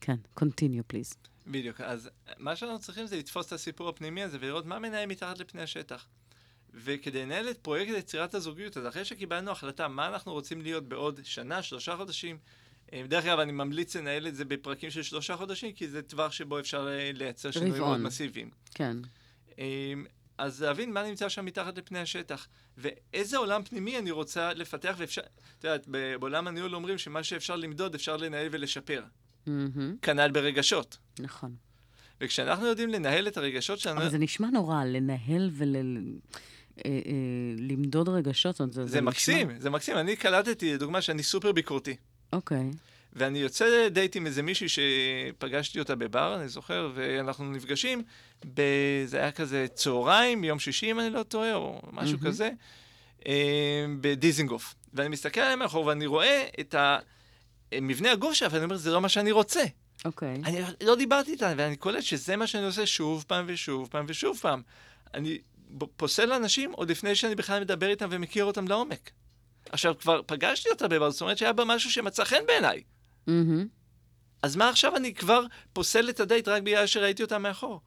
כן, 0.00 0.16
continue 0.40 0.92
please. 0.92 1.16
בדיוק. 1.46 1.80
אז 1.80 2.10
מה 2.38 2.56
שאנחנו 2.56 2.78
צריכים 2.78 3.06
זה 3.06 3.16
לתפוס 3.16 3.46
את 3.46 3.52
הסיפור 3.52 3.88
הפנימי 3.88 4.22
הזה 4.22 4.38
ולראות 4.40 4.66
מה 4.66 4.78
מנהל 4.78 5.06
מתחת 5.06 5.38
לפני 5.38 5.62
השטח. 5.62 6.06
וכדי 6.74 7.22
לנהל 7.22 7.50
את 7.50 7.58
פרויקט 7.58 7.92
יצירת 7.98 8.34
הזוגיות, 8.34 8.76
אז 8.76 8.86
אחרי 8.86 9.04
שקיבלנו 9.04 9.50
החלטה 9.50 9.88
מה 9.88 10.06
אנחנו 10.08 10.32
רוצים 10.32 10.62
להיות 10.62 10.88
בעוד 10.88 11.20
שנה, 11.24 11.62
שלושה 11.62 11.96
חודשים, 11.96 12.38
אה, 12.92 13.02
דרך 13.08 13.24
אגב, 13.24 13.38
אני 13.38 13.52
ממליץ 13.52 13.96
לנהל 13.96 14.26
את 14.26 14.34
זה 14.34 14.44
בפרקים 14.44 14.90
של 14.90 15.02
שלושה 15.02 15.36
חודשים, 15.36 15.72
כי 15.72 15.88
זה 15.88 16.02
טווח 16.02 16.32
שבו 16.32 16.58
אפשר 16.58 16.88
אה, 16.88 17.10
לייצר 17.14 17.50
שינויים 17.50 17.74
רבעון. 17.74 17.88
מאוד 17.88 18.00
מסיביים. 18.00 18.50
כן. 18.74 18.96
אמ, 19.58 20.06
אז 20.38 20.62
להבין 20.62 20.92
מה 20.92 21.02
נמצא 21.02 21.28
שם 21.28 21.44
מתחת 21.44 21.78
לפני 21.78 21.98
השטח, 21.98 22.48
ואיזה 22.78 23.36
עולם 23.36 23.64
פנימי 23.64 23.98
אני 23.98 24.10
רוצה 24.10 24.52
לפתח, 24.52 24.94
ואפשר, 24.98 25.22
את 25.58 25.64
יודעת, 25.64 25.88
בעולם 26.20 26.48
הניהול 26.48 26.74
אומרים 26.74 26.98
שמה 26.98 27.24
שאפשר 27.24 27.56
למדוד 27.56 27.94
אפשר 27.94 28.16
לנהל 28.16 28.48
ולשפר. 28.50 29.02
מהמם, 29.46 29.96
כנ"ל 30.02 30.30
ברגשות. 30.30 30.98
נכון. 31.18 31.54
וכשאנחנו 32.20 32.66
יודעים 32.66 32.88
לנהל 32.88 33.28
את 33.28 33.36
הרגשות 33.36 33.78
שלנו, 33.78 34.00
אבל 34.00 34.10
זה 34.10 34.18
נשמע 34.18 34.50
נורא, 34.50 34.84
לנהל 34.84 35.50
ולמדוד 37.58 38.08
רגשות. 38.08 38.54
זאת 38.56 38.60
אומרת, 38.60 38.72
זה, 38.74 38.86
זה 38.86 38.98
נשמע- 39.00 39.10
מקסים, 39.10 39.48
זה 39.58 39.70
מקסים. 39.70 39.98
אני 39.98 40.16
קלטתי, 40.16 40.74
לדוגמה, 40.74 41.02
שאני 41.02 41.22
סופר 41.22 41.52
ביקורתי. 41.52 41.96
אוקיי. 42.32 42.70
ואני 43.12 43.38
יוצא 43.38 43.64
לדייט 43.86 44.16
עם 44.16 44.26
איזה 44.26 44.42
מישהי 44.42 44.66
שפגשתי 44.68 45.78
אותה 45.78 45.94
בבר, 45.94 46.36
אני 46.40 46.48
זוכר, 46.48 46.90
ואנחנו 46.94 47.52
נפגשים, 47.52 48.02
ב... 48.54 48.60
זה 49.06 49.18
היה 49.18 49.32
כזה 49.32 49.66
צהריים, 49.74 50.44
יום 50.44 50.58
שישי, 50.58 50.90
אם 50.90 51.00
אני 51.00 51.10
לא 51.10 51.22
טועה, 51.22 51.54
או 51.54 51.80
משהו 51.92 52.18
מהמם. 52.18 52.28
כזה, 52.30 52.50
אה, 53.26 53.86
בדיזינגוף. 54.00 54.74
ואני 54.94 55.08
מסתכל 55.08 55.40
עליהם 55.40 55.58
מאחור, 55.58 55.86
ואני 55.86 56.06
רואה 56.06 56.46
את 56.60 56.74
ה... 56.74 56.98
מבנה 57.74 58.12
הגוף 58.12 58.34
שלה, 58.34 58.48
ואני 58.50 58.64
אומר, 58.64 58.76
זה 58.76 58.90
לא 58.90 59.00
מה 59.00 59.08
שאני 59.08 59.32
רוצה. 59.32 59.64
אוקיי. 60.04 60.34
אני 60.44 60.60
לא 60.80 60.96
דיברתי 60.96 61.32
איתה, 61.32 61.52
ואני 61.56 61.76
קולט 61.76 62.02
שזה 62.02 62.36
מה 62.36 62.46
שאני 62.46 62.64
עושה 62.64 62.86
שוב 62.86 63.24
פעם 63.28 63.44
ושוב 63.48 63.88
פעם 63.90 64.04
ושוב 64.08 64.38
פעם. 64.38 64.62
אני 65.14 65.38
פוסל 65.96 66.32
אנשים 66.32 66.72
עוד 66.72 66.90
לפני 66.90 67.14
שאני 67.14 67.34
בכלל 67.34 67.60
מדבר 67.60 67.88
איתם 67.88 68.08
ומכיר 68.10 68.44
אותם 68.44 68.68
לעומק. 68.68 69.10
עכשיו, 69.70 69.94
כבר 69.98 70.20
פגשתי 70.26 70.70
אותה 70.70 70.88
בבר, 70.88 71.10
זאת 71.10 71.20
אומרת 71.20 71.38
שהיה 71.38 71.52
בה 71.52 71.64
משהו 71.64 71.90
שמצא 71.90 72.24
חן 72.24 72.46
בעיניי. 72.46 72.82
מהמם, 73.26 73.66
אז 74.42 74.56
מה 74.56 74.68
עכשיו 74.68 74.96
אני 74.96 75.14
כבר 75.14 75.44
פוסל 75.72 76.10
את 76.10 76.20
הדייט 76.20 76.48
רק 76.48 76.62
בגלל 76.62 76.86
שראיתי 76.86 77.22
אותה 77.22 77.38
מאחור? 77.38 77.80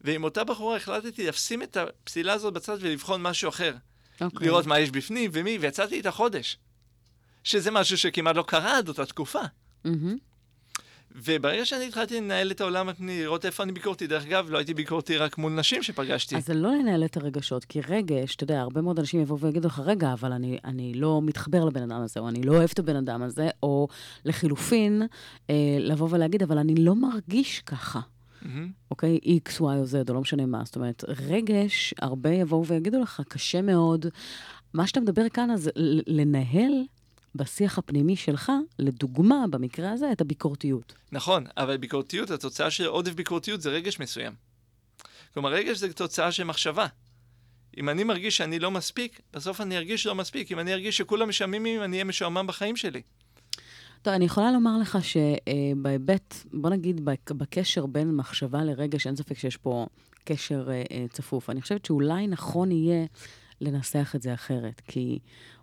ועם 0.00 0.24
אותה 0.24 0.44
בחורה 0.44 0.76
החלטתי 0.76 1.26
לשים 1.26 1.62
את 1.62 1.76
הפסילה 1.76 2.32
הזאת 2.32 2.54
בצד 2.54 2.76
ולבחון 2.80 3.22
משהו 3.22 3.48
אחר. 3.48 3.74
אוקיי. 4.20 4.46
לראות 4.46 4.66
מה 4.66 4.78
יש 4.78 4.90
בפנים 4.90 5.30
ומי, 5.34 5.58
ויצאתי 5.58 5.94
איתה 5.94 6.10
חודש. 6.10 6.58
שזה 7.44 7.70
משהו 7.70 7.98
שכמעט 7.98 8.36
לא 8.36 8.42
קרה 8.42 8.78
עד 8.78 8.88
אותה 8.88 9.06
תקופה. 9.06 9.40
מהמם, 9.84 10.16
וברגע 11.16 11.64
שאני 11.64 11.88
התחלתי 11.88 12.20
לנהל 12.20 12.50
את 12.50 12.60
העולם 12.60 12.88
הפנימי, 12.88 13.22
לראות 13.22 13.44
איפה 13.44 13.62
אני 13.62 13.72
ביקורתי, 13.72 14.06
דרך 14.06 14.26
אגב, 14.26 14.50
לא 14.50 14.58
הייתי 14.58 14.74
ביקורתי 14.74 15.16
רק 15.16 15.38
מול 15.38 15.52
נשים 15.52 15.82
שפגשתי. 15.82 16.36
אז 16.36 16.46
זה 16.46 16.54
לא 16.54 16.72
לנהל 16.72 17.04
את 17.04 17.16
הרגשות, 17.16 17.64
כי 17.64 17.80
רגש, 17.88 18.34
אתה 18.34 18.44
יודע, 18.44 18.60
הרבה 18.60 18.80
מאוד 18.80 18.98
אנשים 18.98 19.20
יבואו 19.20 19.40
ויגידו 19.40 19.68
לך, 19.68 19.82
רגע, 19.84 20.12
אבל 20.12 20.32
אני, 20.32 20.58
אני 20.64 20.94
לא 20.94 21.22
מתחבר 21.22 21.64
לבן 21.64 21.82
אדם 21.82 22.02
הזה, 22.02 22.20
או 22.20 22.28
אני 22.28 22.42
לא 22.42 22.52
אוהב 22.52 22.70
את 22.72 22.78
הבן 22.78 22.96
אדם 22.96 23.22
הזה, 23.22 23.48
או 23.62 23.88
לחילופין, 24.24 25.02
אה, 25.50 25.54
לבוא 25.80 26.08
ולהגיד, 26.10 26.42
אבל 26.42 26.58
אני 26.58 26.74
לא 26.74 26.94
מרגיש 26.94 27.60
ככה. 27.60 28.00
אוקיי? 28.90 29.18
X, 29.24 29.58
Y 29.58 29.60
או 29.60 29.84
Z, 29.84 30.08
או 30.08 30.14
לא 30.14 30.20
משנה 30.20 30.46
מה. 30.46 30.62
זאת 30.64 30.76
אומרת, 30.76 31.04
רגש, 31.08 31.94
הרבה 31.98 32.30
יבואו 32.30 32.66
ויגידו 32.66 33.00
לך, 33.00 33.22
קשה 33.28 33.62
מאוד. 33.62 34.06
מה 34.74 34.86
שאתה 34.86 35.00
מדבר 35.00 35.28
כאן, 35.28 35.50
אז 35.50 35.70
לנהל 36.06 36.72
בשיח 37.34 37.78
הפנימי 37.78 38.16
שלך, 38.16 38.52
לדוגמה, 38.78 39.44
במקרה 39.50 39.92
הזה, 39.92 40.12
את 40.12 40.20
הביקורתיות. 40.20 40.94
נכון, 41.12 41.44
אבל 41.56 41.76
ביקורתיות, 41.76 42.30
התוצאה 42.30 42.70
של 42.70 42.86
עודף 42.86 43.12
ביקורתיות 43.14 43.60
זה 43.60 43.70
רגש 43.70 44.00
מסוים. 44.00 44.32
כלומר, 45.34 45.50
רגש 45.52 45.78
זה 45.78 45.92
תוצאה 45.92 46.32
של 46.32 46.44
מחשבה. 46.44 46.86
אם 47.76 47.88
אני 47.88 48.04
מרגיש 48.04 48.36
שאני 48.36 48.58
לא 48.58 48.70
מספיק, 48.70 49.20
בסוף 49.32 49.60
אני 49.60 49.76
ארגיש 49.76 50.06
לא 50.06 50.14
מספיק. 50.14 50.52
אם 50.52 50.58
אני 50.58 50.72
ארגיש 50.72 50.96
שכולם 50.96 51.28
משעממים, 51.28 51.82
אני 51.82 51.96
אהיה 51.96 52.04
משועמם 52.04 52.46
בחיים 52.46 52.76
שלי. 52.76 53.02
טוב, 54.02 54.14
אני 54.14 54.24
יכולה 54.24 54.52
לומר 54.52 54.78
לך 54.78 54.98
שבהיבט, 55.04 56.34
בוא 56.52 56.70
נגיד, 56.70 57.04
בק- 57.04 57.30
בקשר 57.32 57.86
בין 57.86 58.10
מחשבה 58.16 58.64
לרגש, 58.64 59.06
אין 59.06 59.16
ספק 59.16 59.38
שיש 59.38 59.56
פה 59.56 59.86
קשר 60.24 60.68
אה, 60.70 60.82
אה, 60.90 61.04
צפוף. 61.10 61.50
אני 61.50 61.62
חושבת 61.62 61.84
שאולי 61.84 62.26
נכון 62.26 62.70
יהיה 62.72 63.06
לנסח 63.60 64.12
את 64.16 64.22
זה 64.22 64.34
אחרת, 64.34 64.82
כי 64.86 65.18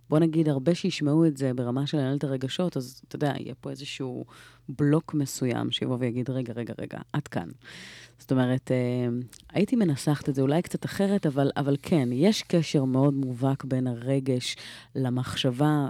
בוא 0.10 0.20
נגיד, 0.20 0.50
הרבה 0.50 0.76
שישמעו 0.76 1.26
את 1.26 1.38
זה 1.38 1.54
ברמה 1.54 1.88
של 1.88 1.98
לנהל 1.98 2.18
את 2.18 2.24
הרגשות, 2.24 2.78
אז 2.78 3.02
אתה 3.08 3.16
יודע, 3.16 3.34
יהיה 3.38 3.56
פה 3.56 3.70
איזשהו 3.70 4.26
בלוק 4.70 5.14
מסוים 5.14 5.72
שיבוא 5.72 5.98
ויגיד, 6.00 6.30
רגע, 6.30 6.54
רגע, 6.54 6.74
רגע, 6.80 6.98
עד 7.14 7.28
כאן. 7.28 7.50
זאת 8.20 8.32
אומרת, 8.32 8.72
אה, 8.72 8.78
הייתי 9.50 9.76
מנסחת 9.76 10.30
את 10.30 10.36
זה 10.36 10.42
אולי 10.42 10.62
קצת 10.62 10.86
אחרת, 10.86 11.26
אבל, 11.26 11.52
אבל 11.58 11.76
כן, 11.82 12.10
יש 12.12 12.44
קשר 12.44 12.84
מאוד 12.84 13.14
מובהק 13.14 13.64
בין 13.64 13.88
הרגש 13.88 14.56
למחשבה 14.96 15.88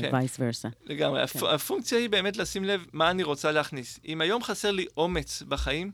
כן. 0.00 0.08
ווייס 0.10 0.36
ורסה. 0.40 0.68
לגמרי. 0.86 1.26
כן. 1.26 1.38
הפ... 1.38 1.42
הפונקציה 1.44 1.98
היא 1.98 2.10
באמת 2.10 2.36
לשים 2.36 2.64
לב 2.64 2.86
מה 2.92 3.10
אני 3.10 3.22
רוצה 3.22 3.52
להכניס. 3.52 4.00
אם 4.08 4.20
היום 4.20 4.42
חסר 4.42 4.70
לי 4.70 4.86
אומץ 4.96 5.42
בחיים, 5.48 5.90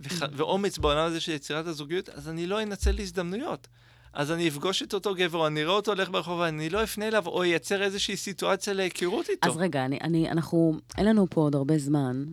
וח... 0.00 0.22
ואומץ 0.36 0.78
בעולם 0.78 1.06
הזה 1.06 1.20
של 1.20 1.32
יצירת 1.32 1.66
הזוגיות, 1.66 2.08
אז 2.08 2.28
אני 2.28 2.46
לא 2.46 2.62
אנצל 2.62 2.98
הזדמנויות. 3.00 3.68
אז 4.12 4.32
אני 4.32 4.48
אפגוש 4.48 4.82
את 4.82 4.94
אותו 4.94 5.14
גבר, 5.14 5.46
אני 5.46 5.62
אראה 5.62 5.72
אותו 5.72 5.92
הולך 5.92 6.10
ברחוב, 6.10 6.38
ואני 6.38 6.70
לא 6.70 6.82
אפנה 6.82 7.08
אליו, 7.08 7.26
או 7.26 7.42
אייצר 7.42 7.82
איזושהי 7.82 8.16
סיטואציה 8.16 8.72
להיכרות 8.72 9.28
איתו. 9.28 9.48
אז 9.48 9.56
רגע, 9.56 9.84
אני, 9.84 9.98
אני, 10.02 10.30
אנחנו, 10.30 10.78
אין 10.98 11.06
לנו 11.06 11.26
פה 11.30 11.40
עוד 11.40 11.54
הרבה 11.54 11.78
זמן. 11.78 12.24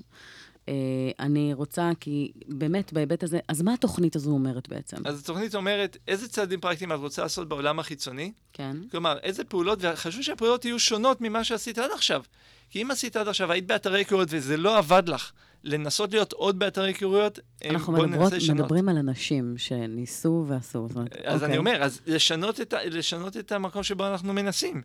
אה, 0.70 0.74
אני 1.20 1.54
רוצה, 1.54 1.92
כי 2.00 2.32
באמת, 2.48 2.94
בהיבט 2.94 3.24
הזה, 3.24 3.40
אז 3.48 3.62
מה 3.62 3.74
התוכנית 3.74 4.16
הזו 4.16 4.32
אומרת 4.32 4.70
בעצם? 4.70 4.98
אז 5.06 5.20
התוכנית 5.20 5.56
אומרת, 5.56 5.98
איזה 6.08 6.28
צעדים 6.28 6.60
פרקטיים 6.60 6.92
את 6.92 6.98
רוצה 6.98 7.22
לעשות 7.22 7.48
בעולם 7.50 7.80
החיצוני? 7.80 8.32
כן. 8.54 8.78
כלומר, 8.92 9.18
איזה 9.24 9.44
פעולות, 9.44 9.80
וחשוב 9.82 10.22
שהפעולות 10.22 10.66
יהיו 10.66 10.80
שונות 10.80 11.22
ממה 11.22 11.44
שעשית 11.44 11.78
עד 11.78 11.92
עכשיו. 11.92 12.24
כי 12.70 12.82
אם 12.82 12.92
עשית 12.92 13.16
עד 13.16 13.28
עכשיו, 13.28 13.52
היית 13.52 13.68
באתרי 13.68 14.00
היכרויות 14.00 14.28
וזה 14.32 14.58
לא 14.58 14.78
עבד 14.78 15.10
לך, 15.10 15.32
לנסות 15.66 16.14
להיות 16.14 16.34
עוד 16.34 16.60
באתרי 16.60 16.88
היכרויות, 16.90 17.40
אה, 17.64 17.70
אנחנו 17.70 17.94
מדברות. 17.94 18.34
מדברים 18.54 18.90
על 18.90 18.98
אנשים 18.98 19.54
שניסו 19.58 20.46
ועשו. 20.48 20.88
זאת 20.88 20.96
אומרת, 20.98 21.16
אז 21.26 21.44
אני 21.44 21.58
אוקיי. 21.58 21.58
אומר, 21.58 21.84
אז 21.84 22.02
לשנות 22.08 22.62
את, 22.62 22.74
ה- 22.74 22.86
לשנות 22.86 23.38
את 23.38 23.52
המקום 23.52 23.84
שבו 23.84 24.08
אנחנו 24.08 24.34
מנסים. 24.34 24.82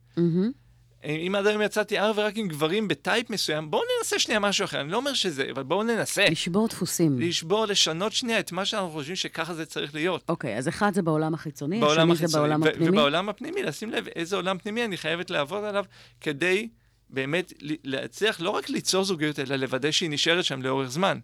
אה, 1.05 1.11
אם 1.11 1.35
עד 1.35 1.47
היום 1.47 1.62
יצאתי 1.62 1.99
אך 2.01 2.05
ורק 2.16 2.37
עם 2.37 2.49
גברים 2.49 2.89
בטייפ 2.89 3.31
מסוים, 3.31 3.70
בואו 3.70 3.83
ננסה 3.99 4.18
שנייה 4.18 4.41
משהו 4.41 4.64
אחר. 4.64 4.81
אני 4.81 4.91
לא 4.93 4.97
אומר 4.97 5.14
שזה, 5.14 5.47
אבל 5.53 5.62
בואו 5.62 5.83
ננסה. 5.83 6.24
לשבור 6.31 6.68
דפוסים. 6.68 7.18
לשבור, 7.20 7.66
לשנות 7.66 8.12
שנייה 8.12 8.39
את 8.41 8.53
מה 8.53 8.64
שאנחנו 8.64 8.91
חושבים 8.91 9.16
שככה 9.16 9.55
זה 9.55 9.66
צריך 9.66 9.95
להיות. 9.95 10.22
אוקיי, 10.28 10.59
אז 10.59 10.68
אחד 10.68 10.95
זה 10.95 11.03
בעולם 11.03 11.35
החיצוני, 11.35 11.81
בעולם 11.81 12.11
השני 12.11 12.26
זה. 12.28 12.39
בעולם 12.39 12.62
הפנימי. 12.62 12.89
ובעולם 12.91 13.28
הפנימי, 13.28 13.62
לשים 13.62 13.91
לב 13.91 14.07
איזה 14.16 14.37
עולם 14.37 14.59
פנימי 14.59 14.85
אני 14.85 14.97
חייבת 14.97 15.31
לעבוד 15.31 15.64
עליו 15.64 15.85
כדי 16.20 16.68
באמת 17.13 17.53
להצליח 17.85 18.41
לא 18.41 18.51
רק 18.51 18.69
ליצור 18.69 19.05
זוגיות, 19.05 19.39
אלא 19.39 19.57
לוודא 19.57 19.91
שהיא 19.91 20.11
נשארת 20.11 20.45
שם 20.45 20.63
לאורך 20.63 20.91
זמן. 20.91 21.19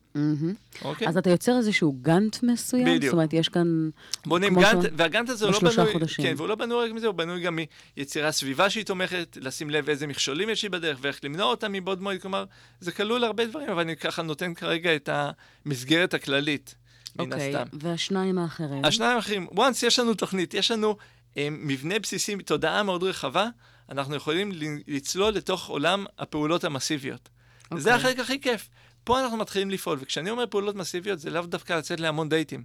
אוקיי? 0.84 1.08
אז 1.08 1.16
אתה 1.16 1.30
יוצר 1.30 1.56
איזשהו 1.58 1.92
גאנט 2.02 2.42
מסוים? 2.42 2.84
בדיוק. 2.84 3.04
זאת 3.04 3.12
אומרת, 3.12 3.32
יש 3.32 3.48
כאן... 3.48 3.90
בונים 4.26 4.60
גאנט, 4.60 4.84
והגאנט 4.96 5.28
הזה 5.28 5.44
הוא 5.44 5.52
לא 5.52 5.58
בשלושה 5.58 5.82
בנוי, 5.82 5.92
חודשים. 5.92 6.24
כן, 6.24 6.34
והוא 6.36 6.48
לא 6.48 6.54
בנוי 6.54 6.88
רק 6.88 6.94
מזה, 6.94 7.06
הוא 7.06 7.14
בנוי 7.14 7.40
גם 7.40 7.58
מיצירת 7.96 8.30
סביבה 8.30 8.70
שהיא 8.70 8.84
תומכת, 8.84 9.38
לשים 9.40 9.70
לב 9.70 9.88
איזה 9.88 10.06
מכשולים 10.06 10.50
יש 10.50 10.62
לי 10.62 10.68
בדרך 10.68 10.98
ואיך 11.00 11.20
למנוע 11.22 11.46
אותם 11.46 11.72
מבעוד 11.72 12.02
מועד, 12.02 12.20
כלומר, 12.20 12.44
זה 12.80 12.92
כלול 12.92 13.24
הרבה 13.24 13.46
דברים, 13.46 13.68
אבל 13.68 13.80
אני 13.80 13.96
ככה 13.96 14.22
נותן 14.22 14.54
כרגע 14.54 14.96
את 14.96 15.08
המסגרת 15.12 16.14
הכללית, 16.14 16.74
מן 17.18 17.32
אוקיי, 17.32 17.56
הסתם. 17.56 17.76
והשניים 17.80 18.38
האחרים? 18.38 18.84
השניים 18.84 19.16
האחרים, 19.16 19.46
once 19.54 19.86
יש 19.86 19.98
לנו 19.98 20.14
תוכנית, 20.14 20.54
יש 20.54 20.70
לנו 20.70 20.96
אה, 21.36 21.48
מבנה 21.50 21.98
בסיסי, 21.98 22.36
תודעה 22.36 22.82
מאוד 22.82 23.02
רחבה, 23.02 23.48
אנחנו 23.90 24.14
יכולים 24.14 24.52
לצלול 24.86 25.34
לתוך 25.34 25.68
עולם 25.68 26.06
הפעולות 26.18 26.64
המסיביות. 26.64 27.28
אוקיי. 27.64 27.80
זה 27.80 27.94
החלק 27.94 28.18
הכי 28.18 28.40
כיף. 28.40 28.68
פה 29.04 29.20
אנחנו 29.20 29.36
מתחילים 29.36 29.70
לפעול, 29.70 29.98
וכשאני 30.00 30.30
אומר 30.30 30.44
פעולות 30.50 30.76
מסיביות, 30.76 31.18
זה 31.18 31.30
לאו 31.30 31.42
דווקא 31.42 31.72
לצאת 31.72 32.00
להמון 32.00 32.28
דייטים. 32.28 32.64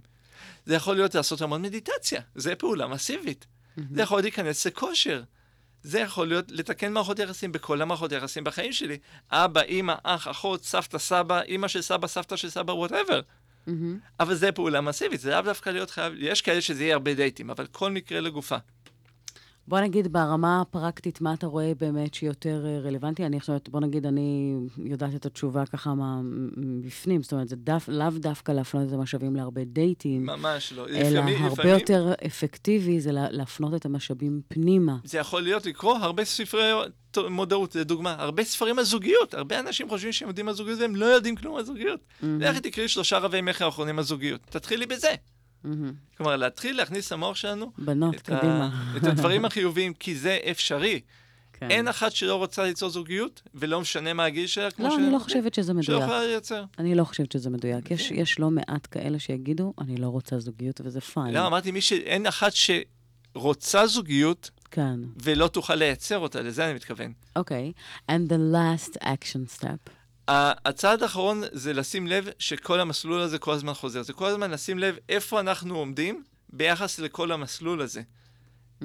זה 0.66 0.74
יכול 0.74 0.96
להיות 0.96 1.14
לעשות 1.14 1.40
המון 1.40 1.62
מדיטציה, 1.62 2.20
זה 2.34 2.54
פעולה 2.54 2.86
מסיבית. 2.86 3.46
זה 3.94 4.02
יכול 4.02 4.20
להיכנס 4.20 4.66
לכושר. 4.66 5.22
זה 5.82 6.00
יכול 6.00 6.28
להיות 6.28 6.44
לתקן 6.48 6.92
מערכות 6.92 7.18
יחסים 7.18 7.52
בכל 7.52 7.82
המערכות 7.82 8.12
יחסים 8.12 8.44
בחיים 8.44 8.72
שלי. 8.72 8.98
אבא, 9.30 9.60
אימא, 9.60 9.94
אח, 10.02 10.28
אחות, 10.28 10.64
סבתא, 10.64 10.98
סבא, 10.98 11.40
אימא 11.40 11.68
של 11.68 11.82
סבא, 11.82 12.06
סבתא 12.06 12.36
של 12.36 12.50
סבא, 12.50 12.72
whatever. 12.72 13.20
מהמם. 13.66 13.98
אבל 14.20 14.34
זה 14.34 14.52
פעולה 14.52 14.80
מסיבית, 14.80 15.20
זה 15.20 15.30
לאו 15.30 15.40
דווקא 15.40 15.70
להיות 15.70 15.90
חייב, 15.90 16.12
יש 16.16 16.42
כאלה 16.42 16.60
שזה 16.60 16.82
יהיה 16.82 16.94
הרבה 16.94 17.14
דייטים, 17.14 17.50
אבל 17.50 17.66
כל 17.66 17.90
מקרה 17.90 18.20
לגופה. 18.20 18.56
בוא 19.68 19.80
נגיד 19.80 20.12
ברמה 20.12 20.60
הפרקטית, 20.60 21.20
מה 21.20 21.34
אתה 21.34 21.46
רואה 21.46 21.72
באמת 21.80 22.14
שיותר 22.14 22.64
אה, 22.66 22.78
רלוונטי? 22.80 23.26
אני 23.26 23.40
חושבת, 23.40 23.68
בוא 23.68 23.80
נגיד, 23.80 24.06
אני 24.06 24.54
יודעת 24.84 25.14
את 25.14 25.26
התשובה 25.26 25.66
ככה 25.66 25.94
מה- 25.94 26.20
מבפנים, 26.56 27.22
זאת 27.22 27.32
אומרת, 27.32 27.48
זה 27.48 27.56
דף, 27.56 27.84
לאו 27.88 28.10
דווקא 28.10 28.52
להפנות 28.52 28.88
את 28.88 28.92
המשאבים 28.92 29.36
להרבה 29.36 29.64
דייטים, 29.64 30.26
ממש 30.26 30.72
לא. 30.72 30.88
אלא 30.88 30.98
לפעמים- 31.08 31.36
הרבה 31.42 31.52
לפעמים 31.52 31.72
יותר 31.78 32.12
אפקטיבי 32.26 33.00
זה 33.00 33.12
לה- 33.12 33.30
להפנות 33.30 33.74
את 33.74 33.86
המשאבים 33.86 34.40
פנימה. 34.48 34.96
זה 35.04 35.18
יכול 35.18 35.42
להיות 35.42 35.66
לקרוא 35.66 35.96
הרבה 35.96 36.24
ספרי 36.24 36.70
מודעות, 37.30 37.74
לדוגמה, 37.74 38.14
הרבה 38.18 38.44
ספרים 38.44 38.78
על 38.78 38.84
זוגיות. 38.84 39.34
הרבה 39.34 39.60
אנשים 39.60 39.88
חושבים 39.88 40.12
שהם 40.12 40.28
יודעים 40.28 40.48
על 40.48 40.54
זוגיות 40.54 40.80
והם 40.80 40.96
לא 40.96 41.06
יודעים 41.06 41.36
כלום 41.36 41.56
על 41.56 41.64
זוגיות. 41.64 42.00
לכי 42.22 42.60
תקראי 42.60 42.88
שלושה 42.88 43.18
רבי 43.18 43.40
מכר 43.40 43.64
האחרונים 43.64 43.98
על 43.98 44.04
זוגיות. 44.04 44.40
תתחילי 44.50 44.86
בזה. 44.86 45.08
מהמם. 45.64 45.92
כלומר, 46.16 46.36
להתחיל 46.36 46.76
להכניס 46.76 47.12
למוח 47.12 47.36
שלנו 47.36 47.72
בנות, 47.78 48.14
את, 48.14 48.28
ה... 48.28 48.38
קדימה. 48.38 48.92
את 48.96 49.04
הדברים 49.04 49.44
החיוביים, 49.44 49.94
כי 49.94 50.14
זה 50.14 50.38
אפשרי. 50.50 51.00
כן. 51.52 51.70
אין 51.70 51.88
אחת 51.88 52.12
שלא 52.12 52.36
רוצה 52.36 52.62
ליצור 52.62 52.90
זוגיות, 52.90 53.42
ולא 53.54 53.80
משנה 53.80 54.12
מה 54.12 54.24
הגיל 54.24 54.46
שלה, 54.46 54.70
כמו 54.70 54.88
לא, 54.88 54.90
ש... 54.90 54.98
אני 54.98 55.12
לא 55.12 55.18
חושבת 55.18 55.54
שזה 55.54 55.66
שלא 55.66 55.74
מדויק. 55.74 56.02
יכולה 56.02 56.26
לייצר. 56.26 56.64
אני 56.78 56.94
לא 56.94 57.04
חושבת 57.04 57.32
שזה 57.32 57.50
מדויק. 57.50 57.90
יש, 57.90 58.08
כן. 58.08 58.14
יש 58.14 58.38
לא 58.38 58.50
מעט 58.50 58.88
כאלה 58.90 59.18
שיגידו, 59.18 59.74
אני 59.80 59.96
לא 59.96 60.08
רוצה 60.08 60.38
זוגיות, 60.38 60.80
וזה 60.84 61.00
פיין. 61.00 61.34
לא, 61.34 61.46
אמרתי, 61.46 61.70
מי 61.70 61.80
ש... 61.80 61.92
אין 61.92 62.26
אחת 62.26 62.52
שרוצה 63.34 63.86
זוגיות 63.86 64.50
כן. 64.70 65.00
ולא 65.22 65.48
תוכל 65.48 65.74
לייצר 65.74 66.18
אותה, 66.18 66.42
לזה 66.42 66.66
אני 66.66 66.74
מתכוון. 66.74 67.12
אוקיי. 67.36 67.72
And 68.10 68.28
the 68.28 68.54
last 68.54 68.96
action 69.02 69.60
step. 69.60 69.90
הצעד 70.28 71.02
האחרון 71.02 71.42
זה 71.52 71.72
לשים 71.72 72.06
לב 72.06 72.28
שכל 72.38 72.80
המסלול 72.80 73.20
הזה 73.20 73.38
כל 73.38 73.52
הזמן 73.52 73.74
חוזר. 73.74 74.02
זה 74.02 74.12
כל 74.12 74.26
הזמן 74.26 74.50
לשים 74.50 74.78
לב 74.78 74.96
איפה 75.08 75.40
אנחנו 75.40 75.78
עומדים 75.78 76.24
ביחס 76.48 76.98
לכל 76.98 77.32
המסלול 77.32 77.82
הזה. 77.82 78.02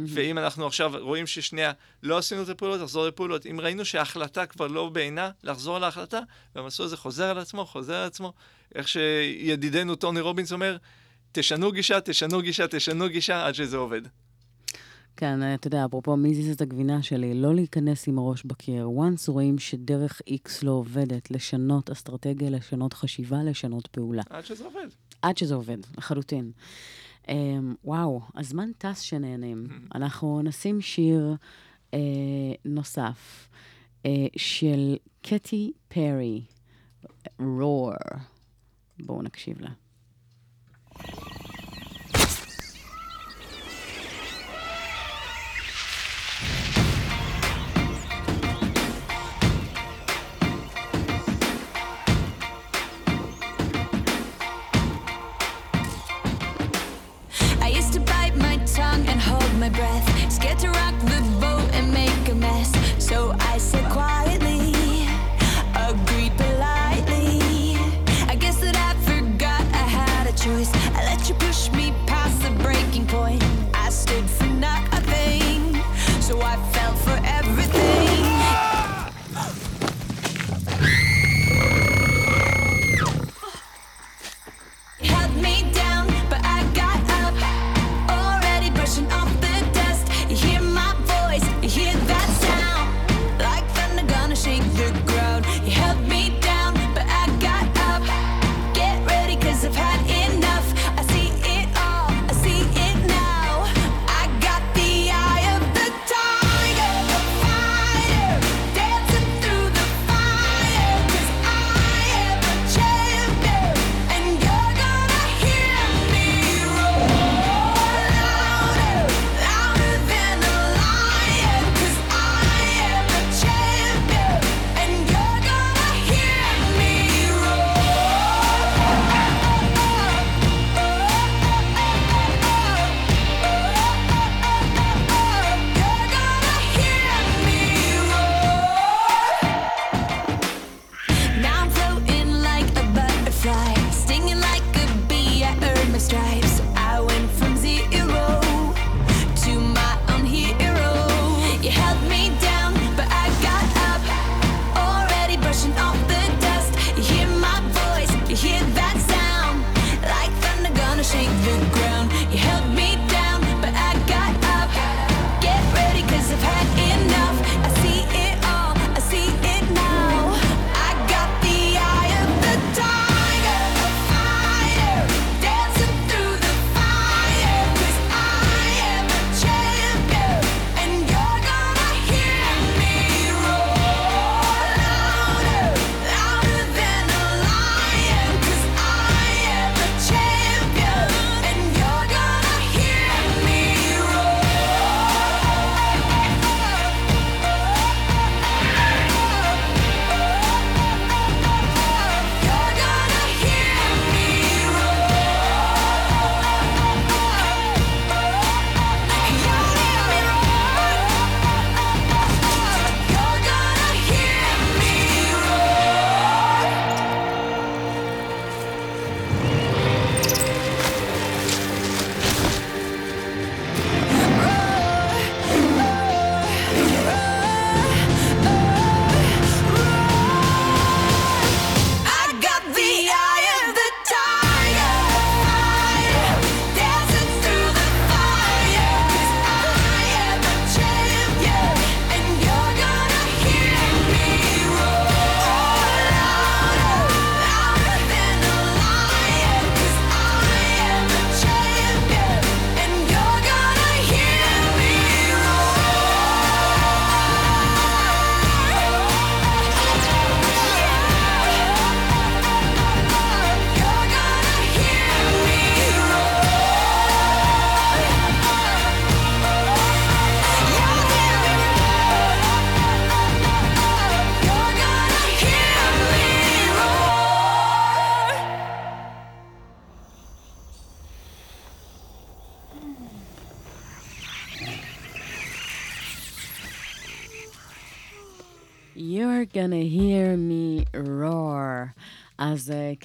ואם 0.05 0.37
אנחנו 0.37 0.67
עכשיו 0.67 0.91
רואים 0.99 1.27
ששנייה 1.27 1.71
לא 2.03 2.17
עשינו 2.17 2.43
את 2.43 2.49
הפעולות, 2.49 2.81
לחזור 2.81 3.07
לפעולות. 3.07 3.45
אם 3.45 3.61
ראינו 3.61 3.85
שההחלטה 3.85 4.45
כבר 4.45 4.67
לא 4.67 4.89
בעינה, 4.89 5.31
לחזור 5.43 5.79
להחלטה, 5.79 6.19
והמסלול 6.55 6.85
הזה 6.85 6.97
חוזר 6.97 7.25
על 7.25 7.37
עצמו, 7.37 7.65
חוזר 7.65 7.95
על 7.95 8.07
עצמו. 8.07 8.33
איך 8.75 8.87
שידידנו 8.87 9.95
טוני 9.95 10.19
רובינס 10.19 10.51
אומר, 10.51 10.77
תשנו 11.31 11.71
גישה, 11.71 12.01
תשנו 12.01 12.41
גישה, 12.41 12.67
תשנו 12.67 13.09
גישה, 13.09 13.45
עד 13.45 13.55
שזה 13.55 13.77
עובד. 13.77 14.01
כן, 15.17 15.53
אתה 15.53 15.67
יודע, 15.67 15.85
אפרופו 15.85 16.17
מי 16.17 16.35
זיז 16.35 16.55
את 16.55 16.61
הגבינה 16.61 17.03
שלי, 17.03 17.33
לא 17.33 17.55
להיכנס 17.55 18.07
עם 18.07 18.19
הראש 18.19 18.43
בקיר. 18.43 18.87
once 18.87 19.31
רואים 19.31 19.59
שדרך 19.59 20.21
X 20.29 20.49
לא 20.63 20.71
עובדת, 20.71 21.31
לשנות 21.31 21.89
אסטרטגיה, 21.89 22.49
לשנות 22.49 22.93
חשיבה, 22.93 23.43
לשנות 23.43 23.87
פעולה. 23.87 24.23
עד 24.29 24.45
שזה 24.45 24.65
עובד. 24.65 24.87
עד 25.21 25.37
שזה 25.37 25.55
עובד, 25.55 25.77
לחלוטין. 25.97 26.51
Um, 27.23 27.29
וואו, 27.83 28.21
הזמן 28.35 28.69
טס 28.77 28.99
שנהנים. 28.99 29.67
אנחנו 29.95 30.41
נשים 30.41 30.81
שיר 30.81 31.35
uh, 31.91 31.95
נוסף 32.65 33.49
uh, 34.03 34.07
של 34.37 34.95
קטי 35.21 35.71
פרי, 35.87 36.41
רור. 37.39 37.91
בואו 38.99 39.21
נקשיב 39.21 39.61
לה. 39.61 39.69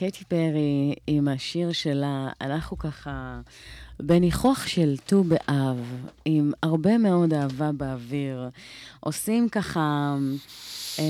קייטי 0.03 0.25
פרי 0.25 0.95
עם 1.07 1.29
השיר 1.29 1.73
שלה, 1.73 2.29
אנחנו 2.41 2.79
ככה 2.79 3.41
בניחוח 4.01 4.67
של 4.67 4.97
ט"ו 5.07 5.25
באב, 5.25 6.07
עם 6.25 6.53
הרבה 6.63 6.99
מאוד 6.99 7.35
אהבה 7.35 7.73
באוויר, 7.73 8.49
עושים 9.01 9.49
ככה, 9.49 10.17
uh, 10.97 11.01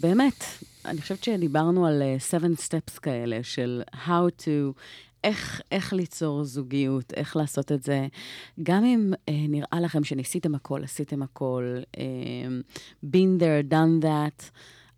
באמת, 0.00 0.44
אני 0.84 1.00
חושבת 1.00 1.24
שדיברנו 1.24 1.86
על 1.86 2.02
uh, 2.02 2.34
seven 2.34 2.60
steps 2.60 3.00
כאלה, 3.00 3.38
של 3.42 3.82
how 3.92 4.40
to 4.40 4.80
איך, 5.24 5.60
איך 5.72 5.92
ליצור 5.92 6.44
זוגיות, 6.44 7.12
איך 7.14 7.36
לעשות 7.36 7.72
את 7.72 7.82
זה. 7.82 8.06
גם 8.62 8.84
אם 8.84 9.12
אה, 9.28 9.34
נראה 9.48 9.80
לכם 9.80 10.04
שניסיתם 10.04 10.54
הכל, 10.54 10.84
עשיתם 10.84 11.22
הכל, 11.22 11.78
אה, 11.98 12.04
been 13.04 13.40
there, 13.40 13.72
done 13.72 14.04
that, 14.04 14.50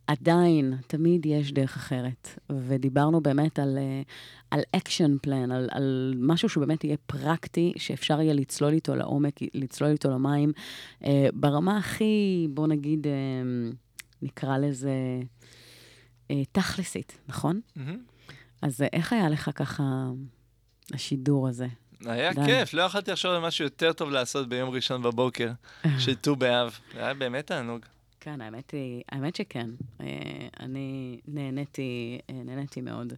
עדיין, 0.06 0.74
תמיד 0.86 1.26
יש 1.26 1.52
דרך 1.52 1.76
אחרת. 1.76 2.38
ודיברנו 2.50 3.20
באמת 3.20 3.58
על, 3.58 3.78
אה, 3.78 4.02
על 4.50 4.60
action 4.76 5.26
plan, 5.26 5.52
על, 5.54 5.68
על 5.70 6.14
משהו 6.18 6.48
שבאמת 6.48 6.84
יהיה 6.84 6.96
פרקטי, 7.06 7.72
שאפשר 7.76 8.20
יהיה 8.20 8.34
לצלול 8.34 8.72
איתו 8.72 8.94
לעומק, 8.94 9.40
לצלול 9.54 9.90
איתו 9.90 10.10
למים, 10.10 10.52
אה, 11.04 11.26
ברמה 11.34 11.78
הכי, 11.78 12.46
בוא 12.50 12.66
נגיד, 12.66 13.06
אה, 13.06 13.12
נקרא 14.22 14.58
לזה 14.58 14.92
אה, 16.30 16.42
תכלסית, 16.52 17.18
נכון? 17.28 17.60
Mm-hmm. 17.78 18.34
אז 18.62 18.82
איך 18.92 19.12
היה 19.12 19.28
לך 19.28 19.50
ככה 19.54 19.82
השידור 20.92 21.48
הזה? 21.48 21.66
היה 22.06 22.32
דן. 22.32 22.46
כיף, 22.46 22.74
לא 22.74 22.82
יכולתי 22.82 23.10
לחשוב 23.10 23.30
על 23.30 23.40
משהו 23.40 23.64
יותר 23.64 23.92
טוב 23.92 24.10
לעשות 24.10 24.48
ביום 24.48 24.70
ראשון 24.70 25.02
בבוקר, 25.02 25.52
של 26.04 26.14
ט"ו 26.14 26.36
באב. 26.36 26.78
זה 26.94 27.04
היה 27.04 27.14
באמת 27.14 27.46
תענוג. 27.46 27.80
כן, 28.24 28.40
האמת 28.40 28.70
היא, 28.70 29.02
האמת 29.12 29.36
שכן. 29.36 29.70
אה, 30.00 30.06
אני 30.60 31.18
נהניתי, 31.28 32.18
אה, 32.30 32.42
נהניתי 32.44 32.80
מאוד. 32.80 33.12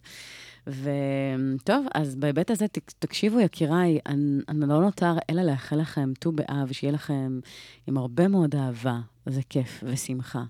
וטוב, 0.67 1.85
אז 1.93 2.15
בהיבט 2.15 2.51
הזה, 2.51 2.65
תקשיבו, 2.99 3.39
יקיריי, 3.39 3.99
אני, 4.05 4.41
אני 4.49 4.59
לא 4.59 4.81
נותר 4.81 5.13
אלא 5.29 5.41
לאחל 5.41 5.75
לכם 5.75 6.13
ט"ו 6.19 6.31
באב, 6.31 6.71
שיהיה 6.71 6.93
לכם 6.93 7.39
עם 7.87 7.97
הרבה 7.97 8.27
מאוד 8.27 8.55
אהבה, 8.55 8.99
זה 9.25 9.41
כיף 9.49 9.83
ושמחה. 9.83 10.43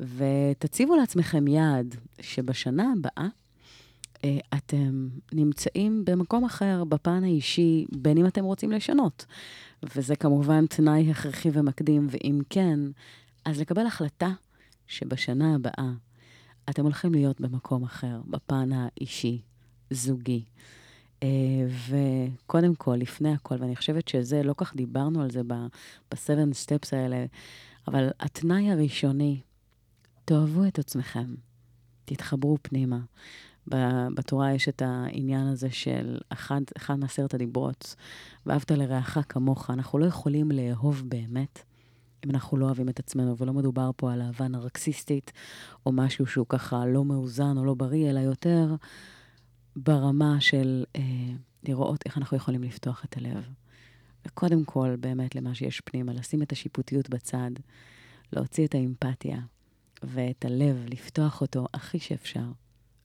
ותציבו 0.00 0.96
לעצמכם 0.96 1.48
יעד 1.48 1.94
שבשנה 2.20 2.92
הבאה, 2.92 3.26
אה, 4.24 4.38
אתם 4.54 5.08
נמצאים 5.32 6.04
במקום 6.04 6.44
אחר, 6.44 6.84
בפן 6.84 7.24
האישי, 7.24 7.86
בין 7.92 8.18
אם 8.18 8.26
אתם 8.26 8.44
רוצים 8.44 8.72
לשנות. 8.72 9.26
וזה 9.96 10.16
כמובן 10.16 10.66
תנאי 10.66 11.10
הכרחי 11.10 11.48
ומקדים, 11.52 12.06
ואם 12.10 12.40
כן, 12.50 12.80
אז 13.44 13.60
לקבל 13.60 13.86
החלטה 13.86 14.30
שבשנה 14.86 15.54
הבאה 15.54 15.92
אתם 16.70 16.82
הולכים 16.82 17.12
להיות 17.12 17.40
במקום 17.40 17.84
אחר, 17.84 18.20
בפן 18.26 18.70
האישי, 18.72 19.42
זוגי. 19.90 20.44
אה, 21.22 21.28
וקודם 21.88 22.74
כל, 22.74 22.96
לפני 22.98 23.32
הכל, 23.32 23.54
ואני 23.60 23.76
חושבת 23.76 24.08
שזה, 24.08 24.42
לא 24.42 24.54
כך 24.56 24.76
דיברנו 24.76 25.22
על 25.22 25.30
זה 25.30 25.42
ב-7 25.42 26.16
steps 26.66 26.88
האלה, 26.92 27.24
אבל 27.88 28.08
התנאי 28.20 28.70
הראשוני, 28.70 29.40
תאהבו 30.24 30.66
את 30.66 30.78
עצמכם, 30.78 31.34
תתחברו 32.04 32.58
פנימה. 32.62 32.98
בתורה 34.14 34.52
יש 34.52 34.68
את 34.68 34.82
העניין 34.82 35.46
הזה 35.46 35.70
של 35.70 36.18
אחד, 36.28 36.60
אחד 36.76 36.94
מעשרת 36.94 37.34
הדיברות, 37.34 37.94
ואהבת 38.46 38.70
לרעך 38.70 39.18
כמוך. 39.28 39.70
אנחנו 39.70 39.98
לא 39.98 40.06
יכולים 40.06 40.50
לאהוב 40.50 41.02
באמת 41.06 41.62
אם 42.24 42.30
אנחנו 42.30 42.56
לא 42.56 42.66
אוהבים 42.66 42.88
את 42.88 42.98
עצמנו, 42.98 43.36
ולא 43.38 43.52
מדובר 43.52 43.90
פה 43.96 44.12
על 44.12 44.22
אהבה 44.22 44.48
נרקסיסטית, 44.48 45.32
או 45.86 45.92
משהו 45.92 46.26
שהוא 46.26 46.46
ככה 46.48 46.86
לא 46.86 47.04
מאוזן 47.04 47.56
או 47.56 47.64
לא 47.64 47.74
בריא, 47.74 48.10
אלא 48.10 48.20
יותר 48.20 48.74
ברמה 49.76 50.40
של 50.40 50.84
אה, 50.96 51.02
לראות 51.62 52.02
איך 52.06 52.18
אנחנו 52.18 52.36
יכולים 52.36 52.62
לפתוח 52.62 53.04
את 53.04 53.16
הלב. 53.16 53.48
וקודם 54.26 54.64
כל, 54.64 54.96
באמת, 55.00 55.34
למה 55.34 55.54
שיש 55.54 55.80
פנימה, 55.80 56.12
לשים 56.12 56.42
את 56.42 56.52
השיפוטיות 56.52 57.10
בצד, 57.10 57.50
להוציא 58.32 58.66
את 58.66 58.74
האמפתיה 58.74 59.38
ואת 60.02 60.44
הלב, 60.44 60.84
לפתוח 60.88 61.40
אותו 61.40 61.66
הכי 61.74 61.98
שאפשר. 61.98 62.44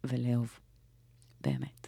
ולאהוב. 0.04 0.60
באמת. 1.42 1.88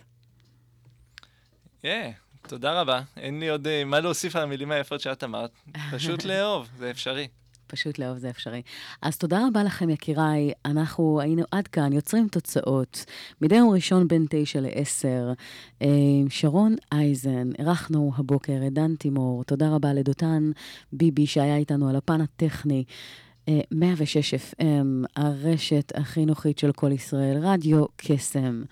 yeah, 1.84 2.31
תודה 2.48 2.82
רבה. 2.82 3.02
אין 3.18 3.39
לי 3.39 3.50
עוד 3.50 3.68
uh, 3.68 3.86
מה 3.86 4.00
להוסיף 4.00 4.36
על 4.36 4.44
המילים 4.44 4.72
היפות 4.72 5.02
שאת 5.02 5.24
אמרת. 5.24 5.52
פשוט 5.92 6.26
לאהוב, 6.30 6.70
זה 6.78 6.92
אפשרי. 6.92 7.28
פשוט 7.68 8.00
לאהוב 8.00 8.18
זה 8.18 8.30
אפשרי. 8.30 8.62
אז 9.02 9.18
תודה 9.18 9.48
רבה 9.48 9.64
לכם, 9.64 9.89
יקיריי. 9.89 10.52
אנחנו 10.66 11.20
היינו 11.22 11.44
עד 11.52 11.68
כאן, 11.68 11.94
יוצרים 11.94 12.28
תוצאות. 12.28 13.06
מדי 13.42 13.56
יום 13.56 13.70
ראשון 13.70 14.08
בין 14.08 14.26
תשע 14.30 14.62
לעשר. 14.62 15.34
אה, 15.82 15.88
שרון 16.30 16.76
אייזן, 16.92 17.50
אירחנו 17.60 18.12
הבוקר 18.18 18.60
את 18.68 18.74
דן 18.74 18.96
תימור. 18.96 19.44
תודה 19.44 19.70
רבה 19.70 19.94
לדותן 19.94 20.52
ביבי 20.94 21.28
שהיה 21.28 21.58
איתנו 21.58 21.89
על 21.89 21.96
הפן 21.96 22.22
הטכני. 22.22 22.84
106 23.72 24.34
FM, 24.34 25.08
הרשת 25.16 25.92
החינוכית 25.96 26.60
של 26.60 26.72
כל 26.72 26.92
ישראל, 26.92 27.38
רדיו 27.42 27.86
קסם. 27.98 28.64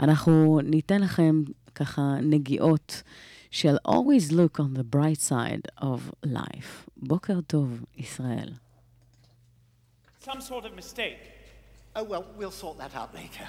אנחנו 0.00 0.60
ניתן 0.64 1.00
לכם 1.00 1.42
ככה 1.75 2.01
נגיעות 2.21 3.03
של 3.51 3.75
always 3.87 4.31
look 4.31 4.59
on 4.59 4.77
the 4.77 4.95
bright 4.95 5.21
side 5.29 5.83
of 5.83 5.99
life. 6.25 6.89
בוקר 6.97 7.41
טוב, 7.47 7.85
ישראל. 7.97 8.53
Some 10.25 10.41
sort 10.41 10.65
of 10.65 10.75
mistake. 10.75 11.21
Oh, 11.95 12.03
well, 12.03 12.25
we'll 12.37 12.51
sort 12.51 12.77
that 12.77 12.95
out 12.95 13.13
later. 13.13 13.47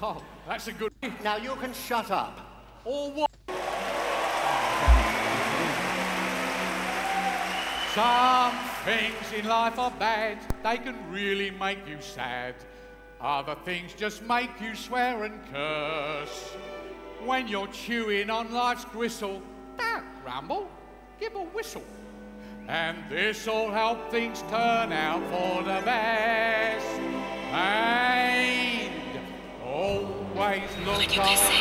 Oh, 0.00 0.22
that's 0.48 0.68
a 0.68 0.72
good... 0.72 0.92
Now 1.24 1.36
you 1.36 1.54
can 1.62 1.72
shut 1.74 2.10
up. 2.10 2.34
Or 2.84 3.10
what? 3.10 3.30
Some 7.94 8.56
things 8.84 9.26
in 9.38 9.48
life 9.48 9.78
are 9.78 9.90
bad, 9.98 10.38
they 10.62 10.76
can 10.76 10.96
really 11.10 11.50
make 11.50 11.78
you 11.88 11.98
sad. 12.00 12.54
Other 13.20 13.56
things 13.64 13.94
just 13.94 14.22
make 14.22 14.60
you 14.60 14.74
swear 14.74 15.24
and 15.24 15.40
curse. 15.50 16.38
When 17.25 17.47
you're 17.47 17.67
chewing 17.67 18.29
on 18.29 18.51
life's 18.51 18.85
gristle, 18.85 19.41
don't 19.77 20.03
grumble, 20.23 20.69
give 21.19 21.35
a 21.35 21.43
whistle. 21.43 21.83
And 22.67 22.97
this'll 23.09 23.71
help 23.71 24.09
things 24.09 24.41
turn 24.49 24.91
out 24.91 25.21
for 25.29 25.63
the 25.63 25.81
best. 25.85 26.85
And 27.51 28.91
always 29.63 30.69
look 30.85 31.17
on. 31.17 31.51